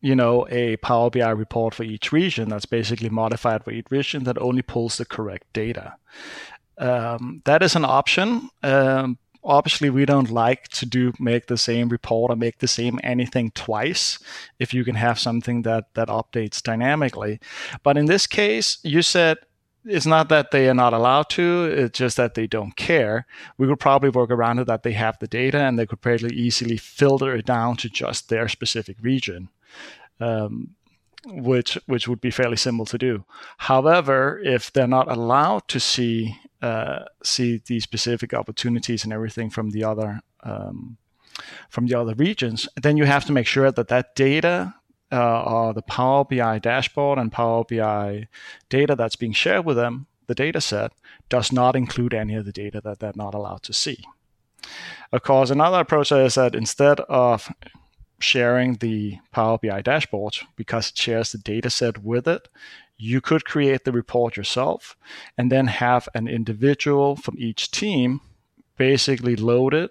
you 0.00 0.16
know, 0.16 0.46
a 0.50 0.76
Power 0.76 1.10
BI 1.10 1.30
report 1.30 1.74
for 1.74 1.82
each 1.82 2.12
region 2.12 2.48
that's 2.48 2.66
basically 2.66 3.08
modified 3.08 3.64
for 3.64 3.70
each 3.70 3.90
region 3.90 4.24
that 4.24 4.38
only 4.38 4.62
pulls 4.62 4.96
the 4.96 5.04
correct 5.04 5.52
data. 5.52 5.94
Um, 6.78 7.42
that 7.44 7.62
is 7.62 7.76
an 7.76 7.84
option. 7.84 8.48
Um, 8.62 9.18
obviously, 9.44 9.90
we 9.90 10.06
don't 10.06 10.30
like 10.30 10.68
to 10.68 10.86
do 10.86 11.12
make 11.18 11.46
the 11.46 11.58
same 11.58 11.90
report 11.90 12.32
or 12.32 12.36
make 12.36 12.58
the 12.58 12.68
same 12.68 12.98
anything 13.02 13.50
twice. 13.50 14.18
If 14.58 14.72
you 14.72 14.84
can 14.84 14.94
have 14.94 15.18
something 15.18 15.62
that 15.62 15.92
that 15.94 16.08
updates 16.08 16.62
dynamically, 16.62 17.38
but 17.82 17.98
in 17.98 18.06
this 18.06 18.26
case, 18.26 18.78
you 18.82 19.02
said 19.02 19.38
it's 19.84 20.06
not 20.06 20.28
that 20.28 20.50
they 20.50 20.68
are 20.68 20.74
not 20.74 20.92
allowed 20.92 21.28
to 21.30 21.64
it's 21.64 21.98
just 21.98 22.18
that 22.18 22.34
they 22.34 22.46
don't 22.46 22.76
care 22.76 23.26
we 23.56 23.66
could 23.66 23.80
probably 23.80 24.10
work 24.10 24.30
around 24.30 24.58
it 24.58 24.66
that 24.66 24.82
they 24.82 24.92
have 24.92 25.18
the 25.18 25.26
data 25.26 25.58
and 25.58 25.78
they 25.78 25.86
could 25.86 26.00
probably 26.00 26.34
easily 26.34 26.76
filter 26.76 27.34
it 27.34 27.46
down 27.46 27.76
to 27.76 27.88
just 27.88 28.28
their 28.28 28.46
specific 28.46 28.96
region 29.00 29.48
um, 30.20 30.74
which 31.26 31.78
which 31.86 32.08
would 32.08 32.20
be 32.20 32.30
fairly 32.30 32.56
simple 32.56 32.86
to 32.86 32.98
do. 32.98 33.24
However, 33.58 34.40
if 34.42 34.72
they're 34.72 34.86
not 34.86 35.10
allowed 35.10 35.68
to 35.68 35.80
see 35.80 36.36
uh, 36.62 37.04
see 37.22 37.60
the 37.66 37.80
specific 37.80 38.34
opportunities 38.34 39.04
and 39.04 39.12
everything 39.12 39.50
from 39.50 39.70
the 39.70 39.84
other 39.84 40.20
um, 40.42 40.96
from 41.68 41.86
the 41.86 41.98
other 41.98 42.14
regions, 42.14 42.68
then 42.80 42.96
you 42.96 43.04
have 43.04 43.24
to 43.26 43.32
make 43.32 43.46
sure 43.46 43.70
that 43.70 43.88
that 43.88 44.14
data 44.14 44.74
uh, 45.12 45.42
or 45.42 45.74
the 45.74 45.82
Power 45.82 46.24
BI 46.24 46.58
dashboard 46.58 47.18
and 47.18 47.32
Power 47.32 47.64
BI 47.64 48.28
data 48.68 48.94
that's 48.94 49.16
being 49.16 49.32
shared 49.32 49.64
with 49.64 49.76
them, 49.76 50.06
the 50.26 50.34
data 50.34 50.60
set, 50.60 50.92
does 51.28 51.52
not 51.52 51.76
include 51.76 52.14
any 52.14 52.34
of 52.34 52.44
the 52.44 52.52
data 52.52 52.80
that 52.82 53.00
they're 53.00 53.12
not 53.14 53.34
allowed 53.34 53.62
to 53.64 53.72
see. 53.72 54.04
Of 55.12 55.22
course, 55.22 55.50
another 55.50 55.80
approach 55.80 56.12
is 56.12 56.34
that 56.34 56.54
instead 56.54 57.00
of 57.00 57.52
sharing 58.20 58.74
the 58.74 59.18
Power 59.32 59.58
BI 59.58 59.82
dashboard 59.82 60.36
because 60.56 60.90
it 60.90 60.98
shares 60.98 61.32
the 61.32 61.38
data 61.38 61.70
set 61.70 61.98
with 62.02 62.28
it. 62.28 62.48
You 62.96 63.20
could 63.20 63.44
create 63.44 63.84
the 63.84 63.92
report 63.92 64.36
yourself 64.36 64.96
and 65.38 65.50
then 65.50 65.66
have 65.68 66.08
an 66.14 66.28
individual 66.28 67.16
from 67.16 67.36
each 67.38 67.70
team 67.70 68.20
basically 68.76 69.36
load 69.36 69.74
it 69.74 69.90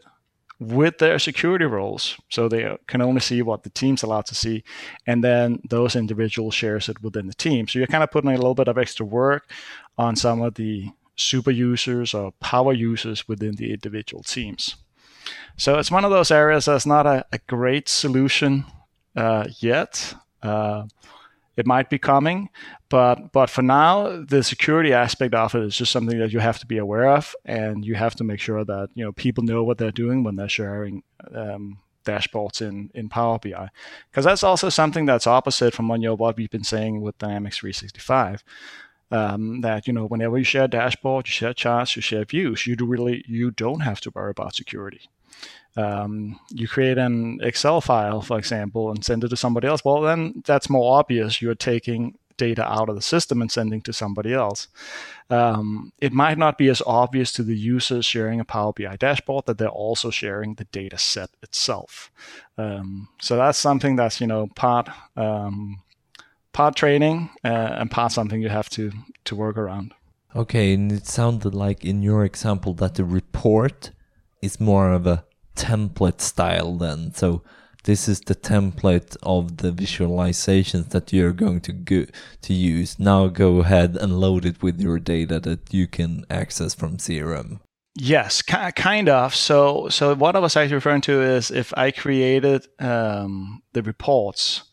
with 0.60 0.98
their 0.98 1.20
security 1.20 1.66
roles. 1.66 2.18
So 2.30 2.50
they 2.50 2.76
can 2.88 3.02
only 3.02 3.22
see 3.22 3.42
what 3.42 3.64
the 3.64 3.70
team's 3.70 4.04
allowed 4.04 4.26
to 4.28 4.36
see. 4.36 4.64
And 5.08 5.24
then 5.24 5.62
those 5.70 5.96
individuals 5.96 6.54
shares 6.54 6.90
it 6.90 7.02
within 7.02 7.28
the 7.28 7.34
team. 7.34 7.68
So 7.68 7.80
you're 7.80 7.88
kind 7.88 8.04
of 8.04 8.12
putting 8.12 8.32
a 8.32 8.36
little 8.36 8.56
bit 8.56 8.68
of 8.68 8.78
extra 8.78 9.06
work 9.06 9.52
on 9.98 10.16
some 10.16 10.42
of 10.42 10.56
the 10.56 10.90
super 11.16 11.52
users 11.52 12.14
or 12.14 12.32
power 12.40 12.74
users 12.74 13.28
within 13.28 13.56
the 13.56 13.72
individual 13.72 14.24
teams. 14.24 14.76
So 15.58 15.78
it's 15.78 15.92
one 15.92 16.06
of 16.06 16.12
those 16.12 16.32
areas 16.32 16.66
that's 16.66 16.86
not 16.86 17.06
a, 17.06 17.26
a 17.32 17.40
great 17.48 17.90
solution 17.90 18.66
uh, 19.16 19.48
yet. 19.60 20.14
Uh, 20.42 20.86
it 21.60 21.68
might 21.68 21.90
be 21.90 22.00
coming, 22.00 22.50
but 22.88 23.34
but 23.34 23.50
for 23.50 23.62
now, 23.62 24.24
the 24.24 24.44
security 24.44 24.94
aspect 24.94 25.36
of 25.36 25.54
it 25.56 25.64
is 25.64 25.76
just 25.76 25.92
something 25.92 26.18
that 26.20 26.32
you 26.32 26.40
have 26.40 26.58
to 26.60 26.66
be 26.66 26.78
aware 26.78 27.10
of, 27.10 27.36
and 27.44 27.84
you 27.84 27.96
have 27.96 28.16
to 28.16 28.24
make 28.24 28.40
sure 28.40 28.64
that 28.64 28.90
you 28.96 29.04
know 29.04 29.12
people 29.12 29.44
know 29.44 29.66
what 29.66 29.78
they're 29.78 29.92
doing 29.92 30.24
when 30.24 30.38
they're 30.38 30.48
sharing 30.48 31.04
um, 31.36 31.80
dashboards 32.06 32.62
in 32.62 32.90
in 32.94 33.10
Power 33.10 33.40
BI, 33.40 33.70
because 34.10 34.24
that's 34.24 34.44
also 34.44 34.70
something 34.70 35.06
that's 35.06 35.28
opposite 35.28 35.74
from 35.74 35.90
what, 35.90 36.00
you 36.00 36.08
know, 36.08 36.16
what 36.16 36.38
we've 36.38 36.50
been 36.50 36.64
saying 36.64 37.02
with 37.02 37.18
Dynamics 37.18 37.58
365. 37.58 38.42
Um, 39.12 39.62
that 39.62 39.86
you 39.86 39.92
know, 39.92 40.06
whenever 40.06 40.38
you 40.38 40.46
share 40.46 40.68
dashboard, 40.68 41.28
you 41.28 41.32
share 41.32 41.54
charts, 41.54 41.96
you 41.98 42.02
share 42.02 42.24
views, 42.24 42.66
you 42.68 42.78
do 42.78 42.86
really 42.86 43.26
you 43.28 43.52
don't 43.52 43.82
have 43.82 44.00
to 44.02 44.12
worry 44.12 44.32
about 44.32 44.56
security 44.56 45.10
um, 45.76 46.40
you 46.50 46.68
create 46.68 46.98
an 46.98 47.40
Excel 47.42 47.82
file, 47.82 48.22
for 48.22 48.38
example, 48.38 48.90
and 48.90 49.04
send 49.04 49.24
it 49.24 49.30
to 49.30 49.38
somebody 49.38 49.68
else, 49.68 49.86
well, 49.86 50.02
then 50.02 50.42
that's 50.46 50.70
more 50.70 51.00
obvious. 51.00 51.42
You're 51.42 51.56
taking 51.56 52.18
data 52.40 52.64
out 52.66 52.90
of 52.90 52.96
the 52.96 53.02
system 53.02 53.42
and 53.42 53.52
sending 53.52 53.82
to 53.82 53.94
somebody 53.94 54.34
else. 54.34 54.68
Um, 55.30 55.92
it 56.00 56.12
might 56.12 56.38
not 56.38 56.58
be 56.58 56.70
as 56.70 56.82
obvious 56.88 57.32
to 57.34 57.44
the 57.44 57.56
users 57.56 58.06
sharing 58.06 58.40
a 58.40 58.46
Power 58.46 58.74
BI 58.74 58.96
dashboard 58.96 59.46
that 59.46 59.60
they're 59.60 59.68
also 59.68 60.10
sharing 60.10 60.56
the 60.56 60.64
data 60.66 60.98
set 60.98 61.30
itself. 61.44 62.12
Um, 62.58 63.10
so 63.22 63.36
that's 63.36 63.60
something 63.60 63.96
that's 63.96 64.20
you 64.20 64.28
know 64.28 64.48
part 64.56 64.90
um, 65.16 65.84
part 66.52 66.76
training 66.76 67.30
uh, 67.44 67.76
and 67.80 67.92
part 67.92 68.12
something 68.12 68.42
you 68.42 68.50
have 68.50 68.70
to 68.72 68.92
to 69.26 69.36
work 69.36 69.58
around. 69.58 69.94
Okay, 70.36 70.74
and 70.74 70.92
it 70.92 71.06
sounded 71.06 71.54
like 71.54 71.86
in 71.86 72.02
your 72.02 72.24
example 72.26 72.74
that 72.76 72.96
the 72.96 73.04
report 73.04 73.92
is 74.42 74.60
more 74.60 74.92
of 74.92 75.06
a 75.06 75.26
template 75.56 76.22
style 76.22 76.76
then. 76.78 77.14
So 77.14 77.44
this 77.84 78.08
is 78.08 78.20
the 78.22 78.36
template 78.36 79.16
of 79.24 79.58
the 79.58 79.72
visualizations 79.72 80.90
that 80.90 81.14
you're 81.14 81.34
going 81.34 81.62
to 81.62 81.74
go 81.74 82.06
to 82.42 82.54
use. 82.54 83.00
Now 83.00 83.28
go 83.28 83.60
ahead 83.60 83.96
and 83.96 84.20
load 84.20 84.46
it 84.46 84.62
with 84.62 84.80
your 84.80 85.00
data 85.00 85.40
that 85.42 85.74
you 85.74 85.88
can 85.88 86.26
access 86.30 86.74
from 86.74 86.98
CRM. 86.98 87.60
Yes, 87.96 88.42
kind 88.42 89.10
of. 89.10 89.36
So, 89.36 89.90
so 89.90 90.16
what 90.16 90.36
I 90.36 90.40
was 90.40 90.56
actually 90.56 90.76
referring 90.76 91.02
to 91.02 91.22
is 91.22 91.52
if 91.52 91.74
I 91.76 91.92
created 91.92 92.68
um, 92.80 93.64
the 93.74 93.82
reports 93.82 94.64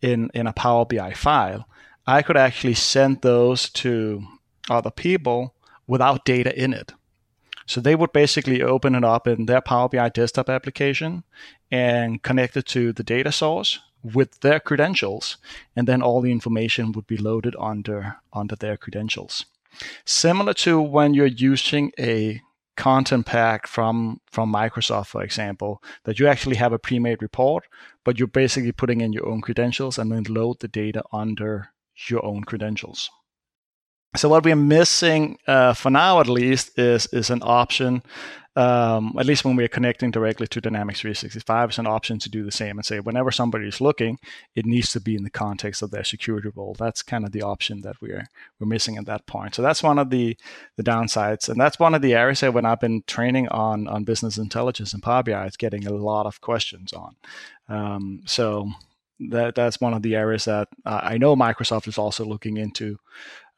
in 0.00 0.30
in 0.34 0.46
a 0.46 0.52
Power 0.52 0.84
BI 0.84 1.12
file, 1.12 1.68
I 2.06 2.22
could 2.22 2.36
actually 2.36 2.74
send 2.74 3.22
those 3.22 3.70
to 3.70 4.24
other 4.68 4.90
people 4.90 5.54
without 5.86 6.24
data 6.24 6.58
in 6.58 6.72
it. 6.72 6.92
So 7.66 7.80
they 7.80 7.94
would 7.94 8.12
basically 8.12 8.62
open 8.62 8.94
it 8.94 9.04
up 9.04 9.26
in 9.26 9.46
their 9.46 9.60
Power 9.60 9.88
BI 9.88 10.08
desktop 10.10 10.48
application 10.48 11.24
and 11.70 12.22
connect 12.22 12.56
it 12.56 12.66
to 12.66 12.92
the 12.92 13.02
data 13.02 13.32
source 13.32 13.80
with 14.02 14.40
their 14.40 14.60
credentials, 14.60 15.38
and 15.74 15.88
then 15.88 16.02
all 16.02 16.20
the 16.20 16.30
information 16.30 16.92
would 16.92 17.06
be 17.06 17.16
loaded 17.16 17.56
under 17.58 18.16
under 18.32 18.54
their 18.54 18.76
credentials. 18.76 19.46
Similar 20.04 20.54
to 20.54 20.80
when 20.80 21.14
you're 21.14 21.26
using 21.26 21.90
a 21.98 22.42
content 22.76 23.24
pack 23.24 23.66
from 23.66 24.20
from 24.30 24.52
Microsoft, 24.52 25.06
for 25.06 25.22
example, 25.22 25.82
that 26.04 26.18
you 26.18 26.26
actually 26.26 26.56
have 26.56 26.72
a 26.72 26.78
pre-made 26.78 27.22
report, 27.22 27.64
but 28.04 28.18
you're 28.18 28.28
basically 28.28 28.72
putting 28.72 29.00
in 29.00 29.12
your 29.12 29.26
own 29.26 29.40
credentials 29.40 29.98
and 29.98 30.12
then 30.12 30.24
load 30.24 30.60
the 30.60 30.68
data 30.68 31.02
under 31.12 31.70
your 32.08 32.24
own 32.24 32.44
credentials. 32.44 33.10
So 34.16 34.28
what 34.28 34.44
we're 34.44 34.54
missing 34.54 35.38
uh, 35.46 35.72
for 35.72 35.90
now, 35.90 36.20
at 36.20 36.28
least, 36.28 36.78
is 36.78 37.06
is 37.06 37.30
an 37.30 37.40
option. 37.42 38.02
Um, 38.56 39.16
at 39.18 39.26
least 39.26 39.44
when 39.44 39.56
we're 39.56 39.66
connecting 39.66 40.12
directly 40.12 40.46
to 40.46 40.60
Dynamics 40.60 41.00
365, 41.00 41.70
it's 41.70 41.78
an 41.78 41.88
option 41.88 42.20
to 42.20 42.30
do 42.30 42.44
the 42.44 42.52
same 42.52 42.78
and 42.78 42.86
say 42.86 43.00
whenever 43.00 43.32
somebody 43.32 43.66
is 43.66 43.80
looking, 43.80 44.20
it 44.54 44.64
needs 44.64 44.92
to 44.92 45.00
be 45.00 45.16
in 45.16 45.24
the 45.24 45.30
context 45.30 45.82
of 45.82 45.90
their 45.90 46.04
security 46.04 46.50
role. 46.54 46.76
That's 46.78 47.02
kind 47.02 47.24
of 47.24 47.32
the 47.32 47.42
option 47.42 47.80
that 47.80 47.96
we're 48.00 48.26
we're 48.60 48.68
missing 48.68 48.96
at 48.96 49.06
that 49.06 49.26
point. 49.26 49.56
So 49.56 49.62
that's 49.62 49.82
one 49.82 49.98
of 49.98 50.10
the 50.10 50.36
the 50.76 50.84
downsides, 50.84 51.48
and 51.48 51.60
that's 51.60 51.80
one 51.80 51.96
of 51.96 52.02
the 52.02 52.14
areas 52.14 52.40
that 52.40 52.54
when 52.54 52.64
I've 52.64 52.80
been 52.80 53.02
training 53.08 53.48
on 53.48 53.88
on 53.88 54.04
business 54.04 54.38
intelligence 54.38 54.92
and 54.92 55.02
Power 55.02 55.24
BI, 55.24 55.46
it's 55.46 55.56
getting 55.56 55.88
a 55.88 55.92
lot 55.92 56.26
of 56.26 56.40
questions 56.40 56.92
on. 56.92 57.16
Um, 57.68 58.22
so 58.26 58.70
that 59.30 59.54
that's 59.54 59.80
one 59.80 59.94
of 59.94 60.02
the 60.02 60.14
areas 60.14 60.44
that 60.44 60.68
uh, 60.84 61.00
I 61.02 61.18
know 61.18 61.36
Microsoft 61.36 61.88
is 61.88 61.98
also 61.98 62.24
looking 62.24 62.56
into 62.56 62.98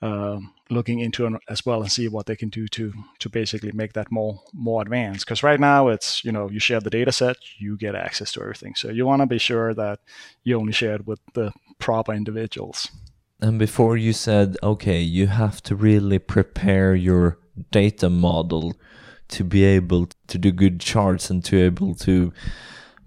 um, 0.03 0.53
looking 0.69 1.01
into 1.01 1.39
as 1.49 1.65
well 1.65 1.81
and 1.81 1.91
see 1.91 2.09
what 2.09 2.27
they 2.27 2.37
can 2.37 2.49
do 2.49 2.69
to 2.69 2.93
to 3.19 3.29
basically 3.29 3.73
make 3.73 3.93
that 3.95 4.11
more 4.11 4.41
more 4.53 4.83
advanced. 4.83 5.27
Because 5.27 5.43
right 5.43 5.61
now 5.61 5.89
it's 5.89 6.25
you 6.25 6.33
know 6.33 6.51
you 6.51 6.61
share 6.61 6.81
the 6.81 6.91
data 6.91 7.13
set, 7.13 7.37
you 7.59 7.77
get 7.77 7.95
access 7.95 8.33
to 8.33 8.41
everything. 8.41 8.75
So 8.75 8.91
you 8.91 9.07
want 9.07 9.23
to 9.23 9.27
be 9.27 9.39
sure 9.39 9.75
that 9.75 10.01
you 10.45 10.59
only 10.59 10.73
share 10.73 10.97
it 10.97 11.07
with 11.07 11.21
the 11.35 11.53
proper 11.79 12.13
individuals. 12.13 12.91
And 13.41 13.59
before 13.59 13.99
you 13.99 14.13
said, 14.13 14.57
okay, 14.63 15.01
you 15.01 15.27
have 15.27 15.63
to 15.65 15.77
really 15.77 16.19
prepare 16.19 16.95
your 16.95 17.39
data 17.71 18.09
model 18.09 18.75
to 19.29 19.45
be 19.45 19.65
able 19.65 20.09
to 20.29 20.39
do 20.39 20.53
good 20.53 20.81
charts 20.81 21.31
and 21.31 21.45
to 21.45 21.59
able 21.59 21.95
to 21.95 22.33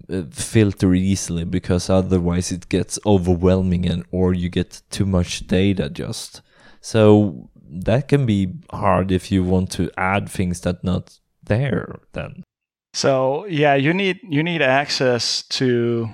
uh, 0.08 0.22
filter 0.30 0.94
easily 0.94 1.44
because 1.44 1.88
otherwise 1.88 2.52
it 2.52 2.68
gets 2.68 2.98
overwhelming 3.06 3.86
and 3.86 4.04
or 4.10 4.34
you 4.34 4.48
get 4.48 4.82
too 4.90 5.06
much 5.06 5.46
data 5.46 5.88
just 5.88 6.42
so 6.80 7.50
that 7.70 8.08
can 8.08 8.26
be 8.26 8.54
hard 8.70 9.12
if 9.12 9.30
you 9.30 9.44
want 9.44 9.70
to 9.72 9.90
add 9.96 10.28
things 10.28 10.60
that 10.62 10.82
not 10.82 11.18
there 11.42 12.00
then. 12.12 12.42
So 12.92 13.46
yeah, 13.46 13.74
you 13.74 13.94
need 13.94 14.18
you 14.28 14.42
need 14.42 14.62
access 14.62 15.42
to 15.48 16.10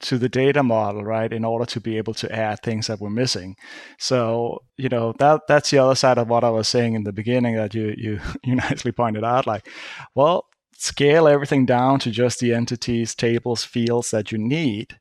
to 0.00 0.18
the 0.18 0.28
data 0.28 0.62
model, 0.62 1.04
right, 1.04 1.32
in 1.32 1.44
order 1.44 1.64
to 1.66 1.80
be 1.80 1.98
able 1.98 2.14
to 2.14 2.32
add 2.34 2.60
things 2.62 2.88
that 2.88 3.00
we're 3.00 3.10
missing. 3.10 3.54
So, 3.98 4.62
you 4.76 4.88
know, 4.88 5.14
that 5.18 5.42
that's 5.46 5.70
the 5.70 5.78
other 5.78 5.94
side 5.94 6.18
of 6.18 6.28
what 6.28 6.44
I 6.44 6.50
was 6.50 6.68
saying 6.68 6.94
in 6.94 7.04
the 7.04 7.12
beginning 7.12 7.56
that 7.56 7.74
you 7.74 7.94
you 7.96 8.20
you 8.44 8.54
nicely 8.56 8.92
pointed 8.92 9.24
out. 9.24 9.46
Like, 9.46 9.68
well, 10.14 10.46
scale 10.74 11.28
everything 11.28 11.66
down 11.66 11.98
to 12.00 12.10
just 12.10 12.40
the 12.40 12.54
entities, 12.54 13.14
tables, 13.14 13.64
fields 13.64 14.10
that 14.10 14.32
you 14.32 14.38
need. 14.38 14.98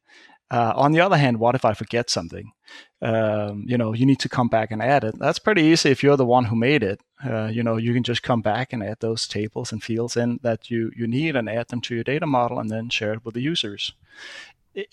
Uh, 0.49 0.73
on 0.75 0.91
the 0.93 1.01
other 1.01 1.17
hand, 1.17 1.39
what 1.39 1.55
if 1.55 1.65
I 1.65 1.73
forget 1.73 2.09
something? 2.09 2.51
Um, 3.01 3.63
you 3.67 3.77
know, 3.77 3.93
you 3.93 4.05
need 4.05 4.19
to 4.19 4.29
come 4.29 4.47
back 4.47 4.71
and 4.71 4.81
add 4.81 5.03
it. 5.03 5.19
That's 5.19 5.39
pretty 5.39 5.61
easy 5.61 5.89
if 5.89 6.01
you're 6.01 6.17
the 6.17 6.25
one 6.25 6.45
who 6.45 6.55
made 6.55 6.81
it. 6.81 6.99
Uh, 7.23 7.45
you 7.45 7.61
know, 7.61 7.77
you 7.77 7.93
can 7.93 8.03
just 8.03 8.23
come 8.23 8.41
back 8.41 8.73
and 8.73 8.83
add 8.83 8.99
those 8.99 9.27
tables 9.27 9.71
and 9.71 9.83
fields 9.83 10.17
in 10.17 10.39
that 10.41 10.71
you, 10.71 10.91
you 10.95 11.07
need 11.07 11.35
and 11.35 11.49
add 11.49 11.67
them 11.67 11.81
to 11.81 11.95
your 11.95 12.03
data 12.03 12.25
model 12.25 12.59
and 12.59 12.69
then 12.69 12.89
share 12.89 13.13
it 13.13 13.23
with 13.23 13.35
the 13.35 13.41
users. 13.41 13.93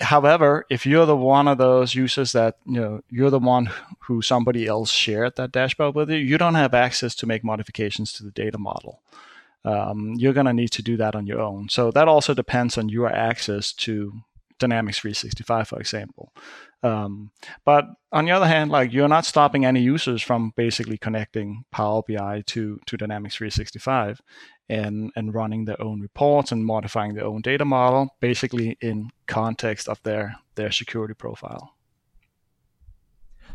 However, 0.01 0.65
if 0.71 0.87
you're 0.87 1.07
the 1.07 1.17
one 1.17 1.47
of 1.49 1.59
those 1.59 1.95
users 1.95 2.33
that, 2.33 2.57
you 2.67 2.81
know, 2.81 3.01
you're 3.11 3.31
the 3.31 3.39
one 3.39 3.71
who 4.01 4.23
somebody 4.23 4.67
else 4.67 4.91
shared 4.91 5.37
that 5.37 5.53
dashboard 5.53 5.95
with 5.95 6.11
you, 6.11 6.17
you 6.17 6.39
don't 6.39 6.55
have 6.55 6.73
access 6.75 7.15
to 7.17 7.27
make 7.27 7.45
modifications 7.45 8.13
to 8.15 8.25
the 8.25 8.31
data 8.31 8.59
model. 8.59 9.01
Um, 9.65 10.15
you're 10.17 10.33
going 10.33 10.47
to 10.47 10.53
need 10.53 10.73
to 10.73 10.83
do 10.83 10.97
that 10.99 11.15
on 11.15 11.27
your 11.27 11.41
own. 11.41 11.69
So 11.69 11.91
that 11.91 12.09
also 12.09 12.35
depends 12.35 12.77
on 12.77 12.89
your 12.91 13.11
access 13.11 13.73
to 13.73 14.13
Dynamics 14.59 14.99
365, 15.01 15.69
for 15.69 15.81
example. 15.81 16.33
Um, 16.85 17.31
but 17.65 17.87
on 18.13 18.27
the 18.27 18.31
other 18.33 18.47
hand, 18.47 18.71
like 18.71 18.93
you're 18.93 19.09
not 19.09 19.25
stopping 19.25 19.65
any 19.65 19.81
users 19.81 20.21
from 20.21 20.53
basically 20.55 20.99
connecting 20.99 21.65
Power 21.73 22.03
BI 22.07 22.43
to 22.49 22.79
to 22.87 22.97
Dynamics 22.99 23.37
365 23.37 24.21
and 24.69 25.11
and 25.17 25.35
running 25.35 25.65
their 25.65 25.81
own 25.81 26.01
reports 26.01 26.53
and 26.53 26.65
modifying 26.65 27.15
their 27.15 27.25
own 27.25 27.41
data 27.41 27.65
model, 27.65 28.15
basically 28.21 28.77
in 28.83 29.11
context 29.27 29.89
of 29.89 30.03
their 30.03 30.37
their 30.57 30.71
security 30.71 31.15
profile. 31.15 31.73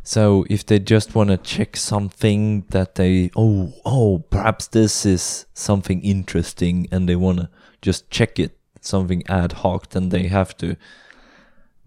So 0.02 0.46
if 0.50 0.66
they 0.66 0.80
just 0.80 1.14
want 1.14 1.30
to 1.30 1.38
check 1.38 1.78
something 1.78 2.66
that 2.70 2.96
they 2.96 3.30
oh 3.36 3.74
oh 3.86 4.26
perhaps 4.32 4.68
this 4.68 5.06
is 5.06 5.46
something 5.54 6.02
interesting 6.02 6.88
and 6.92 7.08
they 7.08 7.16
want 7.16 7.42
to 7.42 7.50
just 7.84 8.10
check 8.10 8.40
it 8.40 8.58
something 8.82 9.22
ad 9.28 9.52
hoc 9.52 9.90
then 9.90 10.10
they 10.10 10.24
have 10.28 10.56
to 10.58 10.78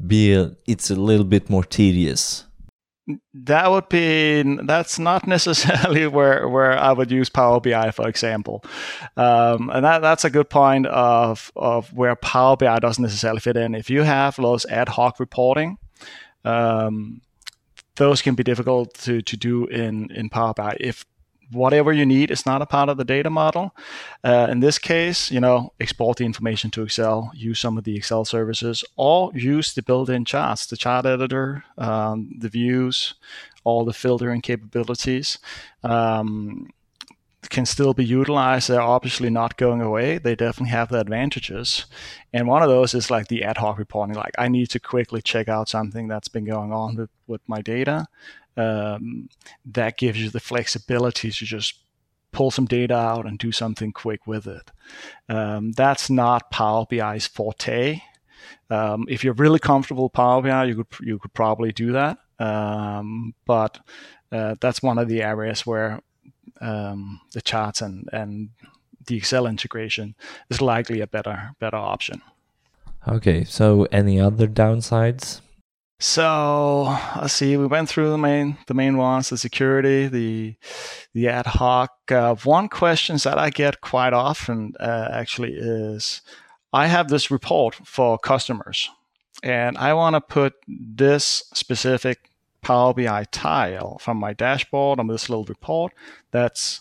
be 0.06 0.34
a, 0.34 0.56
it's 0.66 0.90
a 0.90 0.96
little 0.96 1.24
bit 1.24 1.48
more 1.50 1.64
tedious 1.64 2.44
that 3.34 3.70
would 3.70 3.88
be 3.88 4.42
that's 4.64 4.98
not 4.98 5.26
necessarily 5.36 6.06
where 6.06 6.48
where 6.48 6.78
I 6.78 6.92
would 6.92 7.10
use 7.10 7.28
Power 7.28 7.60
BI, 7.60 7.90
for 7.90 8.08
example, 8.08 8.64
um, 9.16 9.70
and 9.70 9.84
that 9.84 10.00
that's 10.00 10.24
a 10.24 10.30
good 10.30 10.48
point 10.48 10.86
of 10.86 11.50
of 11.56 11.92
where 11.92 12.16
Power 12.16 12.56
BI 12.56 12.78
doesn't 12.78 13.02
necessarily 13.02 13.40
fit 13.40 13.56
in. 13.56 13.74
If 13.74 13.90
you 13.90 14.02
have 14.02 14.36
those 14.36 14.64
ad 14.66 14.88
hoc 14.88 15.18
reporting, 15.18 15.78
um, 16.44 17.22
those 17.96 18.22
can 18.22 18.34
be 18.34 18.44
difficult 18.44 18.94
to 18.94 19.20
to 19.22 19.36
do 19.36 19.66
in 19.66 20.10
in 20.12 20.28
Power 20.28 20.54
BI. 20.54 20.76
If 20.80 21.04
whatever 21.52 21.92
you 21.92 22.06
need 22.06 22.30
is 22.30 22.46
not 22.46 22.62
a 22.62 22.66
part 22.66 22.88
of 22.88 22.96
the 22.96 23.04
data 23.04 23.30
model. 23.30 23.74
Uh, 24.24 24.48
in 24.50 24.60
this 24.60 24.78
case, 24.78 25.30
you 25.30 25.40
know, 25.40 25.72
export 25.80 26.18
the 26.18 26.24
information 26.24 26.70
to 26.70 26.82
Excel, 26.82 27.30
use 27.34 27.60
some 27.60 27.78
of 27.78 27.84
the 27.84 27.96
Excel 27.96 28.24
services, 28.24 28.84
or 28.96 29.30
use 29.34 29.74
the 29.74 29.82
built-in 29.82 30.24
charts, 30.24 30.66
the 30.66 30.76
chart 30.76 31.06
editor, 31.06 31.64
um, 31.78 32.32
the 32.38 32.48
views, 32.48 33.14
all 33.64 33.84
the 33.84 33.92
filtering 33.92 34.40
capabilities. 34.40 35.38
Um, 35.82 36.68
can 37.50 37.66
still 37.66 37.92
be 37.92 38.04
utilized. 38.04 38.68
They're 38.68 38.80
obviously 38.80 39.28
not 39.28 39.56
going 39.56 39.82
away. 39.82 40.18
They 40.18 40.34
definitely 40.34 40.70
have 40.70 40.88
the 40.88 41.00
advantages. 41.00 41.86
And 42.32 42.48
one 42.48 42.62
of 42.62 42.68
those 42.68 42.94
is 42.94 43.10
like 43.10 43.28
the 43.28 43.42
ad 43.42 43.58
hoc 43.58 43.78
reporting. 43.78 44.14
Like 44.14 44.34
I 44.38 44.48
need 44.48 44.70
to 44.70 44.80
quickly 44.80 45.20
check 45.20 45.48
out 45.48 45.68
something 45.68 46.08
that's 46.08 46.28
been 46.28 46.44
going 46.44 46.72
on 46.72 46.96
with, 46.96 47.10
with 47.26 47.42
my 47.46 47.60
data 47.60 48.06
um, 48.56 49.28
that 49.64 49.96
gives 49.96 50.22
you 50.22 50.30
the 50.30 50.40
flexibility 50.40 51.30
to 51.30 51.44
just 51.44 51.82
pull 52.32 52.50
some 52.50 52.64
data 52.64 52.96
out 52.96 53.26
and 53.26 53.38
do 53.38 53.52
something 53.52 53.92
quick 53.92 54.26
with 54.26 54.46
it. 54.46 54.70
Um, 55.28 55.72
that's 55.72 56.10
not 56.10 56.50
Power 56.50 56.86
BI's 56.88 57.26
forte. 57.26 58.00
Um, 58.70 59.04
if 59.08 59.22
you're 59.22 59.34
really 59.34 59.58
comfortable 59.58 60.04
with 60.04 60.14
Power 60.14 60.42
BI, 60.42 60.64
you 60.64 60.76
could 60.76 61.06
you 61.06 61.18
could 61.18 61.32
probably 61.34 61.72
do 61.72 61.92
that. 61.92 62.18
Um, 62.38 63.34
but 63.46 63.78
uh, 64.32 64.56
that's 64.60 64.82
one 64.82 64.98
of 64.98 65.08
the 65.08 65.22
areas 65.22 65.66
where 65.66 66.00
um, 66.60 67.20
the 67.32 67.42
charts 67.42 67.82
and 67.82 68.08
and 68.12 68.50
the 69.06 69.16
Excel 69.16 69.46
integration 69.46 70.14
is 70.48 70.60
likely 70.60 71.00
a 71.00 71.06
better 71.06 71.50
better 71.58 71.76
option. 71.76 72.22
Okay, 73.06 73.44
so 73.44 73.86
any 73.90 74.20
other 74.20 74.46
downsides? 74.46 75.40
So 76.02 76.98
let's 77.20 77.32
see. 77.32 77.56
We 77.56 77.66
went 77.66 77.88
through 77.88 78.10
the 78.10 78.18
main 78.18 78.58
the 78.66 78.74
main 78.74 78.96
ones: 78.96 79.30
the 79.30 79.38
security, 79.38 80.08
the 80.08 80.56
the 81.14 81.28
ad 81.28 81.46
hoc. 81.46 81.92
Uh, 82.10 82.34
one 82.42 82.68
questions 82.68 83.22
that 83.22 83.38
I 83.38 83.50
get 83.50 83.80
quite 83.80 84.12
often 84.12 84.72
uh, 84.80 85.08
actually 85.12 85.52
is, 85.54 86.20
I 86.72 86.88
have 86.88 87.06
this 87.06 87.30
report 87.30 87.76
for 87.84 88.18
customers, 88.18 88.90
and 89.44 89.78
I 89.78 89.94
want 89.94 90.14
to 90.14 90.20
put 90.20 90.54
this 90.66 91.44
specific 91.54 92.30
Power 92.62 92.94
BI 92.94 93.24
tile 93.30 93.98
from 93.98 94.16
my 94.16 94.32
dashboard 94.32 94.98
on 94.98 95.06
this 95.06 95.28
little 95.28 95.44
report 95.44 95.92
that's 96.32 96.80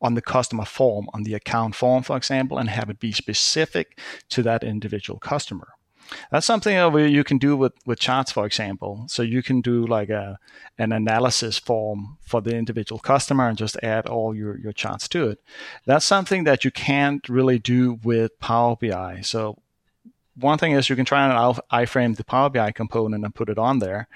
on 0.00 0.14
the 0.14 0.22
customer 0.22 0.64
form, 0.64 1.08
on 1.12 1.24
the 1.24 1.34
account 1.34 1.74
form, 1.74 2.02
for 2.02 2.16
example, 2.16 2.56
and 2.56 2.70
have 2.70 2.88
it 2.88 3.00
be 3.00 3.12
specific 3.12 3.98
to 4.30 4.42
that 4.44 4.64
individual 4.64 5.18
customer. 5.18 5.75
That's 6.30 6.46
something 6.46 6.74
that 6.74 7.10
you 7.10 7.24
can 7.24 7.38
do 7.38 7.56
with, 7.56 7.72
with 7.84 7.98
charts, 7.98 8.32
for 8.32 8.46
example. 8.46 9.04
So 9.08 9.22
you 9.22 9.42
can 9.42 9.60
do 9.60 9.86
like 9.86 10.10
a 10.10 10.38
an 10.78 10.92
analysis 10.92 11.58
form 11.58 12.18
for 12.20 12.40
the 12.42 12.54
individual 12.56 12.98
customer 12.98 13.48
and 13.48 13.56
just 13.56 13.78
add 13.82 14.06
all 14.06 14.34
your, 14.34 14.58
your 14.58 14.72
charts 14.72 15.08
to 15.08 15.28
it. 15.30 15.40
That's 15.86 16.04
something 16.04 16.44
that 16.44 16.64
you 16.64 16.70
can't 16.70 17.26
really 17.28 17.58
do 17.58 17.98
with 18.02 18.38
Power 18.40 18.76
BI. 18.76 19.20
So 19.22 19.58
one 20.38 20.58
thing 20.58 20.72
is 20.72 20.90
you 20.90 20.96
can 20.96 21.04
try 21.04 21.24
and 21.24 21.56
iframe 21.72 22.16
the 22.16 22.24
Power 22.24 22.50
BI 22.50 22.70
component 22.72 23.24
and 23.24 23.34
put 23.34 23.48
it 23.48 23.58
on 23.58 23.78
there, 23.78 24.06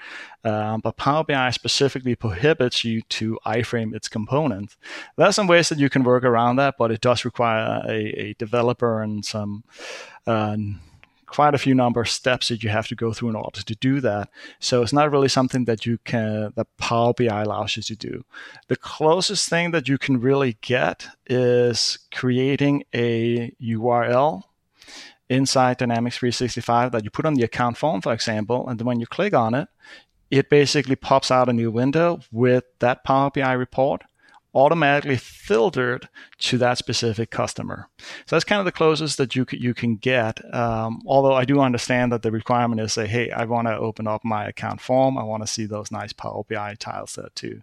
um, 0.43 0.81
but 0.81 0.97
Power 0.97 1.23
BI 1.23 1.49
specifically 1.49 2.15
prohibits 2.15 2.83
you 2.83 3.01
to 3.01 3.39
iframe 3.45 3.95
its 3.95 4.07
component. 4.07 4.75
There 5.15 5.27
are 5.27 5.33
some 5.33 5.47
ways 5.47 5.69
that 5.69 5.79
you 5.79 5.89
can 5.89 6.03
work 6.03 6.23
around 6.23 6.57
that, 6.57 6.75
but 6.77 6.91
it 6.91 7.01
does 7.01 7.25
require 7.25 7.81
a, 7.87 8.19
a 8.19 8.33
developer 8.35 9.01
and 9.01 9.25
some 9.25 9.63
uh, 10.27 10.55
quite 11.31 11.55
a 11.55 11.57
few 11.57 11.73
number 11.73 12.01
of 12.01 12.09
steps 12.09 12.49
that 12.49 12.61
you 12.61 12.69
have 12.69 12.87
to 12.87 12.95
go 12.95 13.13
through 13.13 13.29
in 13.29 13.35
order 13.35 13.61
to 13.61 13.75
do 13.75 14.01
that. 14.01 14.29
So 14.59 14.81
it's 14.81 14.91
not 14.91 15.11
really 15.11 15.29
something 15.29 15.63
that 15.65 15.85
you 15.85 15.97
can 16.03 16.51
that 16.55 16.67
Power 16.77 17.13
BI 17.13 17.41
allows 17.41 17.77
you 17.77 17.83
to 17.83 17.95
do. 17.95 18.25
The 18.67 18.75
closest 18.75 19.47
thing 19.47 19.71
that 19.71 19.87
you 19.87 19.97
can 19.97 20.19
really 20.19 20.57
get 20.59 21.07
is 21.27 21.99
creating 22.13 22.83
a 22.93 23.51
URL 23.61 24.43
inside 25.29 25.77
Dynamics 25.77 26.17
365 26.17 26.91
that 26.91 27.05
you 27.05 27.09
put 27.09 27.25
on 27.25 27.35
the 27.35 27.43
account 27.43 27.77
form, 27.77 28.01
for 28.01 28.11
example, 28.11 28.67
and 28.67 28.77
then 28.77 28.85
when 28.85 28.99
you 28.99 29.07
click 29.07 29.33
on 29.33 29.53
it, 29.53 29.69
it 30.29 30.49
basically 30.49 30.97
pops 30.97 31.31
out 31.31 31.47
a 31.47 31.53
new 31.53 31.71
window 31.71 32.19
with 32.31 32.65
that 32.79 33.05
Power 33.05 33.31
BI 33.33 33.53
report 33.53 34.03
automatically 34.53 35.15
filtered 35.15 36.09
to 36.37 36.57
that 36.57 36.77
specific 36.77 37.31
customer. 37.31 37.87
So 38.25 38.35
that's 38.35 38.43
kind 38.43 38.59
of 38.59 38.65
the 38.65 38.71
closest 38.71 39.17
that 39.17 39.35
you 39.35 39.45
you 39.51 39.73
can 39.73 39.95
get. 39.95 40.41
Um, 40.53 41.01
although 41.05 41.33
I 41.33 41.45
do 41.45 41.61
understand 41.61 42.11
that 42.11 42.21
the 42.21 42.31
requirement 42.31 42.81
is 42.81 42.93
say, 42.93 43.07
hey, 43.07 43.31
I 43.31 43.45
want 43.45 43.67
to 43.67 43.77
open 43.77 44.07
up 44.07 44.25
my 44.25 44.45
account 44.45 44.81
form. 44.81 45.17
I 45.17 45.23
want 45.23 45.43
to 45.43 45.47
see 45.47 45.65
those 45.65 45.91
nice 45.91 46.11
Power 46.11 46.43
BI 46.49 46.75
tiles 46.79 47.15
there 47.15 47.29
too. 47.33 47.61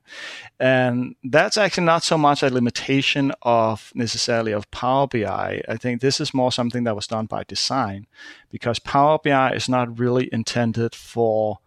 And 0.59 1.15
that's 1.23 1.59
actually 1.59 1.85
not 1.85 2.05
so 2.05 2.17
much 2.17 2.43
a 2.43 2.49
limitation 2.49 3.33
of 3.43 3.93
necessarily 3.95 4.53
of 4.53 4.71
Power 4.71 5.07
BI. 5.07 5.63
I 5.69 5.77
think 5.77 6.01
this 6.01 6.21
is 6.21 6.33
more 6.33 6.53
something 6.53 6.85
that 6.85 6.97
was 6.97 7.07
done 7.07 7.27
by 7.27 7.45
design 7.45 8.07
because 8.51 8.79
Power 8.79 9.19
BI 9.23 9.53
is 9.53 9.69
not 9.69 9.99
really 9.99 10.31
intended 10.33 10.95
for 10.95 11.59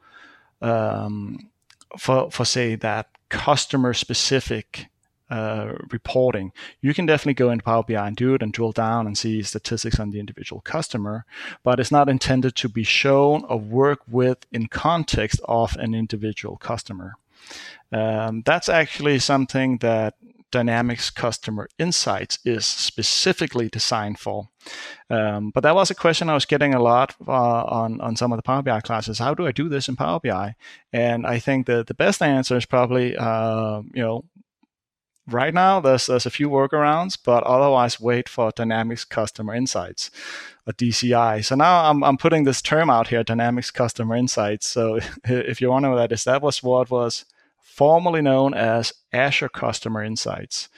um, 0.62 1.50
for 1.98 2.32
for 2.32 2.46
say 2.46 2.76
that 2.76 3.08
customer 3.30 3.94
specific 3.94 4.88
uh, 5.32 5.74
reporting, 5.90 6.52
you 6.82 6.94
can 6.94 7.06
definitely 7.06 7.34
go 7.34 7.50
into 7.50 7.64
Power 7.64 7.84
BI 7.84 8.08
and 8.08 8.16
do 8.16 8.34
it 8.34 8.44
and 8.44 8.52
drill 8.54 8.74
down 8.74 9.08
and 9.08 9.18
see 9.18 9.42
statistics 9.42 10.00
on 10.00 10.12
the 10.12 10.20
individual 10.20 10.62
customer, 10.62 11.26
but 11.64 11.80
it's 11.80 11.92
not 11.92 12.10
intended 12.10 12.56
to 12.58 12.70
be 12.70 12.84
shown 12.84 13.44
or 13.46 13.58
work 13.58 14.02
with 14.08 14.46
in 14.52 14.68
context 14.68 15.40
of 15.46 15.76
an 15.78 15.96
individual 15.96 16.58
customer. 16.58 17.14
Um, 17.92 18.44
that's 18.46 18.70
actually 18.70 19.20
something 19.20 19.78
that 19.80 20.16
Dynamics 20.52 21.10
Customer 21.10 21.70
Insights 21.80 22.38
is 22.44 22.66
specifically 22.66 23.70
designed 23.70 24.20
for. 24.20 24.50
Um, 25.10 25.52
but 25.52 25.62
that 25.62 25.76
was 25.76 25.90
a 25.90 25.96
question 25.96 26.30
I 26.30 26.34
was 26.34 26.46
getting 26.46 26.74
a 26.74 26.82
lot 26.82 27.16
uh, 27.26 27.32
on 27.32 28.00
on 28.02 28.16
some 28.16 28.32
of 28.32 28.38
the 28.38 28.44
Power 28.44 28.62
BI 28.62 28.82
classes. 28.82 29.20
How 29.20 29.34
do 29.34 29.48
I 29.48 29.52
do 29.52 29.70
this 29.70 29.88
in 29.88 29.96
Power 29.96 30.20
BI? 30.20 30.56
And 30.94 31.26
I 31.26 31.40
think 31.40 31.66
that 31.68 31.88
the 31.88 31.94
best 31.94 32.22
answer 32.22 32.58
is 32.58 32.66
probably 32.66 33.16
uh, 33.16 33.82
you 33.94 34.04
know 34.04 34.26
right 35.28 35.54
now 35.54 35.80
there's 35.80 36.08
there's 36.08 36.26
a 36.26 36.32
few 36.32 36.50
workarounds, 36.50 37.18
but 37.24 37.44
otherwise 37.44 38.00
wait 38.00 38.28
for 38.28 38.52
Dynamics 38.56 39.04
Customer 39.04 39.54
Insights, 39.54 40.12
a 40.66 40.74
DCI. 40.74 41.44
So 41.46 41.56
now 41.56 41.90
I'm 41.90 42.04
I'm 42.04 42.18
putting 42.18 42.44
this 42.44 42.62
term 42.62 42.90
out 42.90 43.08
here, 43.08 43.24
Dynamics 43.24 43.72
Customer 43.72 44.16
Insights. 44.16 44.68
So 44.68 45.00
if 45.26 45.62
you 45.62 45.70
want 45.70 45.84
to 45.84 45.90
know 45.90 45.96
what 45.96 46.02
that 46.02 46.14
is, 46.14 46.24
that 46.24 46.42
was 46.42 46.64
what 46.64 46.90
was 46.90 47.26
formerly 47.62 48.22
known 48.22 48.54
as 48.54 48.94
Azure 49.14 49.50
Customer 49.50 50.04
Insights. 50.04 50.70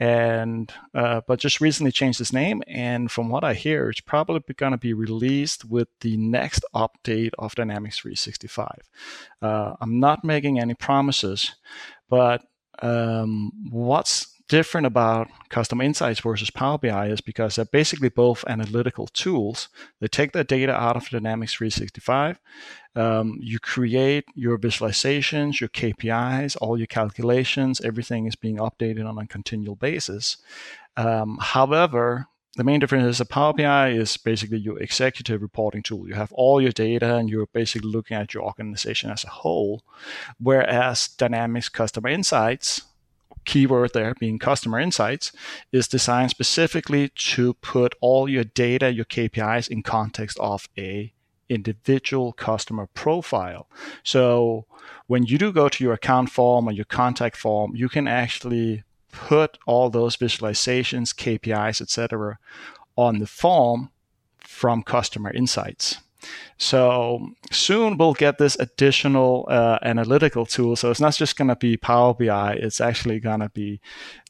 And 0.00 0.72
uh, 0.92 1.20
but 1.28 1.38
just 1.38 1.60
recently 1.60 1.92
changed 1.92 2.20
its 2.20 2.32
name, 2.32 2.64
and 2.66 3.12
from 3.12 3.28
what 3.28 3.44
I 3.44 3.54
hear, 3.54 3.88
it's 3.88 4.00
probably 4.00 4.40
going 4.56 4.72
to 4.72 4.78
be 4.78 4.92
released 4.92 5.64
with 5.64 5.86
the 6.00 6.16
next 6.16 6.64
update 6.74 7.30
of 7.38 7.54
Dynamics 7.54 7.98
365. 7.98 8.68
Uh, 9.40 9.74
I'm 9.80 10.00
not 10.00 10.24
making 10.24 10.58
any 10.58 10.74
promises, 10.74 11.54
but 12.10 12.44
um, 12.82 13.52
what's 13.70 14.34
different 14.48 14.86
about 14.86 15.28
Customer 15.48 15.84
Insights 15.84 16.20
versus 16.20 16.50
Power 16.50 16.78
BI 16.78 17.08
is 17.08 17.20
because 17.20 17.56
they're 17.56 17.64
basically 17.64 18.10
both 18.10 18.44
analytical 18.46 19.06
tools. 19.06 19.68
They 20.00 20.08
take 20.08 20.32
the 20.32 20.44
data 20.44 20.72
out 20.72 20.96
of 20.96 21.08
Dynamics 21.08 21.54
365. 21.54 22.40
Um, 22.94 23.38
you 23.40 23.58
create 23.58 24.24
your 24.34 24.58
visualizations, 24.58 25.60
your 25.60 25.70
KPIs, 25.70 26.56
all 26.60 26.76
your 26.76 26.86
calculations. 26.86 27.80
Everything 27.80 28.26
is 28.26 28.36
being 28.36 28.58
updated 28.58 29.08
on 29.08 29.18
a 29.18 29.26
continual 29.26 29.76
basis. 29.76 30.36
Um, 30.96 31.38
however, 31.40 32.28
the 32.56 32.64
main 32.64 32.78
difference 32.80 33.04
is 33.06 33.18
that 33.18 33.28
Power 33.28 33.52
BI 33.52 33.90
is 33.90 34.16
basically 34.16 34.58
your 34.58 34.78
executive 34.80 35.42
reporting 35.42 35.82
tool. 35.82 36.06
You 36.06 36.14
have 36.14 36.32
all 36.32 36.60
your 36.60 36.70
data 36.70 37.16
and 37.16 37.28
you're 37.28 37.46
basically 37.46 37.90
looking 37.90 38.16
at 38.16 38.32
your 38.32 38.44
organization 38.44 39.10
as 39.10 39.24
a 39.24 39.28
whole. 39.28 39.82
Whereas 40.38 41.08
Dynamics 41.08 41.68
Customer 41.68 42.08
Insights, 42.08 42.82
keyword 43.44 43.92
there 43.92 44.14
being 44.14 44.38
customer 44.38 44.78
insights, 44.78 45.32
is 45.72 45.88
designed 45.88 46.30
specifically 46.30 47.10
to 47.14 47.54
put 47.54 47.94
all 48.00 48.28
your 48.28 48.44
data, 48.44 48.92
your 48.92 49.04
KPIs 49.04 49.68
in 49.68 49.82
context 49.82 50.38
of 50.38 50.68
a 50.78 51.12
individual 51.48 52.32
customer 52.32 52.88
profile. 52.94 53.68
So 54.02 54.66
when 55.06 55.24
you 55.24 55.38
do 55.38 55.52
go 55.52 55.68
to 55.68 55.84
your 55.84 55.92
account 55.92 56.30
form 56.30 56.68
or 56.68 56.72
your 56.72 56.86
contact 56.86 57.36
form, 57.36 57.74
you 57.74 57.88
can 57.88 58.08
actually 58.08 58.82
put 59.14 59.58
all 59.66 59.90
those 59.90 60.16
visualizations, 60.16 61.14
KPIs, 61.14 61.80
etc., 61.80 62.38
on 62.96 63.18
the 63.20 63.26
form 63.26 63.90
from 64.38 64.82
customer 64.82 65.32
insights. 65.32 65.98
So 66.56 67.30
soon 67.50 67.98
we'll 67.98 68.14
get 68.14 68.38
this 68.38 68.56
additional 68.58 69.46
uh, 69.50 69.78
analytical 69.82 70.46
tool. 70.46 70.76
So 70.76 70.90
it's 70.90 71.00
not 71.00 71.14
just 71.14 71.36
going 71.36 71.48
to 71.48 71.56
be 71.56 71.76
Power 71.76 72.14
BI. 72.14 72.54
It's 72.54 72.80
actually 72.80 73.20
going 73.20 73.40
to 73.40 73.48
be 73.50 73.80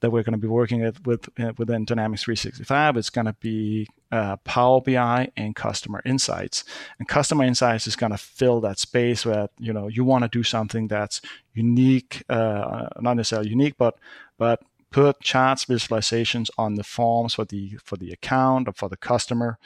that 0.00 0.10
we're 0.10 0.22
going 0.22 0.32
to 0.32 0.38
be 0.38 0.48
working 0.48 0.80
with, 1.04 1.28
uh, 1.38 1.52
within 1.56 1.84
Dynamics 1.84 2.24
365. 2.24 2.96
It's 2.96 3.10
going 3.10 3.26
to 3.26 3.34
be 3.34 3.86
uh, 4.10 4.36
Power 4.38 4.80
BI 4.80 5.30
and 5.36 5.54
Customer 5.54 6.02
Insights. 6.04 6.64
And 6.98 7.08
Customer 7.08 7.44
Insights 7.44 7.86
is 7.86 7.96
going 7.96 8.12
to 8.12 8.18
fill 8.18 8.60
that 8.62 8.78
space 8.78 9.24
where 9.26 9.48
you 9.58 9.72
know 9.72 9.88
you 9.88 10.04
want 10.04 10.22
to 10.22 10.28
do 10.28 10.42
something 10.42 10.88
that's 10.88 11.20
unique, 11.52 12.22
uh, 12.28 12.88
not 13.00 13.16
necessarily 13.16 13.50
unique, 13.50 13.76
but 13.76 13.98
but 14.38 14.62
put 14.94 15.20
charts 15.20 15.64
visualizations 15.64 16.48
on 16.56 16.74
the 16.74 16.84
forms 16.84 17.34
for 17.34 17.44
the 17.44 17.64
for 17.82 17.96
the 17.96 18.12
account 18.12 18.68
or 18.68 18.72
for 18.72 18.88
the 18.88 18.96
customer 19.10 19.58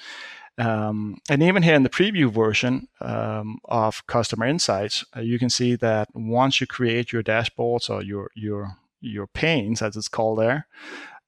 um, 0.59 1.19
and 1.31 1.41
even 1.43 1.63
here 1.63 1.77
in 1.77 1.85
the 1.85 1.89
preview 1.89 2.31
version 2.33 2.89
um, 3.01 3.61
of 3.65 4.05
Customer 4.09 4.45
Insights, 4.45 5.05
uh, 5.17 5.21
you 5.21 5.39
can 5.39 5.51
see 5.51 5.77
that 5.77 6.09
once 6.15 6.61
you 6.61 6.67
create 6.67 7.13
your 7.13 7.23
dashboards 7.23 7.89
or 7.89 8.03
your 8.03 8.31
your 8.35 8.77
your 9.01 9.29
panes, 9.29 9.81
as 9.81 9.97
it's 9.97 10.09
called 10.09 10.41
there, 10.41 10.67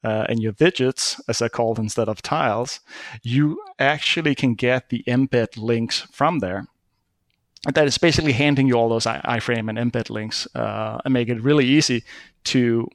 uh, 0.02 0.26
and 0.28 0.42
your 0.42 0.52
widgets, 0.54 1.20
as 1.28 1.38
they're 1.38 1.48
called 1.48 1.78
instead 1.78 2.08
of 2.08 2.22
tiles, 2.22 2.80
you 3.22 3.62
actually 3.78 4.34
can 4.34 4.54
get 4.54 4.88
the 4.88 5.04
embed 5.06 5.56
links 5.56 6.00
from 6.10 6.40
there. 6.40 6.66
And 7.66 7.74
that 7.76 7.86
is 7.86 7.98
basically 7.98 8.32
handing 8.32 8.66
you 8.66 8.74
all 8.74 8.88
those 8.88 9.04
iframe 9.04 9.68
and 9.68 9.78
embed 9.78 10.10
links 10.10 10.48
uh, 10.56 10.98
and 11.04 11.14
make 11.14 11.28
it 11.28 11.42
really 11.42 11.66
easy 11.66 12.02
to 12.44 12.88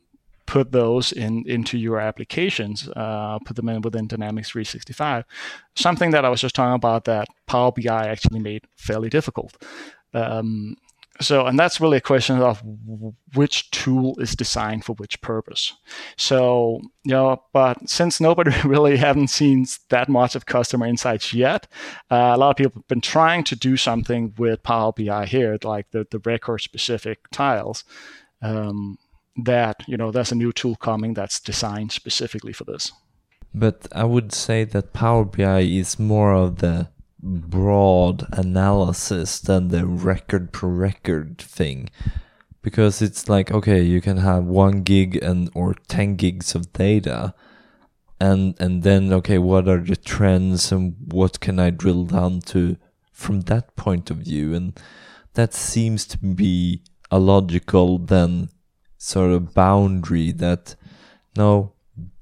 put 0.46 0.72
those 0.72 1.12
in 1.12 1.44
into 1.48 1.78
your 1.78 2.00
applications, 2.00 2.88
uh, 2.96 3.40
put 3.46 3.56
them 3.56 3.70
in 3.70 3.82
within 3.82 4.08
Dynamics 4.08 4.50
365. 4.50 5.26
Something 5.76 6.12
that 6.12 6.26
I 6.26 6.30
was 6.30 6.42
just 6.42 6.56
talking 6.56 6.76
about 6.76 7.06
that 7.06 7.28
Power 7.48 7.72
BI 7.72 8.08
actually 8.08 8.40
made 8.40 8.64
fairly 8.76 9.10
difficult. 9.10 9.56
Um, 10.14 10.78
so, 11.22 11.46
and 11.46 11.58
that's 11.58 11.80
really 11.80 11.98
a 11.98 12.02
question 12.02 12.42
of 12.42 12.62
which 13.36 13.72
tool 13.72 14.20
is 14.20 14.36
designed 14.36 14.84
for 14.84 14.94
which 14.94 15.22
purpose. 15.22 15.74
So, 16.18 16.82
you 17.06 17.12
know, 17.12 17.42
but 17.54 17.90
since 17.90 18.20
nobody 18.20 18.52
really 18.66 18.98
haven't 18.98 19.30
seen 19.30 19.66
that 19.90 20.10
much 20.10 20.36
of 20.36 20.46
customer 20.46 20.86
insights 20.86 21.34
yet, 21.34 21.68
uh, 22.12 22.34
a 22.34 22.38
lot 22.38 22.50
of 22.52 22.58
people 22.58 22.82
have 22.82 22.88
been 22.88 23.02
trying 23.02 23.46
to 23.46 23.56
do 23.56 23.78
something 23.78 24.34
with 24.38 24.64
Power 24.64 24.92
BI 24.92 25.26
here, 25.26 25.58
like 25.64 25.92
the, 25.92 26.06
the 26.12 26.20
record 26.20 26.60
specific 26.60 27.30
tiles. 27.32 27.86
Um, 28.42 28.98
that 29.44 29.84
you 29.88 29.98
know 29.98 30.12
there's 30.12 30.32
a 30.32 30.36
new 30.36 30.52
tool 30.52 30.76
coming 30.76 31.14
that's 31.14 31.40
designed 31.40 31.92
specifically 31.92 32.54
for 32.54 32.64
this. 32.64 32.92
But 33.54 33.88
I 33.94 34.04
would 34.04 34.34
say 34.34 34.66
that 34.66 34.94
Power 34.94 35.24
BI 35.24 35.62
is 35.62 35.98
more 35.98 36.34
of 36.34 36.58
the 36.58 36.90
broad 37.22 38.28
analysis 38.34 39.40
than 39.40 39.70
the 39.70 39.86
record 39.86 40.52
per 40.52 40.68
record 40.68 41.40
thing 41.40 41.90
because 42.62 43.02
it's 43.02 43.28
like 43.28 43.52
okay 43.52 43.82
you 43.82 44.00
can 44.00 44.18
have 44.18 44.44
1 44.44 44.84
gig 44.84 45.16
and 45.24 45.50
or 45.56 45.74
10 45.88 46.16
gigs 46.18 46.54
of 46.54 46.72
data 46.74 47.34
and 48.20 48.56
and 48.60 48.84
then 48.84 49.12
okay 49.12 49.40
what 49.40 49.68
are 49.68 49.80
the 49.82 49.96
trends 49.96 50.72
and 50.72 50.96
what 51.12 51.40
can 51.40 51.60
i 51.60 51.70
drill 51.70 52.06
down 52.06 52.42
to 52.42 52.78
from 53.12 53.42
that 53.42 53.76
point 53.76 54.12
of 54.12 54.18
view 54.18 54.54
and 54.54 54.80
that 55.34 55.54
seems 55.54 56.06
to 56.06 56.18
be 56.18 56.82
a 57.10 57.20
logical 57.20 57.98
then 57.98 58.50
sort 59.06 59.32
of 59.32 59.54
boundary 59.54 60.32
that 60.32 60.76
no, 61.38 61.74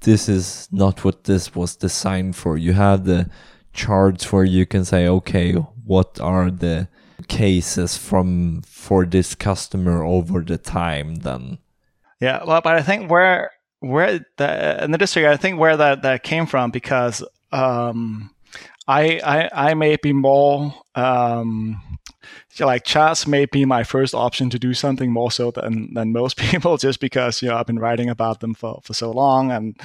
this 0.02 0.28
is 0.28 0.68
not 0.72 1.04
what 1.04 1.24
this 1.24 1.56
was 1.56 1.76
designed 1.76 2.36
for. 2.36 2.58
You 2.58 2.74
have 2.74 3.06
the 3.06 3.30
charts 3.72 4.32
where 4.32 4.44
you 4.44 4.66
can 4.66 4.84
say, 4.84 5.08
okay, 5.08 5.54
what 5.54 6.20
are 6.20 6.52
the 6.52 6.88
cases 7.28 7.98
from 7.98 8.62
for 8.64 9.06
this 9.06 9.34
customer 9.34 10.04
over 10.04 10.42
the 10.42 10.58
time 10.58 11.16
then? 11.16 11.58
Yeah, 12.20 12.44
well, 12.46 12.62
but 12.62 12.76
I 12.76 12.82
think 12.82 13.10
where 13.10 13.52
where 13.80 14.26
the 14.38 14.84
in 14.84 14.92
the 14.92 14.98
district, 14.98 15.28
I 15.28 15.38
think 15.38 15.60
where 15.60 15.78
that 15.78 16.02
that 16.02 16.24
came 16.24 16.46
from 16.46 16.72
because 16.72 17.24
um, 17.52 18.30
I 18.88 19.22
I 19.24 19.70
I 19.70 19.74
may 19.74 19.96
be 19.96 20.12
more 20.12 20.74
um, 20.96 21.93
like 22.60 22.84
charts 22.84 23.26
may 23.26 23.46
be 23.46 23.66
my 23.66 23.84
first 23.84 24.14
option 24.14 24.50
to 24.50 24.60
do 24.60 24.74
something 24.74 25.12
more 25.12 25.32
so 25.32 25.52
than 25.52 25.94
than 25.94 26.12
most 26.12 26.38
people, 26.44 26.78
just 26.78 27.00
because 27.00 27.42
you 27.42 27.50
know 27.50 27.58
I've 27.58 27.68
been 27.68 27.80
writing 27.80 28.10
about 28.10 28.40
them 28.40 28.54
for 28.54 28.80
for 28.84 28.94
so 28.94 29.12
long, 29.12 29.52
and 29.52 29.80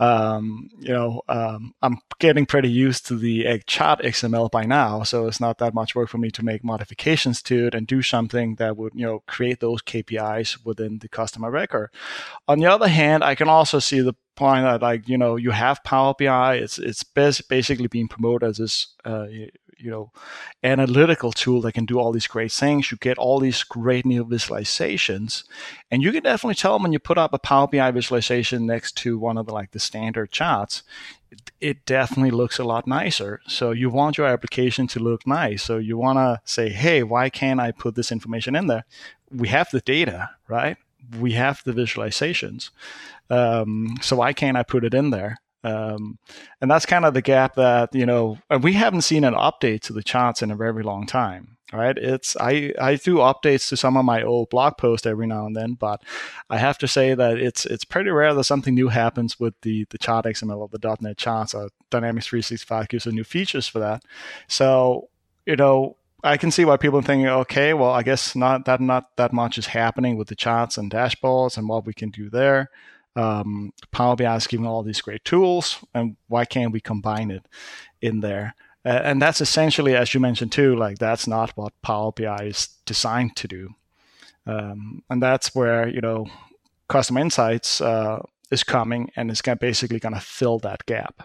um, 0.00 0.68
you 0.78 0.92
know 0.92 1.22
um, 1.28 1.74
I'm 1.82 1.98
getting 2.18 2.46
pretty 2.46 2.70
used 2.70 3.06
to 3.06 3.16
the 3.16 3.62
chart 3.66 4.00
XML 4.00 4.50
by 4.50 4.64
now, 4.64 5.02
so 5.02 5.26
it's 5.26 5.40
not 5.40 5.58
that 5.58 5.74
much 5.74 5.94
work 5.94 6.08
for 6.08 6.18
me 6.18 6.30
to 6.30 6.44
make 6.44 6.64
modifications 6.64 7.42
to 7.42 7.66
it 7.68 7.74
and 7.74 7.86
do 7.86 8.02
something 8.02 8.56
that 8.56 8.76
would 8.76 8.92
you 8.94 9.06
know 9.06 9.22
create 9.26 9.60
those 9.60 9.82
KPIs 9.82 10.64
within 10.64 10.98
the 10.98 11.08
customer 11.08 11.50
record. 11.50 11.90
On 12.48 12.58
the 12.58 12.66
other 12.66 12.88
hand, 12.88 13.24
I 13.24 13.34
can 13.34 13.48
also 13.48 13.78
see 13.78 14.00
the 14.00 14.14
point 14.34 14.64
that 14.64 14.82
like 14.82 15.08
you 15.08 15.18
know 15.18 15.36
you 15.36 15.50
have 15.50 15.84
Power 15.84 16.14
BI, 16.18 16.56
it's 16.56 16.78
it's 16.78 17.02
basically 17.04 17.86
being 17.86 18.08
promoted 18.08 18.48
as 18.48 18.58
this 18.58 18.94
uh, 19.04 19.26
you 19.82 19.90
know 19.90 20.10
analytical 20.62 21.32
tool 21.32 21.60
that 21.62 21.72
can 21.72 21.84
do 21.84 21.98
all 21.98 22.12
these 22.12 22.26
great 22.26 22.52
things. 22.52 22.90
You 22.90 22.98
get 22.98 23.18
all 23.18 23.40
these 23.40 23.62
great 23.62 24.06
new 24.06 24.24
visualizations, 24.24 25.44
and 25.90 26.02
you 26.02 26.12
can 26.12 26.22
definitely 26.22 26.54
tell 26.54 26.74
them 26.74 26.84
when 26.84 26.92
you 26.92 26.98
put 26.98 27.18
up 27.18 27.32
a 27.32 27.38
Power 27.38 27.66
BI 27.66 27.90
visualization 27.90 28.66
next 28.66 28.96
to 28.98 29.18
one 29.18 29.36
of 29.36 29.46
the 29.46 29.52
like 29.52 29.72
the 29.72 29.78
standard 29.78 30.30
charts, 30.30 30.82
it, 31.30 31.50
it 31.60 31.86
definitely 31.86 32.30
looks 32.30 32.58
a 32.58 32.64
lot 32.64 32.86
nicer. 32.86 33.40
So 33.46 33.70
you 33.72 33.90
want 33.90 34.18
your 34.18 34.26
application 34.26 34.86
to 34.88 35.00
look 35.00 35.26
nice. 35.26 35.62
So 35.62 35.78
you 35.78 35.98
want 35.98 36.18
to 36.18 36.40
say, 36.44 36.68
hey, 36.68 37.02
why 37.02 37.30
can't 37.30 37.60
I 37.60 37.72
put 37.72 37.94
this 37.94 38.12
information 38.12 38.54
in 38.54 38.66
there? 38.66 38.84
We 39.30 39.48
have 39.48 39.70
the 39.70 39.80
data, 39.80 40.30
right? 40.48 40.76
We 41.18 41.32
have 41.32 41.62
the 41.64 41.72
visualizations. 41.72 42.70
Um, 43.30 43.96
so 44.02 44.16
why 44.16 44.32
can't 44.32 44.56
I 44.56 44.62
put 44.62 44.84
it 44.84 44.94
in 44.94 45.10
there? 45.10 45.38
Um, 45.64 46.18
and 46.60 46.70
that's 46.70 46.86
kind 46.86 47.04
of 47.04 47.14
the 47.14 47.22
gap 47.22 47.54
that 47.54 47.94
you 47.94 48.06
know 48.06 48.38
we 48.62 48.72
haven't 48.72 49.02
seen 49.02 49.24
an 49.24 49.34
update 49.34 49.82
to 49.82 49.92
the 49.92 50.02
charts 50.02 50.42
in 50.42 50.50
a 50.50 50.56
very 50.56 50.82
long 50.82 51.06
time 51.06 51.56
right? 51.72 51.96
It's 51.96 52.36
i 52.36 52.72
i 52.80 52.96
do 52.96 53.16
updates 53.16 53.68
to 53.70 53.76
some 53.76 53.96
of 53.96 54.04
my 54.04 54.22
old 54.22 54.50
blog 54.50 54.76
posts 54.76 55.06
every 55.06 55.26
now 55.26 55.46
and 55.46 55.56
then 55.56 55.74
but 55.74 56.02
i 56.50 56.58
have 56.58 56.78
to 56.78 56.88
say 56.88 57.14
that 57.14 57.38
it's 57.38 57.64
it's 57.66 57.84
pretty 57.84 58.10
rare 58.10 58.34
that 58.34 58.44
something 58.44 58.74
new 58.74 58.88
happens 58.88 59.40
with 59.40 59.54
the 59.62 59.86
the 59.90 59.98
chart 59.98 60.26
xml 60.26 60.58
or 60.58 60.68
the. 60.68 60.96
net 61.00 61.16
charts 61.16 61.54
or 61.54 61.70
dynamics 61.90 62.26
365 62.26 62.88
gives 62.88 63.06
us 63.06 63.12
new 63.12 63.24
features 63.24 63.66
for 63.66 63.78
that. 63.78 64.04
So 64.48 65.08
you 65.46 65.56
know 65.56 65.96
I 66.24 66.36
can 66.36 66.52
see 66.52 66.64
why 66.64 66.76
people 66.76 67.00
are 67.00 67.02
thinking, 67.02 67.26
okay, 67.26 67.74
well, 67.74 67.90
I 67.90 68.04
guess 68.04 68.36
not 68.36 68.64
that 68.66 68.80
not 68.80 69.16
that 69.16 69.32
much 69.32 69.58
is 69.58 69.66
happening 69.66 70.16
with 70.16 70.28
the 70.28 70.36
charts 70.36 70.78
and 70.78 70.90
dashboards 70.90 71.56
and 71.56 71.68
what 71.68 71.84
we 71.84 71.94
can 71.94 72.10
do 72.10 72.30
there 72.30 72.70
um, 73.16 73.72
Power 73.90 74.16
BI 74.16 74.34
is 74.36 74.46
giving 74.46 74.66
all 74.66 74.82
these 74.82 75.00
great 75.00 75.24
tools, 75.24 75.78
and 75.94 76.16
why 76.28 76.44
can't 76.44 76.72
we 76.72 76.80
combine 76.80 77.30
it 77.30 77.46
in 78.00 78.20
there? 78.20 78.54
Uh, 78.84 79.00
and 79.04 79.22
that's 79.22 79.40
essentially, 79.40 79.94
as 79.94 80.12
you 80.12 80.20
mentioned 80.20 80.52
too, 80.52 80.74
like 80.74 80.98
that's 80.98 81.26
not 81.26 81.56
what 81.56 81.80
Power 81.82 82.12
BI 82.12 82.44
is 82.44 82.68
designed 82.84 83.36
to 83.36 83.48
do. 83.48 83.68
Um, 84.46 85.02
and 85.08 85.22
that's 85.22 85.54
where 85.54 85.88
you 85.88 86.00
know 86.00 86.26
Customer 86.88 87.20
Insights 87.20 87.80
uh, 87.80 88.20
is 88.50 88.64
coming, 88.64 89.10
and 89.16 89.30
it's 89.30 89.42
gonna, 89.42 89.56
basically 89.56 90.00
going 90.00 90.14
to 90.14 90.20
fill 90.20 90.58
that 90.60 90.84
gap. 90.86 91.22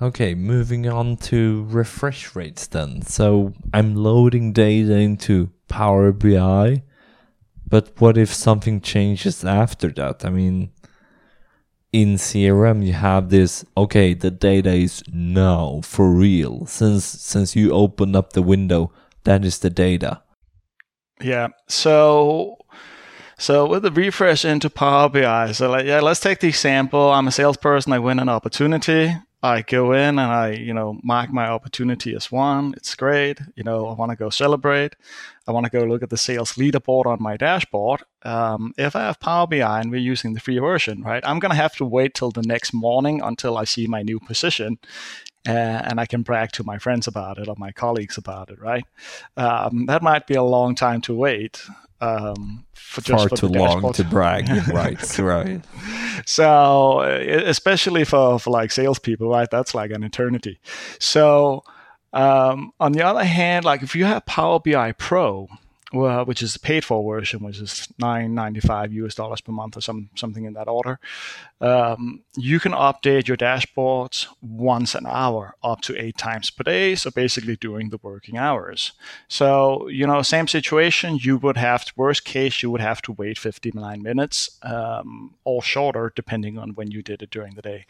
Okay, 0.00 0.34
moving 0.34 0.88
on 0.88 1.16
to 1.18 1.64
refresh 1.68 2.34
rates 2.34 2.66
then. 2.66 3.02
So 3.02 3.52
I'm 3.72 3.94
loading 3.94 4.52
data 4.52 4.94
into 4.94 5.50
Power 5.68 6.12
BI, 6.12 6.82
but 7.66 8.00
what 8.00 8.18
if 8.18 8.34
something 8.34 8.80
changes 8.80 9.44
after 9.44 9.90
that? 9.90 10.24
I 10.24 10.30
mean, 10.30 10.72
in 11.92 12.14
CRM 12.14 12.84
you 12.84 12.94
have 12.94 13.28
this 13.28 13.64
okay 13.76 14.14
the 14.14 14.30
data 14.30 14.72
is 14.72 15.02
now 15.12 15.80
for 15.84 16.10
real. 16.10 16.66
Since 16.66 17.04
since 17.04 17.54
you 17.54 17.72
open 17.72 18.16
up 18.16 18.32
the 18.32 18.42
window 18.42 18.92
that 19.24 19.44
is 19.44 19.58
the 19.58 19.70
data. 19.70 20.22
Yeah 21.20 21.48
so 21.68 22.56
so 23.38 23.66
with 23.66 23.82
the 23.82 23.90
refresh 23.90 24.44
into 24.44 24.70
Power 24.70 25.08
BI 25.08 25.52
so 25.52 25.70
like 25.70 25.86
yeah 25.86 26.00
let's 26.00 26.20
take 26.20 26.40
the 26.40 26.48
example. 26.48 27.12
I'm 27.12 27.28
a 27.28 27.32
salesperson 27.32 27.92
I 27.92 27.98
win 27.98 28.18
an 28.18 28.28
opportunity 28.28 29.14
I 29.42 29.62
go 29.62 29.92
in 29.92 30.18
and 30.18 30.20
I, 30.20 30.52
you 30.52 30.72
know, 30.72 31.00
mark 31.02 31.30
my 31.30 31.48
opportunity 31.48 32.14
as 32.14 32.30
won. 32.30 32.74
It's 32.76 32.94
great. 32.94 33.40
You 33.56 33.64
know, 33.64 33.88
I 33.88 33.94
want 33.94 34.10
to 34.10 34.16
go 34.16 34.30
celebrate. 34.30 34.94
I 35.48 35.50
want 35.50 35.66
to 35.66 35.70
go 35.70 35.84
look 35.84 36.02
at 36.02 36.10
the 36.10 36.16
sales 36.16 36.52
leaderboard 36.52 37.06
on 37.06 37.20
my 37.20 37.36
dashboard. 37.36 38.02
Um, 38.22 38.72
if 38.78 38.94
I 38.94 39.00
have 39.00 39.18
Power 39.18 39.48
BI 39.48 39.80
and 39.80 39.90
we're 39.90 39.96
using 39.96 40.34
the 40.34 40.40
free 40.40 40.58
version, 40.58 41.02
right, 41.02 41.22
I'm 41.26 41.40
going 41.40 41.50
to 41.50 41.56
have 41.56 41.74
to 41.76 41.84
wait 41.84 42.14
till 42.14 42.30
the 42.30 42.42
next 42.42 42.72
morning 42.72 43.20
until 43.20 43.58
I 43.58 43.64
see 43.64 43.88
my 43.88 44.02
new 44.02 44.20
position. 44.20 44.78
Uh, 45.44 45.50
and 45.50 45.98
I 45.98 46.06
can 46.06 46.22
brag 46.22 46.52
to 46.52 46.62
my 46.62 46.78
friends 46.78 47.08
about 47.08 47.38
it 47.38 47.48
or 47.48 47.56
my 47.58 47.72
colleagues 47.72 48.16
about 48.16 48.48
it, 48.48 48.60
right? 48.60 48.84
Um, 49.36 49.86
that 49.86 50.00
might 50.00 50.28
be 50.28 50.34
a 50.34 50.42
long 50.44 50.76
time 50.76 51.00
to 51.00 51.14
wait. 51.16 51.60
Um, 52.02 52.64
for 52.74 53.00
far 53.00 53.28
for 53.28 53.36
too 53.36 53.46
long 53.48 53.92
to 53.94 54.04
brag, 54.04 54.48
right? 54.68 55.18
right. 55.18 55.60
So, 56.26 57.00
especially 57.00 58.04
for 58.04 58.38
for 58.38 58.50
like 58.50 58.70
salespeople, 58.72 59.28
right? 59.28 59.48
That's 59.50 59.74
like 59.74 59.90
an 59.92 60.02
eternity. 60.02 60.58
So, 60.98 61.62
Um, 62.14 62.72
on 62.78 62.92
the 62.92 63.02
other 63.02 63.24
hand, 63.24 63.64
like 63.64 63.82
if 63.82 63.94
you 63.96 64.04
have 64.04 64.26
Power 64.26 64.60
BI 64.60 64.92
Pro, 64.92 65.48
well, 65.94 66.24
which 66.26 66.42
is 66.42 66.52
the 66.54 66.58
paid 66.58 66.84
for 66.84 67.02
version, 67.14 67.40
which 67.44 67.58
is 67.58 67.88
nine 67.98 68.34
ninety 68.34 68.60
five 68.60 68.92
US 68.92 69.14
dollars 69.14 69.40
per 69.40 69.52
month 69.52 69.76
or 69.76 69.80
some 69.80 70.10
something 70.14 70.44
in 70.44 70.52
that 70.54 70.68
order. 70.68 70.98
Um, 71.62 72.24
you 72.36 72.58
can 72.58 72.72
update 72.72 73.28
your 73.28 73.36
dashboards 73.36 74.26
once 74.40 74.96
an 74.96 75.06
hour, 75.06 75.54
up 75.62 75.80
to 75.82 75.96
eight 75.96 76.18
times 76.18 76.50
per 76.50 76.64
day. 76.64 76.96
So 76.96 77.10
basically, 77.12 77.54
during 77.54 77.90
the 77.90 78.00
working 78.02 78.36
hours. 78.36 78.92
So 79.28 79.86
you 79.88 80.06
know, 80.06 80.22
same 80.22 80.48
situation. 80.48 81.18
You 81.20 81.36
would 81.38 81.56
have 81.56 81.84
to, 81.84 81.92
worst 81.96 82.24
case, 82.24 82.62
you 82.62 82.70
would 82.72 82.80
have 82.80 83.00
to 83.02 83.12
wait 83.12 83.38
fifty 83.38 83.70
nine 83.72 84.02
minutes 84.02 84.58
um, 84.62 85.34
or 85.44 85.62
shorter, 85.62 86.12
depending 86.14 86.58
on 86.58 86.74
when 86.74 86.90
you 86.90 87.00
did 87.00 87.22
it 87.22 87.30
during 87.30 87.54
the 87.54 87.62
day. 87.62 87.86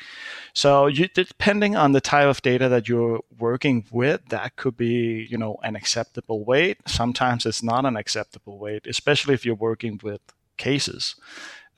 So 0.53 0.87
you, 0.87 1.09
depending 1.09 1.75
on 1.75 1.93
the 1.93 2.01
type 2.03 2.27
of 2.27 2.43
data 2.43 2.69
that 2.69 2.89
you're 2.91 3.21
working 3.39 3.87
with, 3.91 4.27
that 4.29 4.57
could 4.57 4.77
be 4.77 5.27
you 5.31 5.39
know 5.39 5.57
an 5.63 5.77
acceptable 5.77 6.45
wait. 6.45 6.77
Sometimes 6.87 7.47
it's 7.47 7.63
not 7.63 7.87
an 7.87 7.97
acceptable 7.97 8.59
wait, 8.59 8.87
especially 8.87 9.33
if 9.33 9.47
you're 9.47 9.55
working 9.55 9.99
with 10.03 10.21
cases. 10.59 11.17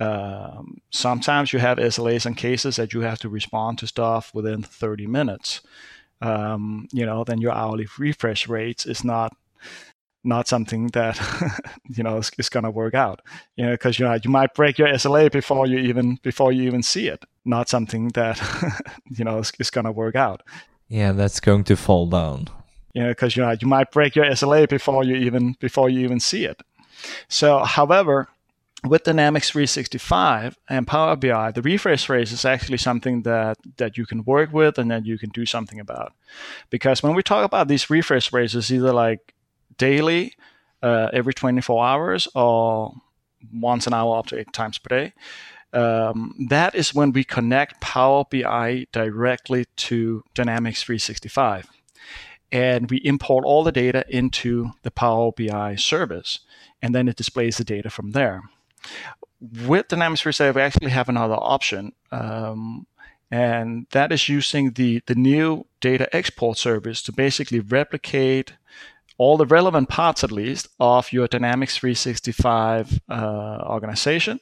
Um, 0.01 0.81
sometimes 0.91 1.53
you 1.53 1.59
have 1.61 1.79
SLAs 1.79 2.27
and 2.27 2.37
cases 2.37 2.77
that 2.77 2.93
you 2.93 3.01
have 3.01 3.19
to 3.21 3.29
respond 3.29 3.79
to 3.79 3.87
stuff 3.87 4.35
within 4.35 4.63
30 4.63 5.07
minutes. 5.07 5.61
Um, 6.21 6.89
you 6.93 7.07
know, 7.07 7.25
then 7.25 7.41
your 7.41 7.53
hourly 7.53 7.87
refresh 7.99 8.49
rates 8.49 8.87
is 8.87 9.05
not 9.05 9.37
not 10.27 10.49
something 10.49 10.87
that 10.89 11.21
you 11.89 12.03
know 12.03 12.17
is, 12.17 12.31
is 12.39 12.49
going 12.49 12.65
to 12.65 12.71
work 12.71 12.95
out. 12.95 13.21
You 13.57 13.67
know, 13.67 13.73
because 13.73 13.99
you 13.99 14.07
know 14.07 14.17
you 14.23 14.31
might 14.31 14.55
break 14.55 14.79
your 14.79 14.89
SLA 14.89 15.31
before 15.31 15.67
you 15.67 15.79
even 15.79 16.19
before 16.23 16.53
you 16.53 16.63
even 16.63 16.83
see 16.83 17.09
it. 17.09 17.25
Not 17.45 17.69
something 17.69 18.09
that 18.11 18.41
you 19.11 19.25
know 19.25 19.39
is, 19.39 19.53
is 19.59 19.71
going 19.71 19.85
to 19.85 19.93
work 19.93 20.17
out. 20.17 20.43
Yeah, 20.89 21.13
that's 21.13 21.41
going 21.41 21.65
to 21.65 21.77
fall 21.77 22.07
down 22.07 22.49
you 22.95 23.03
know, 23.03 23.09
because 23.09 23.37
you 23.37 23.43
know 23.43 23.55
you 23.61 23.69
might 23.69 23.91
break 23.91 24.17
your 24.17 24.25
SLA 24.25 24.69
before 24.69 25.05
you 25.05 25.17
even 25.17 25.57
before 25.61 25.91
you 25.91 26.01
even 26.01 26.21
see 26.21 26.45
it. 26.47 26.63
So, 27.29 27.59
however, 27.59 28.29
with 28.85 29.05
Dynamics 29.05 29.51
365 29.51 30.59
and 30.69 30.87
Power 30.87 31.17
BI, 31.17 31.51
the 31.53 31.63
refresh 31.63 32.09
rate 32.09 32.31
is 32.31 32.45
actually 32.45 32.79
something 32.79 33.23
that 33.23 33.57
that 33.77 33.97
you 33.97 34.07
can 34.07 34.25
work 34.25 34.53
with 34.53 34.79
and 34.79 34.91
that 34.91 35.07
you 35.07 35.19
can 35.19 35.31
do 35.31 35.47
something 35.47 35.81
about. 35.81 36.13
Because 36.71 37.03
when 37.03 37.15
we 37.15 37.23
talk 37.23 37.45
about 37.45 37.69
these 37.69 37.91
refresh 37.91 38.33
rates, 38.33 38.55
it's 38.55 38.71
either 38.71 38.93
like 38.93 39.35
daily, 39.79 40.35
uh, 40.83 41.09
every 41.13 41.35
24 41.35 41.85
hours, 41.85 42.29
or 42.35 42.95
once 43.53 43.87
an 43.87 43.95
hour 43.95 44.19
up 44.19 44.27
to 44.27 44.39
eight 44.39 44.53
times 44.53 44.79
per 44.79 44.89
day. 44.89 45.13
Um, 45.73 46.47
that 46.49 46.75
is 46.75 46.95
when 46.95 47.13
we 47.13 47.25
connect 47.25 47.81
Power 47.81 48.25
BI 48.31 48.87
directly 48.93 49.67
to 49.77 50.23
Dynamics 50.35 50.83
365 50.85 51.69
and 52.55 52.89
we 52.89 52.99
import 52.99 53.45
all 53.45 53.65
the 53.65 53.73
data 53.73 54.05
into 54.09 54.71
the 54.85 54.91
Power 54.93 55.33
BI 55.33 55.75
service, 55.75 56.39
and 56.81 56.95
then 56.95 57.09
it 57.09 57.17
displays 57.17 57.57
the 57.57 57.65
data 57.65 57.91
from 57.91 58.13
there. 58.13 58.43
With 59.41 59.89
Dynamics 59.89 60.23
365, 60.23 60.57
we 60.57 60.63
actually 60.63 60.91
have 60.91 61.09
another 61.09 61.35
option, 61.35 61.93
um, 62.11 62.87
and 63.31 63.87
that 63.91 64.13
is 64.13 64.29
using 64.29 64.73
the, 64.73 65.03
the 65.07 65.15
new 65.15 65.67
data 65.81 66.15
export 66.17 66.57
service 66.57 67.03
to 67.03 67.13
basically 67.13 67.61
replicate 67.61 68.55
all 69.19 69.37
the 69.37 69.47
relevant 69.47 69.89
parts, 69.89 70.25
at 70.25 70.33
least, 70.33 70.69
of 70.81 71.13
your 71.13 71.27
Dynamics 71.27 71.77
365 71.77 73.01
uh, 73.09 73.59
organization 73.67 74.41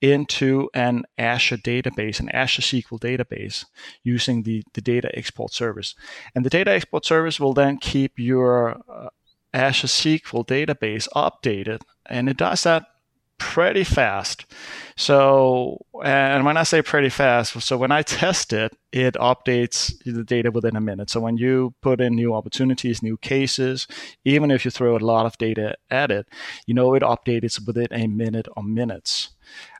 into 0.00 0.68
an 0.74 1.04
Azure 1.16 1.56
database, 1.56 2.20
an 2.20 2.28
Azure 2.30 2.62
SQL 2.62 3.00
database, 3.00 3.64
using 4.02 4.42
the, 4.42 4.62
the 4.74 4.80
data 4.80 5.10
export 5.16 5.52
service. 5.52 5.94
And 6.34 6.44
the 6.44 6.50
data 6.50 6.70
export 6.70 7.06
service 7.06 7.40
will 7.40 7.54
then 7.54 7.78
keep 7.78 8.18
your 8.18 8.80
uh, 8.88 9.08
Azure 9.52 9.86
SQL 9.86 10.46
database 10.46 11.08
updated. 11.14 11.80
And 12.06 12.28
it 12.28 12.36
does 12.36 12.62
that 12.64 12.84
pretty 13.44 13.84
fast. 13.84 14.46
So, 14.96 15.84
and 16.02 16.44
when 16.44 16.56
I 16.56 16.62
say 16.62 16.80
pretty 16.80 17.10
fast, 17.10 17.60
so 17.62 17.76
when 17.76 17.92
I 17.92 18.02
test 18.20 18.52
it, 18.52 18.72
it 18.90 19.14
updates 19.14 19.92
the 20.04 20.24
data 20.24 20.50
within 20.50 20.76
a 20.76 20.80
minute. 20.80 21.10
So 21.10 21.20
when 21.20 21.36
you 21.36 21.74
put 21.82 22.00
in 22.00 22.14
new 22.14 22.34
opportunities, 22.34 23.02
new 23.02 23.18
cases, 23.18 23.86
even 24.24 24.50
if 24.50 24.64
you 24.64 24.70
throw 24.70 24.96
a 24.96 24.98
lot 24.98 25.26
of 25.26 25.36
data 25.36 25.76
at 25.90 26.10
it, 26.10 26.26
you 26.66 26.74
know 26.74 26.94
it 26.94 27.02
updates 27.02 27.64
within 27.64 27.88
a 27.90 28.06
minute 28.06 28.48
or 28.56 28.62
minutes. 28.62 29.30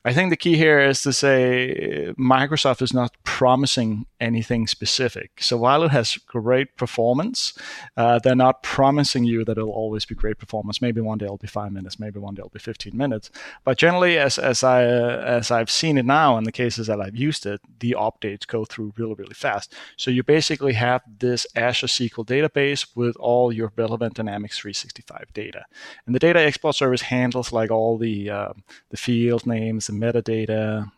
I 0.07 0.13
think 0.13 0.29
the 0.29 0.37
key 0.37 0.57
here 0.57 0.81
is 0.81 1.01
to 1.03 1.15
say 1.15 2.13
Microsoft 2.19 2.83
is 2.83 2.93
not 2.93 3.17
promising 3.25 4.05
anything 4.21 4.67
specific. 4.67 5.31
So 5.41 5.57
while 5.57 5.83
it 5.83 5.93
has 5.93 6.19
great 6.27 6.77
performance, 6.77 7.59
uh, 7.97 8.19
they're 8.19 8.37
not 8.37 8.63
promising 8.63 9.25
you 9.25 9.47
that 9.47 9.57
it'll 9.57 9.71
always 9.71 10.05
be 10.05 10.15
great 10.15 10.37
performance. 10.39 10.83
Maybe 10.83 11.01
one 11.01 11.17
day 11.17 11.25
it'll 11.25 11.39
be 11.39 11.47
five 11.47 11.73
minutes, 11.73 11.99
maybe 11.99 12.19
one 12.19 12.35
day 12.35 12.41
it'll 12.41 12.51
be 12.51 12.59
15 12.59 12.95
minutes. 12.95 13.31
But 13.65 13.79
generally, 13.79 14.19
as 14.19 14.39
as 14.39 14.63
I 14.63 14.85
uh, 14.85 15.23
as 15.27 15.51
I've 15.51 15.71
seen 15.71 15.97
it 15.97 16.05
now 16.05 16.37
in 16.37 16.45
the 16.45 16.53
cases 16.53 16.87
that 16.89 17.01
I've 17.01 17.17
used 17.17 17.47
it, 17.47 17.63
the 17.79 17.97
updates 17.99 18.47
go 18.47 18.67
through 18.67 18.93
really 18.99 19.15
really 19.15 19.35
fast. 19.35 19.75
So 19.97 20.11
you 20.11 20.23
basically 20.23 20.75
have 20.75 21.01
this 21.19 21.47
Azure 21.57 21.87
SQL 21.87 22.27
database 22.27 22.87
with 22.95 23.17
all 23.17 23.53
your 23.53 23.73
relevant 23.77 24.15
Dynamics 24.15 24.59
365 24.59 25.33
data, 25.33 25.65
and 26.05 26.15
the 26.15 26.19
data 26.19 26.41
export 26.41 26.77
service 26.77 27.03
handles 27.03 27.53
like 27.53 27.71
all 27.71 27.97
the 27.97 28.29
uh, 28.29 28.53
the 28.91 28.99
field 28.99 29.47
names 29.47 29.64
metadata, 29.73 30.91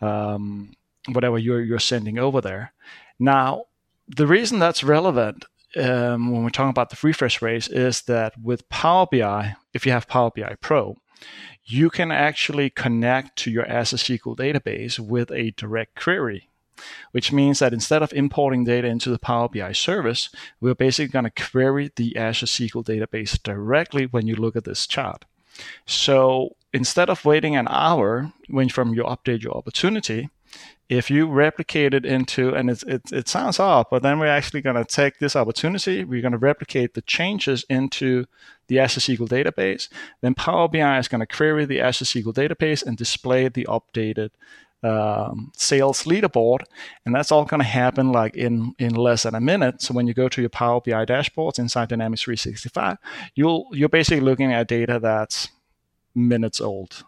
um, 0.00 0.74
whatever 1.12 1.38
you're, 1.38 1.62
you're 1.62 1.78
sending 1.78 2.18
over 2.18 2.40
there. 2.40 2.72
Now, 3.18 3.64
the 4.08 4.26
reason 4.26 4.58
that's 4.58 4.84
relevant 4.84 5.44
um, 5.76 6.30
when 6.30 6.42
we're 6.42 6.50
talking 6.50 6.70
about 6.70 6.90
the 6.90 6.98
refresh 7.02 7.42
rates 7.42 7.68
is 7.68 8.02
that 8.02 8.34
with 8.40 8.68
Power 8.68 9.06
BI, 9.10 9.56
if 9.72 9.86
you 9.86 9.92
have 9.92 10.08
Power 10.08 10.30
BI 10.34 10.56
Pro, 10.60 10.96
you 11.64 11.90
can 11.90 12.10
actually 12.10 12.70
connect 12.70 13.36
to 13.36 13.50
your 13.50 13.66
Azure 13.66 13.96
SQL 13.96 14.36
database 14.36 14.98
with 14.98 15.30
a 15.30 15.52
direct 15.52 15.94
query, 15.96 16.50
which 17.12 17.32
means 17.32 17.58
that 17.58 17.72
instead 17.72 18.02
of 18.02 18.12
importing 18.12 18.64
data 18.64 18.86
into 18.86 19.10
the 19.10 19.18
Power 19.18 19.48
BI 19.48 19.72
service, 19.72 20.28
we're 20.60 20.74
basically 20.74 21.10
going 21.10 21.24
to 21.24 21.30
query 21.50 21.90
the 21.96 22.16
Azure 22.16 22.46
SQL 22.46 22.84
database 22.84 23.42
directly 23.42 24.06
when 24.06 24.26
you 24.26 24.36
look 24.36 24.56
at 24.56 24.64
this 24.64 24.86
chart. 24.86 25.24
So 25.86 26.56
instead 26.72 27.08
of 27.10 27.24
waiting 27.24 27.56
an 27.56 27.68
hour 27.68 28.32
when 28.48 28.68
from 28.68 28.94
you 28.94 29.04
update 29.04 29.42
your 29.42 29.56
opportunity, 29.56 30.30
if 30.88 31.10
you 31.10 31.26
replicate 31.26 31.94
it 31.94 32.04
into, 32.04 32.54
and 32.54 32.70
it, 32.70 32.82
it, 32.86 33.02
it 33.12 33.28
sounds 33.28 33.58
odd, 33.58 33.86
but 33.90 34.02
then 34.02 34.18
we're 34.18 34.26
actually 34.26 34.60
going 34.60 34.76
to 34.76 34.84
take 34.84 35.18
this 35.18 35.34
opportunity, 35.34 36.04
we're 36.04 36.20
going 36.20 36.32
to 36.32 36.38
replicate 36.38 36.92
the 36.94 37.02
changes 37.02 37.64
into 37.70 38.26
the 38.66 38.78
Azure 38.78 39.00
SQL 39.00 39.28
database. 39.28 39.88
Then 40.20 40.34
Power 40.34 40.68
BI 40.68 40.98
is 40.98 41.08
going 41.08 41.20
to 41.20 41.26
query 41.26 41.64
the 41.64 41.80
Azure 41.80 42.04
SQL 42.04 42.34
database 42.34 42.84
and 42.84 42.96
display 42.96 43.48
the 43.48 43.66
updated 43.68 44.30
um, 44.84 45.50
sales 45.56 46.04
leaderboard, 46.04 46.60
and 47.04 47.14
that's 47.14 47.32
all 47.32 47.44
going 47.44 47.60
to 47.60 47.66
happen 47.66 48.12
like 48.12 48.36
in 48.36 48.74
in 48.78 48.94
less 48.94 49.22
than 49.24 49.34
a 49.34 49.40
minute. 49.40 49.82
So 49.82 49.94
when 49.94 50.06
you 50.06 50.14
go 50.14 50.28
to 50.28 50.40
your 50.40 50.50
Power 50.50 50.80
BI 50.80 51.04
dashboards 51.06 51.58
inside 51.58 51.88
Dynamics 51.88 52.22
365, 52.22 52.98
you'll 53.34 53.66
you're 53.72 53.88
basically 53.88 54.20
looking 54.20 54.52
at 54.52 54.68
data 54.68 54.98
that's 55.00 55.48
minutes 56.14 56.60
old 56.60 57.04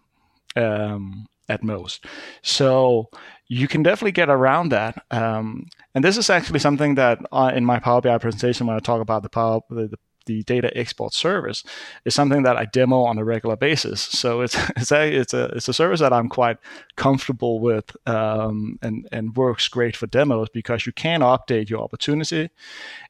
um, 0.57 1.27
at 1.49 1.63
most. 1.63 2.07
So 2.43 3.11
you 3.49 3.69
can 3.69 3.83
definitely 3.83 4.13
get 4.13 4.29
around 4.29 4.71
that. 4.71 5.05
Um, 5.11 5.69
and 5.95 6.03
this 6.03 6.17
is 6.17 6.31
actually 6.31 6.59
something 6.59 6.97
that 6.97 7.21
uh, 7.31 7.53
in 7.55 7.65
my 7.65 7.79
Power 7.79 8.01
BI 8.01 8.19
presentation, 8.19 8.67
when 8.67 8.77
I 8.77 8.81
talk 8.81 9.01
about 9.01 9.23
the 9.23 9.29
Power 9.29 9.61
the, 9.71 9.97
the 10.27 10.43
data 10.43 10.77
export 10.77 11.15
service, 11.15 11.65
is 12.05 12.15
something 12.15 12.43
that 12.43 12.57
I 12.57 12.67
demo 12.67 13.05
on 13.05 13.19
a 13.19 13.25
regular 13.25 13.57
basis. 13.57 14.01
So 14.01 14.43
it's 14.43 14.57
it's 14.77 14.93
a 14.93 15.13
it's 15.13 15.35
a 15.35 15.45
it's 15.47 15.69
a 15.69 15.73
service 15.73 16.01
that 16.01 16.13
I'm 16.13 16.29
quite 16.29 16.59
comfortable 16.97 17.59
with 17.61 17.97
um, 18.07 18.79
and 18.83 19.09
and 19.11 19.37
works 19.37 19.69
great 19.69 19.97
for 19.97 20.07
demos 20.07 20.49
because 20.51 20.87
you 20.87 20.93
can 20.93 21.21
update 21.21 21.71
your 21.71 21.83
opportunity, 21.83 22.51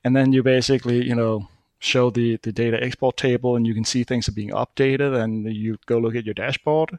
and 0.04 0.14
then 0.16 0.32
you 0.32 0.42
basically 0.42 1.04
you 1.04 1.14
know 1.14 1.48
show 1.78 2.10
the, 2.10 2.36
the 2.42 2.52
data 2.52 2.82
export 2.82 3.16
table 3.16 3.54
and 3.54 3.66
you 3.66 3.74
can 3.74 3.84
see 3.84 4.02
things 4.02 4.28
are 4.28 4.32
being 4.32 4.50
updated 4.50 5.14
and 5.14 5.54
you 5.54 5.76
go 5.86 5.98
look 5.98 6.16
at 6.16 6.24
your 6.24 6.34
dashboard 6.34 6.98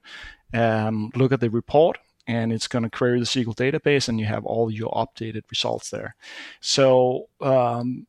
and 0.53 1.11
look 1.15 1.31
at 1.31 1.39
the 1.39 1.49
report 1.49 1.97
and 2.27 2.51
it's 2.51 2.67
going 2.67 2.83
to 2.83 2.89
query 2.89 3.19
the 3.19 3.25
SQL 3.25 3.55
database 3.55 4.07
and 4.07 4.19
you 4.19 4.25
have 4.25 4.45
all 4.45 4.69
your 4.69 4.91
updated 4.91 5.43
results 5.49 5.89
there. 5.89 6.15
So 6.59 7.29
um, 7.41 8.05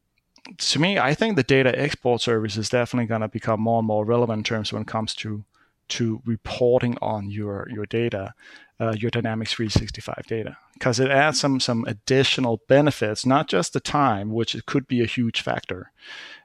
to 0.56 0.78
me, 0.78 0.98
I 0.98 1.14
think 1.14 1.36
the 1.36 1.42
data 1.42 1.78
export 1.78 2.22
service 2.22 2.56
is 2.56 2.68
definitely 2.68 3.06
going 3.06 3.20
to 3.20 3.28
become 3.28 3.60
more 3.60 3.78
and 3.78 3.86
more 3.86 4.04
relevant 4.04 4.38
in 4.38 4.44
terms 4.44 4.72
when 4.72 4.82
it 4.82 4.88
comes 4.88 5.14
to 5.16 5.44
to 5.88 6.20
reporting 6.24 6.98
on 7.00 7.30
your 7.30 7.68
your 7.70 7.86
data, 7.86 8.34
uh, 8.78 8.94
your 8.98 9.10
Dynamics 9.10 9.52
365 9.52 10.26
data, 10.26 10.56
because 10.74 11.00
it 11.00 11.10
adds 11.10 11.40
some 11.40 11.60
some 11.60 11.84
additional 11.86 12.60
benefits, 12.68 13.24
not 13.24 13.48
just 13.48 13.72
the 13.72 13.80
time, 13.80 14.30
which 14.30 14.54
it 14.54 14.66
could 14.66 14.86
be 14.86 15.02
a 15.02 15.06
huge 15.06 15.40
factor, 15.40 15.90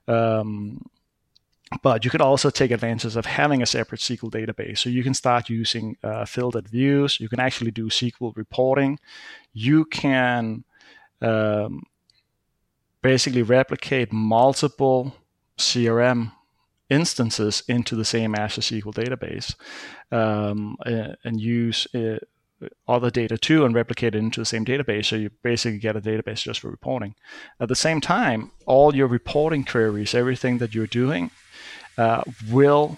um, 0.07 0.85
but 1.81 2.05
you 2.05 2.11
could 2.11 2.21
also 2.21 2.49
take 2.49 2.71
advantage 2.71 3.15
of 3.15 3.25
having 3.25 3.61
a 3.61 3.65
separate 3.65 4.01
SQL 4.01 4.31
database. 4.31 4.79
So 4.79 4.89
you 4.89 5.03
can 5.03 5.13
start 5.13 5.49
using 5.49 5.97
uh, 6.03 6.25
filtered 6.25 6.67
views. 6.67 7.19
You 7.19 7.29
can 7.29 7.39
actually 7.39 7.71
do 7.71 7.87
SQL 7.89 8.35
reporting. 8.35 8.99
You 9.53 9.85
can 9.85 10.63
um, 11.21 11.83
basically 13.03 13.43
replicate 13.43 14.11
multiple 14.11 15.15
CRM 15.57 16.31
instances 16.89 17.61
into 17.67 17.95
the 17.95 18.05
same 18.05 18.33
Azure 18.33 18.61
SQL 18.61 18.93
database 18.93 19.55
um, 20.11 20.77
and 21.23 21.39
use 21.39 21.87
uh, 21.93 22.17
other 22.87 23.11
data 23.11 23.37
too 23.37 23.65
and 23.65 23.75
replicate 23.75 24.15
it 24.15 24.19
into 24.19 24.39
the 24.39 24.45
same 24.45 24.65
database. 24.65 25.05
So 25.05 25.17
you 25.17 25.29
basically 25.43 25.79
get 25.79 25.95
a 25.95 26.01
database 26.01 26.41
just 26.41 26.61
for 26.61 26.69
reporting. 26.69 27.13
At 27.59 27.69
the 27.69 27.75
same 27.75 28.01
time, 28.01 28.51
all 28.65 28.95
your 28.95 29.07
reporting 29.07 29.63
queries, 29.65 30.15
everything 30.15 30.57
that 30.59 30.73
you're 30.73 30.87
doing, 30.87 31.29
uh, 31.97 32.23
will 32.49 32.97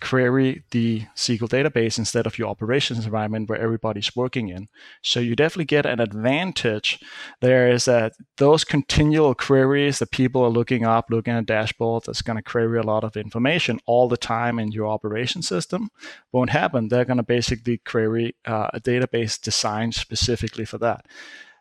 query 0.00 0.62
the 0.70 1.02
SQL 1.14 1.48
database 1.48 1.98
instead 1.98 2.26
of 2.26 2.38
your 2.38 2.48
operations 2.48 3.04
environment 3.04 3.48
where 3.48 3.60
everybody's 3.60 4.14
working 4.14 4.48
in. 4.48 4.68
So 5.02 5.20
you 5.20 5.36
definitely 5.36 5.66
get 5.66 5.86
an 5.86 6.00
advantage 6.00 6.98
there 7.40 7.70
is 7.70 7.84
that 7.86 8.14
those 8.36 8.64
continual 8.64 9.34
queries 9.34 9.98
that 9.98 10.10
people 10.10 10.42
are 10.42 10.50
looking 10.50 10.84
up, 10.84 11.06
looking 11.10 11.34
at 11.34 11.42
a 11.42 11.46
dashboard 11.46 12.04
that's 12.06 12.22
going 12.22 12.36
to 12.36 12.42
query 12.42 12.78
a 12.78 12.82
lot 12.82 13.04
of 13.04 13.16
information 13.16 13.80
all 13.86 14.08
the 14.08 14.16
time 14.16 14.58
in 14.58 14.72
your 14.72 14.86
operation 14.86 15.42
system 15.42 15.90
won't 16.32 16.50
happen. 16.50 16.88
They're 16.88 17.04
going 17.04 17.16
to 17.18 17.22
basically 17.22 17.78
query 17.78 18.36
uh, 18.44 18.68
a 18.72 18.80
database 18.80 19.40
designed 19.40 19.94
specifically 19.94 20.64
for 20.64 20.78
that. 20.78 21.06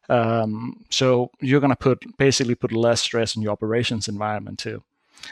Um, 0.07 0.85
so 0.91 1.31
you're 1.41 1.59
going 1.59 1.71
to 1.71 1.75
put 1.75 2.03
basically 2.17 2.55
put 2.55 2.71
less 2.71 3.01
stress 3.01 3.35
in 3.35 3.41
your 3.41 3.51
operations 3.51 4.07
environment 4.07 4.59
too 4.59 4.83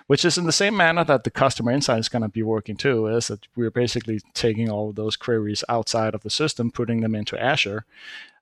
which 0.07 0.25
is 0.25 0.37
in 0.37 0.45
the 0.45 0.51
same 0.51 0.75
manner 0.75 1.03
that 1.03 1.23
the 1.23 1.31
customer 1.31 1.71
insight 1.71 1.99
is 1.99 2.09
going 2.09 2.21
to 2.21 2.29
be 2.29 2.43
working 2.43 2.75
too, 2.75 3.07
is 3.07 3.27
that 3.27 3.47
we're 3.55 3.71
basically 3.71 4.21
taking 4.33 4.69
all 4.69 4.89
of 4.89 4.95
those 4.95 5.15
queries 5.15 5.63
outside 5.69 6.13
of 6.13 6.23
the 6.23 6.29
system, 6.29 6.71
putting 6.71 7.01
them 7.01 7.15
into 7.15 7.41
Azure, 7.41 7.85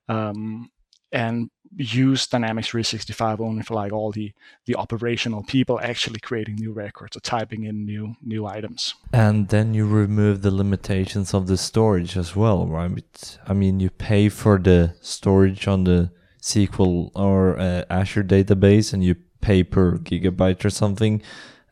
um, 0.08 0.70
and 1.10 1.50
use 1.76 2.26
Dynamics 2.26 2.68
365 2.68 3.40
only 3.40 3.62
for 3.62 3.74
like 3.74 3.92
all 3.92 4.12
the 4.12 4.32
the 4.66 4.76
operational 4.76 5.42
people 5.42 5.80
actually 5.80 6.20
creating 6.20 6.56
new 6.56 6.72
records 6.72 7.16
or 7.16 7.20
typing 7.20 7.64
in 7.64 7.84
new 7.84 8.14
new 8.22 8.46
items. 8.46 8.94
And 9.12 9.48
then 9.48 9.74
you 9.74 9.86
remove 9.86 10.42
the 10.42 10.50
limitations 10.50 11.34
of 11.34 11.46
the 11.46 11.56
storage 11.56 12.16
as 12.16 12.36
well, 12.36 12.66
right? 12.66 13.38
I 13.46 13.52
mean, 13.54 13.80
you 13.80 13.90
pay 13.90 14.28
for 14.28 14.58
the 14.58 14.94
storage 15.00 15.66
on 15.66 15.84
the 15.84 16.10
SQL 16.42 17.10
or 17.14 17.58
uh, 17.58 17.84
Azure 17.88 18.24
database, 18.24 18.92
and 18.92 19.02
you 19.02 19.16
pay 19.42 19.62
per 19.62 19.98
gigabyte 19.98 20.64
or 20.64 20.70
something, 20.70 21.20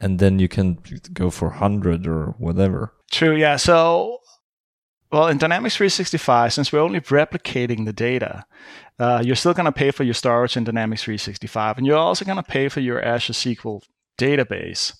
and 0.00 0.18
then 0.18 0.38
you 0.38 0.48
can 0.48 0.78
go 1.14 1.30
for 1.30 1.48
100 1.48 2.06
or 2.06 2.34
whatever. 2.38 2.92
True, 3.10 3.34
yeah. 3.34 3.56
So, 3.56 4.18
well, 5.10 5.28
in 5.28 5.38
Dynamics 5.38 5.76
365, 5.76 6.52
since 6.52 6.72
we're 6.72 6.80
only 6.80 7.00
replicating 7.00 7.86
the 7.86 7.92
data, 7.92 8.44
uh, 8.98 9.22
you're 9.24 9.36
still 9.36 9.54
going 9.54 9.66
to 9.66 9.72
pay 9.72 9.90
for 9.90 10.04
your 10.04 10.14
storage 10.14 10.56
in 10.56 10.64
Dynamics 10.64 11.02
365, 11.04 11.78
and 11.78 11.86
you're 11.86 11.96
also 11.96 12.24
going 12.24 12.36
to 12.36 12.42
pay 12.42 12.68
for 12.68 12.80
your 12.80 13.02
Azure 13.02 13.32
SQL 13.32 13.82
database. 14.18 14.94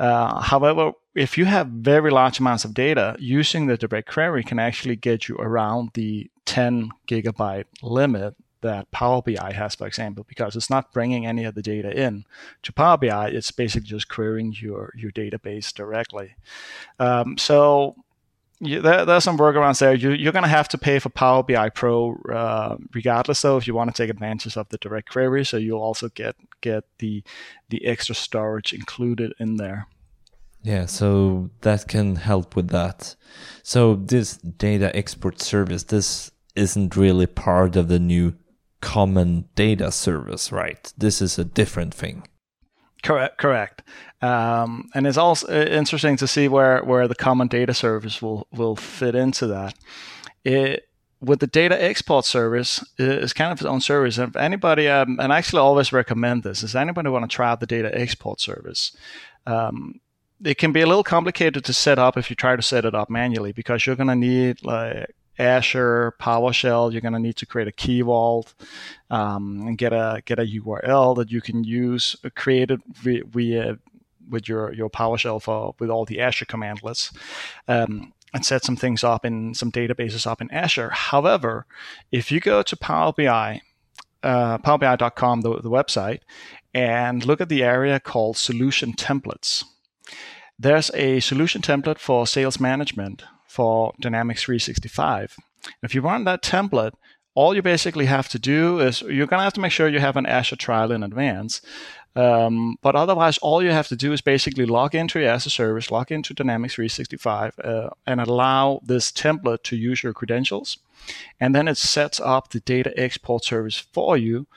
Uh, 0.00 0.40
however, 0.40 0.92
if 1.14 1.36
you 1.36 1.44
have 1.44 1.66
very 1.68 2.10
large 2.10 2.38
amounts 2.38 2.64
of 2.64 2.74
data, 2.74 3.16
using 3.18 3.66
the 3.66 3.76
direct 3.76 4.08
query 4.08 4.44
can 4.44 4.58
actually 4.58 4.96
get 4.96 5.28
you 5.28 5.36
around 5.36 5.90
the 5.94 6.30
10 6.46 6.90
gigabyte 7.08 7.64
limit 7.82 8.34
that 8.60 8.90
Power 8.90 9.22
BI 9.22 9.52
has, 9.52 9.74
for 9.74 9.86
example, 9.86 10.24
because 10.28 10.56
it's 10.56 10.70
not 10.70 10.92
bringing 10.92 11.26
any 11.26 11.44
of 11.44 11.54
the 11.54 11.62
data 11.62 11.90
in 11.90 12.24
to 12.62 12.72
Power 12.72 12.96
BI. 12.96 13.28
It's 13.28 13.50
basically 13.50 13.88
just 13.88 14.08
querying 14.08 14.54
your 14.58 14.92
your 14.96 15.10
database 15.12 15.72
directly. 15.72 16.36
Um, 16.98 17.38
so 17.38 17.96
there, 18.60 19.04
there's 19.04 19.24
some 19.24 19.38
workarounds 19.38 19.78
there. 19.78 19.94
You, 19.94 20.10
you're 20.10 20.32
going 20.32 20.42
to 20.42 20.48
have 20.48 20.68
to 20.70 20.78
pay 20.78 20.98
for 20.98 21.10
Power 21.10 21.42
BI 21.42 21.68
Pro 21.70 22.16
uh, 22.32 22.76
regardless, 22.92 23.42
though, 23.42 23.56
if 23.56 23.66
you 23.66 23.74
want 23.74 23.94
to 23.94 24.02
take 24.02 24.10
advantage 24.10 24.56
of 24.56 24.68
the 24.68 24.78
direct 24.78 25.10
query. 25.10 25.44
So 25.44 25.56
you'll 25.56 25.80
also 25.82 26.08
get 26.08 26.36
get 26.60 26.84
the 26.98 27.22
the 27.68 27.84
extra 27.86 28.14
storage 28.14 28.72
included 28.72 29.32
in 29.38 29.56
there. 29.56 29.86
Yeah, 30.62 30.86
so 30.86 31.50
that 31.60 31.86
can 31.86 32.16
help 32.16 32.56
with 32.56 32.68
that. 32.70 33.14
So 33.62 33.94
this 33.94 34.36
data 34.36 34.94
export 34.94 35.40
service, 35.40 35.84
this 35.84 36.32
isn't 36.56 36.96
really 36.96 37.26
part 37.26 37.76
of 37.76 37.86
the 37.86 38.00
new 38.00 38.34
common 38.80 39.48
data 39.54 39.90
service, 39.90 40.52
right? 40.52 40.92
This 40.96 41.20
is 41.20 41.38
a 41.38 41.44
different 41.44 41.94
thing. 41.94 42.26
Correct. 43.02 43.38
Correct. 43.38 43.82
Um, 44.22 44.88
and 44.94 45.06
it's 45.06 45.16
also 45.16 45.46
uh, 45.46 45.66
interesting 45.66 46.16
to 46.16 46.26
see 46.26 46.48
where, 46.48 46.82
where 46.82 47.06
the 47.06 47.14
common 47.14 47.48
data 47.48 47.74
service 47.74 48.20
will, 48.20 48.46
will 48.52 48.76
fit 48.76 49.14
into 49.14 49.46
that. 49.46 49.74
It, 50.44 50.88
with 51.20 51.40
the 51.40 51.46
data 51.46 51.80
export 51.82 52.24
service 52.24 52.84
is 52.98 53.32
kind 53.32 53.52
of 53.52 53.58
its 53.58 53.66
own 53.66 53.80
service. 53.80 54.18
And 54.18 54.30
if 54.30 54.36
anybody, 54.36 54.88
um, 54.88 55.18
and 55.20 55.32
I 55.32 55.38
actually 55.38 55.60
always 55.60 55.92
recommend 55.92 56.42
this, 56.42 56.62
is 56.62 56.76
anybody 56.76 57.08
want 57.08 57.28
to 57.28 57.34
try 57.34 57.50
out 57.50 57.60
the 57.60 57.66
data 57.66 57.90
export 57.92 58.40
service? 58.40 58.96
Um, 59.46 60.00
it 60.44 60.58
can 60.58 60.72
be 60.72 60.80
a 60.80 60.86
little 60.86 61.02
complicated 61.02 61.64
to 61.64 61.72
set 61.72 61.98
up 61.98 62.16
if 62.16 62.30
you 62.30 62.36
try 62.36 62.54
to 62.54 62.62
set 62.62 62.84
it 62.84 62.94
up 62.94 63.10
manually 63.10 63.52
because 63.52 63.84
you're 63.84 63.96
going 63.96 64.08
to 64.08 64.14
need 64.14 64.64
like 64.64 65.14
Azure 65.38 66.14
PowerShell, 66.20 66.92
you're 66.92 67.00
going 67.00 67.12
to 67.12 67.18
need 67.18 67.36
to 67.36 67.46
create 67.46 67.68
a 67.68 67.72
key 67.72 68.00
vault 68.00 68.54
um, 69.10 69.66
and 69.66 69.78
get 69.78 69.92
a 69.92 70.22
get 70.24 70.38
a 70.38 70.42
URL 70.42 71.16
that 71.16 71.30
you 71.30 71.40
can 71.40 71.64
use 71.64 72.16
created 72.34 72.80
via, 72.86 73.22
via 73.24 73.78
with 74.28 74.48
your 74.48 74.72
your 74.72 74.90
PowerShell 74.90 75.40
for 75.40 75.74
with 75.78 75.90
all 75.90 76.04
the 76.04 76.20
Azure 76.20 76.46
commandlets. 76.46 77.16
Um, 77.66 78.12
and 78.34 78.44
set 78.44 78.62
some 78.62 78.76
things 78.76 79.02
up 79.02 79.24
in 79.24 79.54
some 79.54 79.72
databases 79.72 80.26
up 80.26 80.42
in 80.42 80.50
Azure. 80.50 80.90
However, 80.90 81.64
if 82.12 82.30
you 82.30 82.40
go 82.40 82.62
to 82.62 82.76
Power 82.76 83.10
BI, 83.10 83.62
uh, 84.22 84.58
powerbi.com, 84.58 85.40
the, 85.40 85.62
the 85.62 85.70
website, 85.70 86.20
and 86.74 87.24
look 87.24 87.40
at 87.40 87.48
the 87.48 87.62
area 87.62 87.98
called 87.98 88.36
solution 88.36 88.92
templates, 88.92 89.64
there's 90.58 90.90
a 90.92 91.20
solution 91.20 91.62
template 91.62 91.98
for 91.98 92.26
sales 92.26 92.60
management 92.60 93.22
for 93.48 93.92
Dynamics 94.00 94.42
365. 94.44 95.36
If 95.82 95.94
you 95.94 96.00
run 96.00 96.24
that 96.24 96.42
template, 96.42 96.92
all 97.34 97.54
you 97.54 97.62
basically 97.62 98.06
have 98.06 98.28
to 98.30 98.38
do 98.38 98.80
is 98.80 99.00
you're 99.02 99.26
going 99.26 99.38
to 99.38 99.44
have 99.44 99.52
to 99.54 99.60
make 99.60 99.72
sure 99.72 99.88
you 99.88 100.00
have 100.00 100.16
an 100.16 100.26
Azure 100.26 100.56
trial 100.56 100.92
in 100.92 101.02
advance. 101.02 101.60
Um, 102.16 102.78
but 102.82 102.96
otherwise, 102.96 103.38
all 103.38 103.62
you 103.62 103.70
have 103.70 103.86
to 103.88 103.96
do 103.96 104.12
is 104.12 104.20
basically 104.20 104.66
log 104.66 104.94
into 104.94 105.20
your 105.20 105.30
Azure 105.30 105.50
service, 105.50 105.90
log 105.90 106.10
into 106.10 106.34
Dynamics 106.34 106.74
365, 106.74 107.54
uh, 107.62 107.90
and 108.06 108.20
allow 108.20 108.80
this 108.84 109.12
template 109.12 109.62
to 109.64 109.76
use 109.76 110.02
your 110.02 110.12
credentials. 110.12 110.78
And 111.38 111.54
then 111.54 111.68
it 111.68 111.76
sets 111.76 112.18
up 112.18 112.50
the 112.50 112.60
data 112.60 112.92
export 112.96 113.44
service 113.44 113.78
for 113.78 114.16
you, 114.16 114.48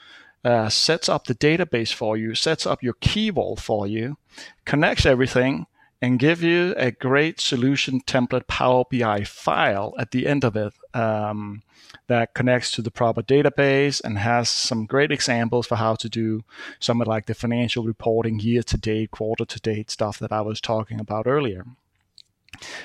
uh, 0.44 0.68
sets 0.68 1.08
up 1.08 1.26
the 1.26 1.36
database 1.36 1.92
for 1.92 2.16
you, 2.16 2.34
sets 2.34 2.66
up 2.66 2.82
your 2.82 2.94
key 2.94 3.30
vault 3.30 3.60
for 3.60 3.86
you, 3.86 4.16
connects 4.64 5.06
everything, 5.06 5.66
and 6.02 6.18
give 6.18 6.42
you 6.42 6.74
a 6.76 6.90
great 6.90 7.40
solution 7.40 8.00
template 8.00 8.48
Power 8.48 8.84
BI 8.90 9.22
file 9.22 9.94
at 9.98 10.10
the 10.10 10.26
end 10.26 10.42
of 10.44 10.56
it 10.56 10.74
um, 10.94 11.62
that 12.08 12.34
connects 12.34 12.72
to 12.72 12.82
the 12.82 12.90
proper 12.90 13.22
database 13.22 14.00
and 14.02 14.18
has 14.18 14.50
some 14.50 14.84
great 14.84 15.12
examples 15.12 15.64
for 15.64 15.76
how 15.76 15.94
to 15.94 16.08
do 16.08 16.42
some 16.80 17.00
of 17.00 17.06
like 17.06 17.26
the 17.26 17.34
financial 17.34 17.84
reporting 17.84 18.40
year 18.40 18.64
to 18.64 18.76
date, 18.76 19.12
quarter 19.12 19.44
to 19.44 19.60
date 19.60 19.92
stuff 19.92 20.18
that 20.18 20.32
I 20.32 20.40
was 20.40 20.60
talking 20.60 20.98
about 20.98 21.28
earlier. 21.28 21.64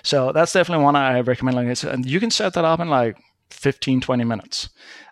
So 0.03 0.31
that's 0.31 0.53
definitely 0.53 0.83
one 0.83 0.95
I 0.95 1.19
recommend. 1.21 1.83
And 1.83 2.05
you 2.05 2.19
can 2.19 2.29
set 2.29 2.53
that 2.53 2.65
up 2.65 2.79
in 2.79 2.87
like 2.87 3.17
15, 3.49 3.99
20 3.99 4.23
minutes. 4.25 4.69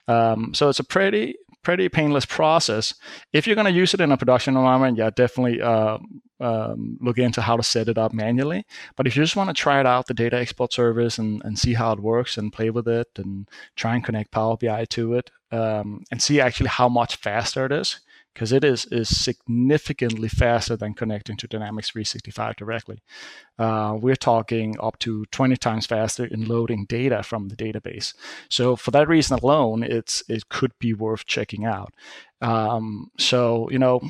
Um, 0.07 0.53
so 0.53 0.69
it's 0.69 0.79
a 0.79 0.83
pretty 0.83 1.37
pretty 1.65 1.89
painless 1.89 2.25
process. 2.25 2.93
If 3.33 3.45
you're 3.45 3.55
going 3.55 3.65
to 3.65 3.79
use 3.79 3.93
it 3.93 3.99
in 3.99 4.11
a 4.11 4.17
production 4.17 4.55
environment, 4.55 4.97
yeah, 4.97 5.09
definitely 5.09 5.61
uh, 5.61 5.97
um, 6.39 6.97
look 7.01 7.17
into 7.17 7.41
how 7.41 7.57
to 7.57 7.63
set 7.63 7.89
it 7.89 7.97
up 7.97 8.13
manually. 8.13 8.65
But 8.95 9.07
if 9.07 9.17
you 9.17 9.23
just 9.23 9.35
want 9.35 9.49
to 9.49 9.53
try 9.53 9.79
it 9.79 9.85
out, 9.85 10.05
the 10.05 10.13
data 10.13 10.37
export 10.37 10.71
service, 10.71 11.17
and, 11.17 11.41
and 11.43 11.57
see 11.57 11.73
how 11.73 11.91
it 11.91 11.99
works 11.99 12.37
and 12.37 12.53
play 12.53 12.69
with 12.69 12.87
it 12.87 13.07
and 13.17 13.49
try 13.75 13.95
and 13.95 14.03
connect 14.03 14.31
Power 14.31 14.55
BI 14.55 14.85
to 14.85 15.13
it 15.15 15.31
um, 15.51 16.03
and 16.11 16.21
see 16.21 16.39
actually 16.39 16.69
how 16.69 16.87
much 16.87 17.17
faster 17.17 17.65
it 17.65 17.71
is, 17.71 17.99
because 18.35 18.51
it 18.51 18.65
is 18.65 18.85
is 18.87 19.07
significantly 19.09 20.27
faster 20.27 20.75
than 20.75 20.93
connecting 20.93 21.37
to 21.37 21.47
Dynamics 21.47 21.89
365 21.89 22.57
directly. 22.57 22.99
Uh, 23.57 23.97
we're 23.99 24.17
talking 24.17 24.75
up 24.79 24.99
to 24.99 25.25
20 25.31 25.55
times 25.55 25.85
faster 25.85 26.25
in 26.25 26.47
loading 26.47 26.85
data 26.85 27.23
from 27.23 27.47
the 27.47 27.55
database. 27.55 28.13
So 28.49 28.75
for 28.75 28.91
that 28.91 29.07
reason 29.07 29.39
alone, 29.39 29.83
it's 29.83 30.21
it 30.27 30.49
could 30.49 30.73
be 30.79 30.93
worth 30.93 31.25
checking 31.25 31.65
out. 31.65 31.93
Um, 32.41 33.09
so 33.17 33.69
you 33.71 33.79
know, 33.79 34.01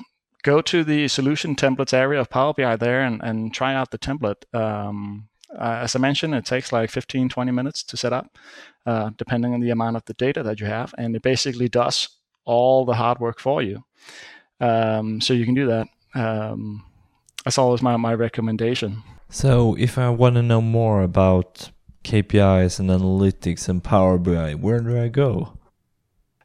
go 0.42 0.60
to 0.62 0.84
the 0.84 1.08
solution 1.08 1.56
templates 1.56 1.94
area 1.94 2.20
of 2.20 2.30
Power 2.32 2.54
BI 2.54 2.76
there 2.78 3.04
and, 3.04 3.22
and 3.24 3.54
try 3.54 3.76
out 3.76 3.92
the 3.92 4.00
template. 4.00 4.44
Um, 4.54 5.30
uh, 5.54 5.82
as 5.84 5.96
I 5.96 6.00
mentioned, 6.00 6.34
it 6.34 6.46
takes 6.46 6.74
like 6.74 6.90
15, 6.90 7.30
20 7.30 7.52
minutes 7.52 7.84
to 7.84 7.96
set 7.96 8.12
up, 8.12 8.38
uh, 8.88 9.12
depending 9.16 9.54
on 9.54 9.62
the 9.62 9.70
amount 9.70 9.96
of 9.96 10.06
the 10.06 10.16
data 10.16 10.42
that 10.42 10.60
you 10.60 10.66
have, 10.66 10.94
and 10.98 11.16
it 11.16 11.22
basically 11.22 11.70
does 11.70 12.10
all 12.46 12.86
the 12.86 12.96
hard 12.96 13.20
work 13.20 13.40
for 13.40 13.62
you. 13.62 13.84
Um, 14.60 15.22
so 15.22 15.34
you 15.34 15.46
can 15.46 15.56
do 15.56 15.68
that. 15.68 15.88
Um, 16.14 16.84
that's 17.44 17.58
always 17.58 17.82
my, 17.82 17.98
my 17.98 18.14
recommendation. 18.14 19.04
So 19.30 19.76
if 19.78 19.98
I 19.98 20.10
want 20.10 20.36
to 20.36 20.42
know 20.42 20.62
more 20.62 21.02
about 21.04 21.72
KPIs 22.04 22.80
and 22.80 22.90
analytics 22.90 23.68
and 23.68 23.84
Power 23.84 24.18
BI, 24.18 24.54
where 24.56 24.80
do 24.80 25.02
I 25.02 25.10
go? 25.10 25.58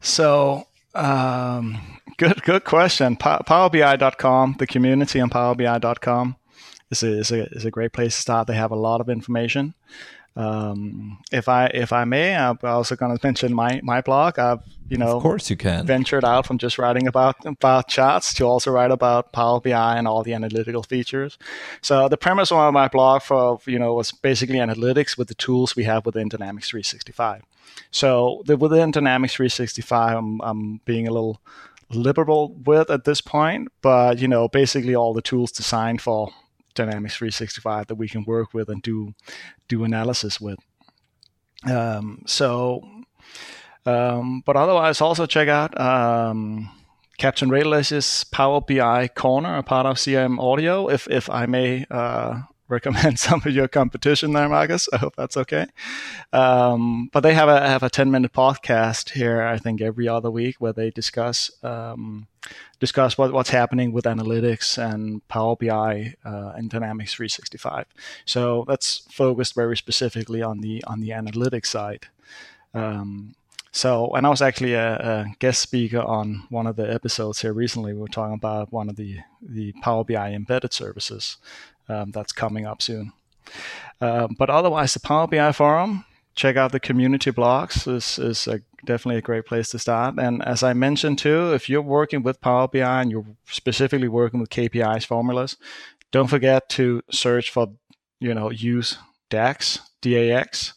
So 0.00 0.66
Um, 0.94 1.78
good, 2.18 2.42
good 2.42 2.64
question. 2.64 3.16
PowerBI.com, 3.16 4.56
the 4.58 4.66
community 4.66 5.20
on 5.20 5.30
PowerBI.com 5.30 6.36
is 6.90 7.02
a, 7.02 7.18
is 7.18 7.30
a, 7.30 7.44
is 7.52 7.64
a 7.64 7.70
great 7.70 7.92
place 7.92 8.16
to 8.16 8.20
start. 8.20 8.46
They 8.46 8.54
have 8.54 8.72
a 8.72 8.76
lot 8.76 9.00
of 9.00 9.08
information. 9.08 9.74
Um, 10.36 11.18
if 11.32 11.48
I 11.48 11.66
if 11.66 11.92
I 11.92 12.04
may, 12.04 12.36
I'm 12.36 12.58
also 12.62 12.96
going 12.96 13.16
to 13.16 13.26
mention 13.26 13.52
my 13.52 13.80
my 13.82 14.00
blog. 14.00 14.38
I've 14.38 14.60
you 14.88 14.96
know, 14.96 15.16
of 15.16 15.22
course 15.22 15.50
you 15.50 15.56
can 15.56 15.86
ventured 15.86 16.24
out 16.24 16.46
from 16.46 16.58
just 16.58 16.78
writing 16.78 17.06
about 17.06 17.36
about 17.44 17.88
charts 17.88 18.32
to 18.34 18.44
also 18.44 18.70
write 18.70 18.90
about 18.90 19.32
Power 19.32 19.60
BI 19.60 19.96
and 19.96 20.06
all 20.06 20.22
the 20.22 20.34
analytical 20.34 20.82
features. 20.82 21.36
So 21.82 22.08
the 22.08 22.16
premise 22.16 22.52
of 22.52 22.72
my 22.72 22.88
blog 22.88 23.22
for 23.22 23.60
you 23.66 23.78
know 23.78 23.94
was 23.94 24.12
basically 24.12 24.56
analytics 24.56 25.18
with 25.18 25.28
the 25.28 25.34
tools 25.34 25.74
we 25.74 25.84
have 25.84 26.06
within 26.06 26.28
Dynamics 26.28 26.70
365. 26.70 27.42
So 27.90 28.42
the, 28.46 28.56
within 28.56 28.90
Dynamics 28.90 29.34
365, 29.34 30.16
I'm, 30.16 30.40
I'm 30.42 30.80
being 30.84 31.06
a 31.06 31.12
little 31.12 31.40
liberal 31.90 32.54
with 32.64 32.90
at 32.90 33.04
this 33.04 33.20
point, 33.20 33.68
but 33.82 34.18
you 34.18 34.28
know, 34.28 34.48
basically 34.48 34.94
all 34.94 35.12
the 35.12 35.22
tools 35.22 35.52
designed 35.52 36.00
for 36.00 36.30
Dynamics 36.74 37.16
365 37.16 37.86
that 37.88 37.94
we 37.96 38.08
can 38.08 38.24
work 38.24 38.54
with 38.54 38.68
and 38.68 38.82
do 38.82 39.14
do 39.68 39.84
analysis 39.84 40.40
with. 40.40 40.58
Um, 41.64 42.22
so, 42.26 42.82
um, 43.86 44.42
but 44.46 44.56
otherwise, 44.56 45.00
also 45.00 45.26
check 45.26 45.48
out 45.48 45.78
um, 45.80 46.70
Captain 47.18 47.50
Rayless's 47.50 48.24
Power 48.24 48.60
BI 48.60 49.08
Corner, 49.08 49.56
a 49.56 49.62
part 49.62 49.86
of 49.86 49.96
CRM 49.96 50.40
Audio, 50.40 50.88
if 50.88 51.06
if 51.08 51.28
I 51.28 51.46
may 51.46 51.86
uh, 51.90 52.40
recommend 52.70 53.18
some 53.28 53.42
of 53.44 53.52
your 53.52 53.68
competition 53.68 54.32
there, 54.32 54.48
Marcus. 54.48 54.88
I 54.92 54.98
hope 54.98 55.16
that's 55.16 55.36
okay. 55.36 55.66
Um, 56.32 57.10
but 57.12 57.20
they 57.20 57.34
have 57.34 57.48
a 57.48 57.60
have 57.60 57.82
a 57.82 57.90
ten 57.90 58.10
minute 58.10 58.32
podcast 58.32 59.10
here, 59.10 59.42
I 59.42 59.58
think, 59.58 59.80
every 59.80 60.08
other 60.08 60.30
week 60.30 60.56
where 60.58 60.72
they 60.72 60.90
discuss 60.90 61.50
um, 61.62 62.28
discuss 62.78 63.18
what, 63.18 63.32
what's 63.32 63.50
happening 63.50 63.92
with 63.92 64.04
analytics 64.04 64.78
and 64.78 65.26
Power 65.28 65.56
BI 65.56 66.14
uh, 66.24 66.52
and 66.56 66.70
Dynamics 66.70 67.14
365. 67.14 67.86
So 68.24 68.64
that's 68.66 69.06
focused 69.10 69.54
very 69.54 69.76
specifically 69.76 70.42
on 70.42 70.60
the 70.60 70.82
on 70.84 71.00
the 71.00 71.10
analytics 71.10 71.66
side. 71.66 72.06
Um, 72.72 73.34
so, 73.72 74.10
and 74.14 74.26
I 74.26 74.30
was 74.30 74.42
actually 74.42 74.74
a, 74.74 74.96
a, 74.96 75.26
guest 75.38 75.60
speaker 75.60 76.00
on 76.00 76.44
one 76.50 76.66
of 76.66 76.74
the 76.74 76.92
episodes 76.92 77.40
here 77.40 77.52
recently. 77.52 77.92
We 77.92 78.00
were 78.00 78.08
talking 78.08 78.34
about 78.34 78.72
one 78.72 78.88
of 78.88 78.96
the 78.96 79.18
the 79.40 79.72
Power 79.80 80.04
BI 80.04 80.32
embedded 80.32 80.72
services 80.72 81.36
um, 81.90 82.10
that's 82.10 82.32
coming 82.32 82.66
up 82.66 82.82
soon. 82.82 83.12
Um, 84.00 84.36
but 84.38 84.50
otherwise, 84.50 84.94
the 84.94 85.00
Power 85.00 85.26
BI 85.26 85.52
forum, 85.52 86.04
check 86.34 86.56
out 86.56 86.72
the 86.72 86.80
community 86.80 87.30
blogs. 87.30 87.84
This 87.84 88.18
is 88.18 88.46
a, 88.46 88.62
definitely 88.84 89.18
a 89.18 89.22
great 89.22 89.46
place 89.46 89.70
to 89.70 89.78
start. 89.78 90.18
And 90.18 90.42
as 90.44 90.62
I 90.62 90.72
mentioned 90.72 91.18
too, 91.18 91.52
if 91.52 91.68
you're 91.68 91.82
working 91.82 92.22
with 92.22 92.40
Power 92.40 92.68
BI 92.68 93.02
and 93.02 93.10
you're 93.10 93.26
specifically 93.46 94.08
working 94.08 94.40
with 94.40 94.50
KPIs 94.50 95.04
formulas, 95.04 95.56
don't 96.12 96.28
forget 96.28 96.68
to 96.70 97.02
search 97.10 97.50
for, 97.50 97.68
you 98.20 98.34
know, 98.34 98.50
use 98.50 98.98
DAX, 99.28 99.80
DAX. 100.00 100.74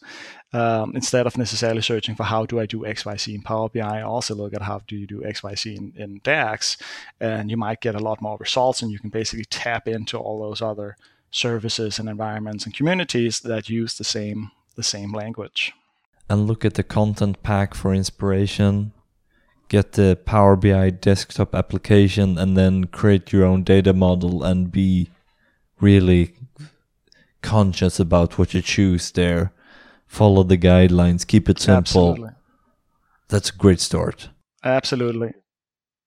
Um, 0.54 0.92
instead 0.94 1.26
of 1.26 1.36
necessarily 1.36 1.82
searching 1.82 2.14
for 2.14 2.22
how 2.22 2.46
do 2.46 2.60
I 2.60 2.66
do 2.66 2.82
XYZ 2.82 3.34
in 3.34 3.42
Power 3.42 3.68
BI, 3.68 4.02
also 4.02 4.36
look 4.36 4.54
at 4.54 4.62
how 4.62 4.82
do 4.86 4.96
you 4.96 5.04
do 5.04 5.20
XYZ 5.22 5.76
in, 5.76 5.92
in 5.96 6.20
DAX, 6.22 6.76
and 7.18 7.50
you 7.50 7.56
might 7.56 7.80
get 7.80 7.96
a 7.96 7.98
lot 7.98 8.22
more 8.22 8.36
results, 8.38 8.80
and 8.80 8.92
you 8.92 9.00
can 9.00 9.10
basically 9.10 9.46
tap 9.46 9.88
into 9.88 10.16
all 10.16 10.40
those 10.40 10.62
other 10.62 10.96
services 11.32 11.98
and 11.98 12.08
environments 12.08 12.64
and 12.64 12.72
communities 12.72 13.40
that 13.40 13.68
use 13.68 13.98
the 13.98 14.04
same 14.04 14.52
the 14.76 14.84
same 14.84 15.12
language. 15.12 15.72
And 16.30 16.46
look 16.46 16.64
at 16.64 16.74
the 16.74 16.84
content 16.84 17.42
pack 17.42 17.74
for 17.74 17.92
inspiration. 17.92 18.92
Get 19.68 19.92
the 19.92 20.16
Power 20.24 20.54
BI 20.54 20.90
desktop 20.90 21.52
application, 21.52 22.38
and 22.38 22.56
then 22.56 22.84
create 22.84 23.32
your 23.32 23.44
own 23.44 23.64
data 23.64 23.92
model 23.92 24.44
and 24.44 24.70
be 24.70 25.10
really 25.80 26.36
conscious 27.42 27.98
about 27.98 28.38
what 28.38 28.54
you 28.54 28.62
choose 28.62 29.10
there 29.10 29.50
follow 30.06 30.42
the 30.42 30.58
guidelines, 30.58 31.26
keep 31.26 31.48
it 31.48 31.58
simple. 31.58 32.10
Absolutely. 32.10 32.30
That's 33.28 33.50
a 33.50 33.56
great 33.56 33.80
start. 33.80 34.28
Absolutely. 34.62 35.34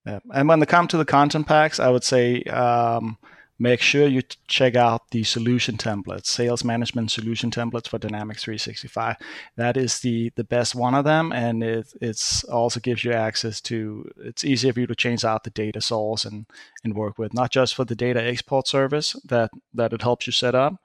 Yeah. 0.05 0.19
And 0.33 0.47
when 0.47 0.61
it 0.61 0.69
comes 0.69 0.89
to 0.89 0.97
the 0.97 1.05
content 1.05 1.47
packs, 1.47 1.79
I 1.79 1.89
would 1.89 2.03
say 2.03 2.43
um, 2.43 3.17
make 3.59 3.81
sure 3.81 4.07
you 4.07 4.21
check 4.47 4.75
out 4.75 5.09
the 5.11 5.23
solution 5.23 5.77
templates, 5.77 6.27
sales 6.27 6.63
management 6.63 7.11
solution 7.11 7.51
templates 7.51 7.87
for 7.87 7.97
Dynamics 7.97 8.43
365. 8.43 9.17
That 9.55 9.77
is 9.77 9.99
the 9.99 10.31
the 10.35 10.43
best 10.43 10.75
one 10.75 10.95
of 10.95 11.03
them, 11.03 11.31
and 11.31 11.63
it 11.63 11.93
it's 11.99 12.43
also 12.45 12.79
gives 12.79 13.03
you 13.03 13.11
access 13.13 13.59
to. 13.61 14.09
It's 14.17 14.45
easier 14.45 14.73
for 14.73 14.79
you 14.81 14.87
to 14.87 14.95
change 14.95 15.25
out 15.25 15.43
the 15.43 15.49
data 15.49 15.81
source 15.81 16.25
and 16.25 16.45
and 16.83 16.95
work 16.95 17.17
with 17.17 17.33
not 17.33 17.51
just 17.51 17.75
for 17.75 17.85
the 17.85 17.95
data 17.95 18.23
export 18.23 18.67
service 18.67 19.15
that 19.25 19.51
that 19.73 19.93
it 19.93 20.01
helps 20.01 20.27
you 20.27 20.33
set 20.33 20.55
up, 20.55 20.75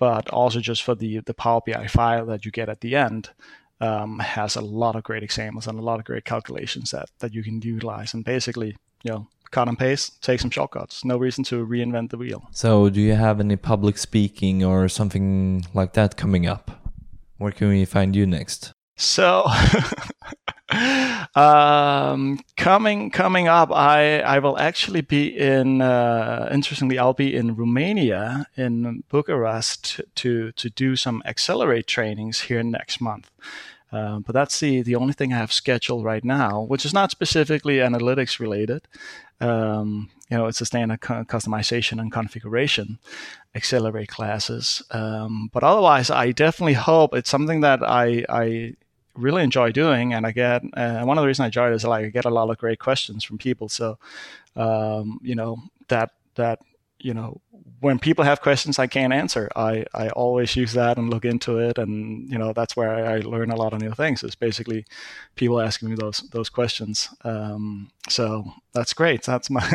but 0.00 0.28
also 0.30 0.58
just 0.58 0.82
for 0.82 0.96
the 0.96 1.20
the 1.20 1.34
Power 1.34 1.60
BI 1.64 1.86
file 1.86 2.26
that 2.26 2.44
you 2.44 2.50
get 2.50 2.68
at 2.68 2.80
the 2.80 2.96
end. 2.96 3.30
Um, 3.82 4.18
has 4.18 4.56
a 4.56 4.60
lot 4.60 4.94
of 4.94 5.04
great 5.04 5.22
examples 5.22 5.66
and 5.66 5.78
a 5.78 5.82
lot 5.82 5.98
of 5.98 6.04
great 6.04 6.26
calculations 6.26 6.90
that, 6.90 7.08
that 7.20 7.32
you 7.32 7.42
can 7.42 7.62
utilize 7.62 8.12
and 8.12 8.22
basically 8.22 8.76
you 9.04 9.10
know 9.10 9.26
cut 9.50 9.68
and 9.68 9.78
paste 9.78 10.22
take 10.22 10.38
some 10.38 10.50
shortcuts 10.50 11.02
no 11.02 11.16
reason 11.16 11.44
to 11.44 11.66
reinvent 11.66 12.10
the 12.10 12.18
wheel 12.18 12.46
so 12.52 12.90
do 12.90 13.00
you 13.00 13.14
have 13.14 13.40
any 13.40 13.56
public 13.56 13.96
speaking 13.96 14.62
or 14.62 14.86
something 14.86 15.64
like 15.72 15.94
that 15.94 16.18
coming 16.18 16.46
up 16.46 16.70
where 17.38 17.52
can 17.52 17.70
we 17.70 17.86
find 17.86 18.14
you 18.14 18.26
next 18.26 18.70
so 18.98 19.46
um, 21.34 22.38
coming 22.56 23.10
coming 23.10 23.48
up, 23.48 23.70
I 23.72 24.20
I 24.20 24.38
will 24.38 24.58
actually 24.58 25.00
be 25.00 25.36
in. 25.36 25.82
Uh, 25.82 26.48
interestingly, 26.52 26.98
I'll 26.98 27.14
be 27.14 27.34
in 27.34 27.56
Romania 27.56 28.46
in 28.56 29.02
Bucharest 29.08 30.00
to 30.16 30.52
to 30.52 30.70
do 30.70 30.96
some 30.96 31.22
accelerate 31.26 31.86
trainings 31.86 32.42
here 32.42 32.62
next 32.62 33.00
month. 33.00 33.30
Uh, 33.92 34.20
but 34.20 34.32
that's 34.32 34.60
the 34.60 34.82
the 34.82 34.94
only 34.94 35.12
thing 35.12 35.32
I 35.32 35.38
have 35.38 35.52
scheduled 35.52 36.04
right 36.04 36.24
now, 36.24 36.60
which 36.62 36.84
is 36.84 36.94
not 36.94 37.10
specifically 37.10 37.76
analytics 37.78 38.38
related. 38.38 38.86
Um, 39.40 40.10
you 40.30 40.36
know, 40.36 40.46
it's 40.46 40.60
a 40.60 40.66
standard 40.66 41.00
customization 41.00 41.98
and 42.00 42.12
configuration 42.12 42.98
accelerate 43.54 44.08
classes. 44.08 44.82
Um, 44.92 45.50
but 45.52 45.64
otherwise, 45.64 46.10
I 46.10 46.30
definitely 46.30 46.74
hope 46.74 47.14
it's 47.14 47.30
something 47.30 47.62
that 47.62 47.82
I 47.82 48.24
I 48.28 48.74
really 49.20 49.42
enjoy 49.42 49.72
doing, 49.72 50.14
and 50.14 50.26
I 50.26 50.32
get 50.32 50.62
uh, 50.74 51.02
one 51.04 51.18
of 51.18 51.22
the 51.22 51.26
reasons 51.26 51.44
I 51.44 51.46
enjoy 51.46 51.70
it 51.70 51.74
is 51.74 51.84
like 51.84 52.06
I 52.06 52.08
get 52.08 52.24
a 52.24 52.30
lot 52.30 52.50
of 52.50 52.58
great 52.58 52.78
questions 52.78 53.24
from 53.24 53.38
people. 53.38 53.68
So, 53.68 53.98
um, 54.56 55.18
you 55.22 55.34
know 55.34 55.58
that 55.88 56.10
that 56.34 56.60
you 57.00 57.14
know 57.14 57.40
when 57.80 57.98
people 57.98 58.24
have 58.24 58.42
questions 58.42 58.78
I 58.78 58.86
can't 58.86 59.12
answer, 59.12 59.50
I, 59.56 59.84
I 59.94 60.10
always 60.10 60.54
use 60.54 60.74
that 60.74 60.98
and 60.98 61.10
look 61.10 61.24
into 61.24 61.58
it, 61.58 61.78
and 61.78 62.30
you 62.30 62.38
know 62.38 62.52
that's 62.52 62.76
where 62.76 62.90
I, 62.90 63.16
I 63.16 63.18
learn 63.20 63.50
a 63.50 63.56
lot 63.56 63.72
of 63.72 63.80
new 63.80 63.92
things. 63.92 64.22
It's 64.22 64.34
basically 64.34 64.84
people 65.34 65.60
asking 65.60 65.90
me 65.90 65.96
those 65.96 66.20
those 66.30 66.48
questions. 66.48 67.08
Um, 67.24 67.90
so 68.08 68.52
that's 68.72 68.92
great. 68.92 69.22
That's 69.22 69.50
my 69.50 69.60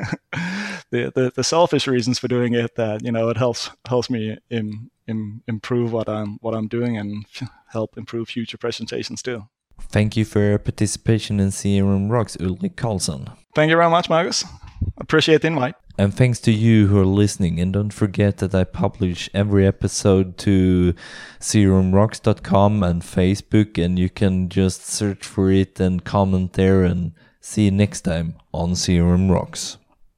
the, 0.91 1.11
the, 1.15 1.31
the 1.35 1.43
selfish 1.43 1.87
reasons 1.87 2.19
for 2.19 2.27
doing 2.27 2.53
it. 2.53 2.75
That 2.75 3.03
you 3.03 3.11
know 3.11 3.29
it 3.29 3.37
helps 3.37 3.71
helps 3.87 4.09
me 4.09 4.37
in, 4.49 4.91
in 5.07 5.41
improve 5.47 5.91
what 5.91 6.07
I'm 6.07 6.37
what 6.41 6.53
I'm 6.53 6.67
doing 6.67 6.97
and 6.97 7.25
help 7.67 7.97
improve 7.97 8.29
future 8.29 8.57
presentations 8.57 9.21
too. 9.21 9.47
Thank 9.81 10.15
you 10.15 10.25
for 10.25 10.39
your 10.39 10.59
participation 10.59 11.39
in 11.39 11.49
CRM 11.49 12.09
Rocks, 12.09 12.37
Ulrik 12.37 12.75
Carlsson. 12.75 13.31
Thank 13.55 13.69
you 13.69 13.75
very 13.75 13.89
much, 13.89 14.09
Marcus. 14.09 14.45
Appreciate 14.97 15.41
the 15.41 15.47
invite. 15.47 15.75
And 15.97 16.13
thanks 16.13 16.39
to 16.41 16.51
you 16.51 16.87
who 16.87 16.99
are 16.99 17.05
listening. 17.05 17.59
And 17.59 17.71
don't 17.71 17.93
forget 17.93 18.37
that 18.37 18.53
I 18.53 18.65
publish 18.65 19.29
every 19.33 19.65
episode 19.65 20.37
to 20.39 20.93
crmrocks.com 21.39 22.83
and 22.83 23.01
Facebook, 23.01 23.83
and 23.83 23.97
you 23.97 24.09
can 24.09 24.49
just 24.49 24.85
search 24.85 25.25
for 25.25 25.51
it 25.51 25.79
and 25.79 26.03
comment 26.03 26.53
there. 26.53 26.83
And 26.83 27.13
see 27.39 27.65
you 27.65 27.71
next 27.71 28.01
time 28.01 28.35
on 28.51 28.71
CRM 28.71 29.31
Rocks. 29.31 29.77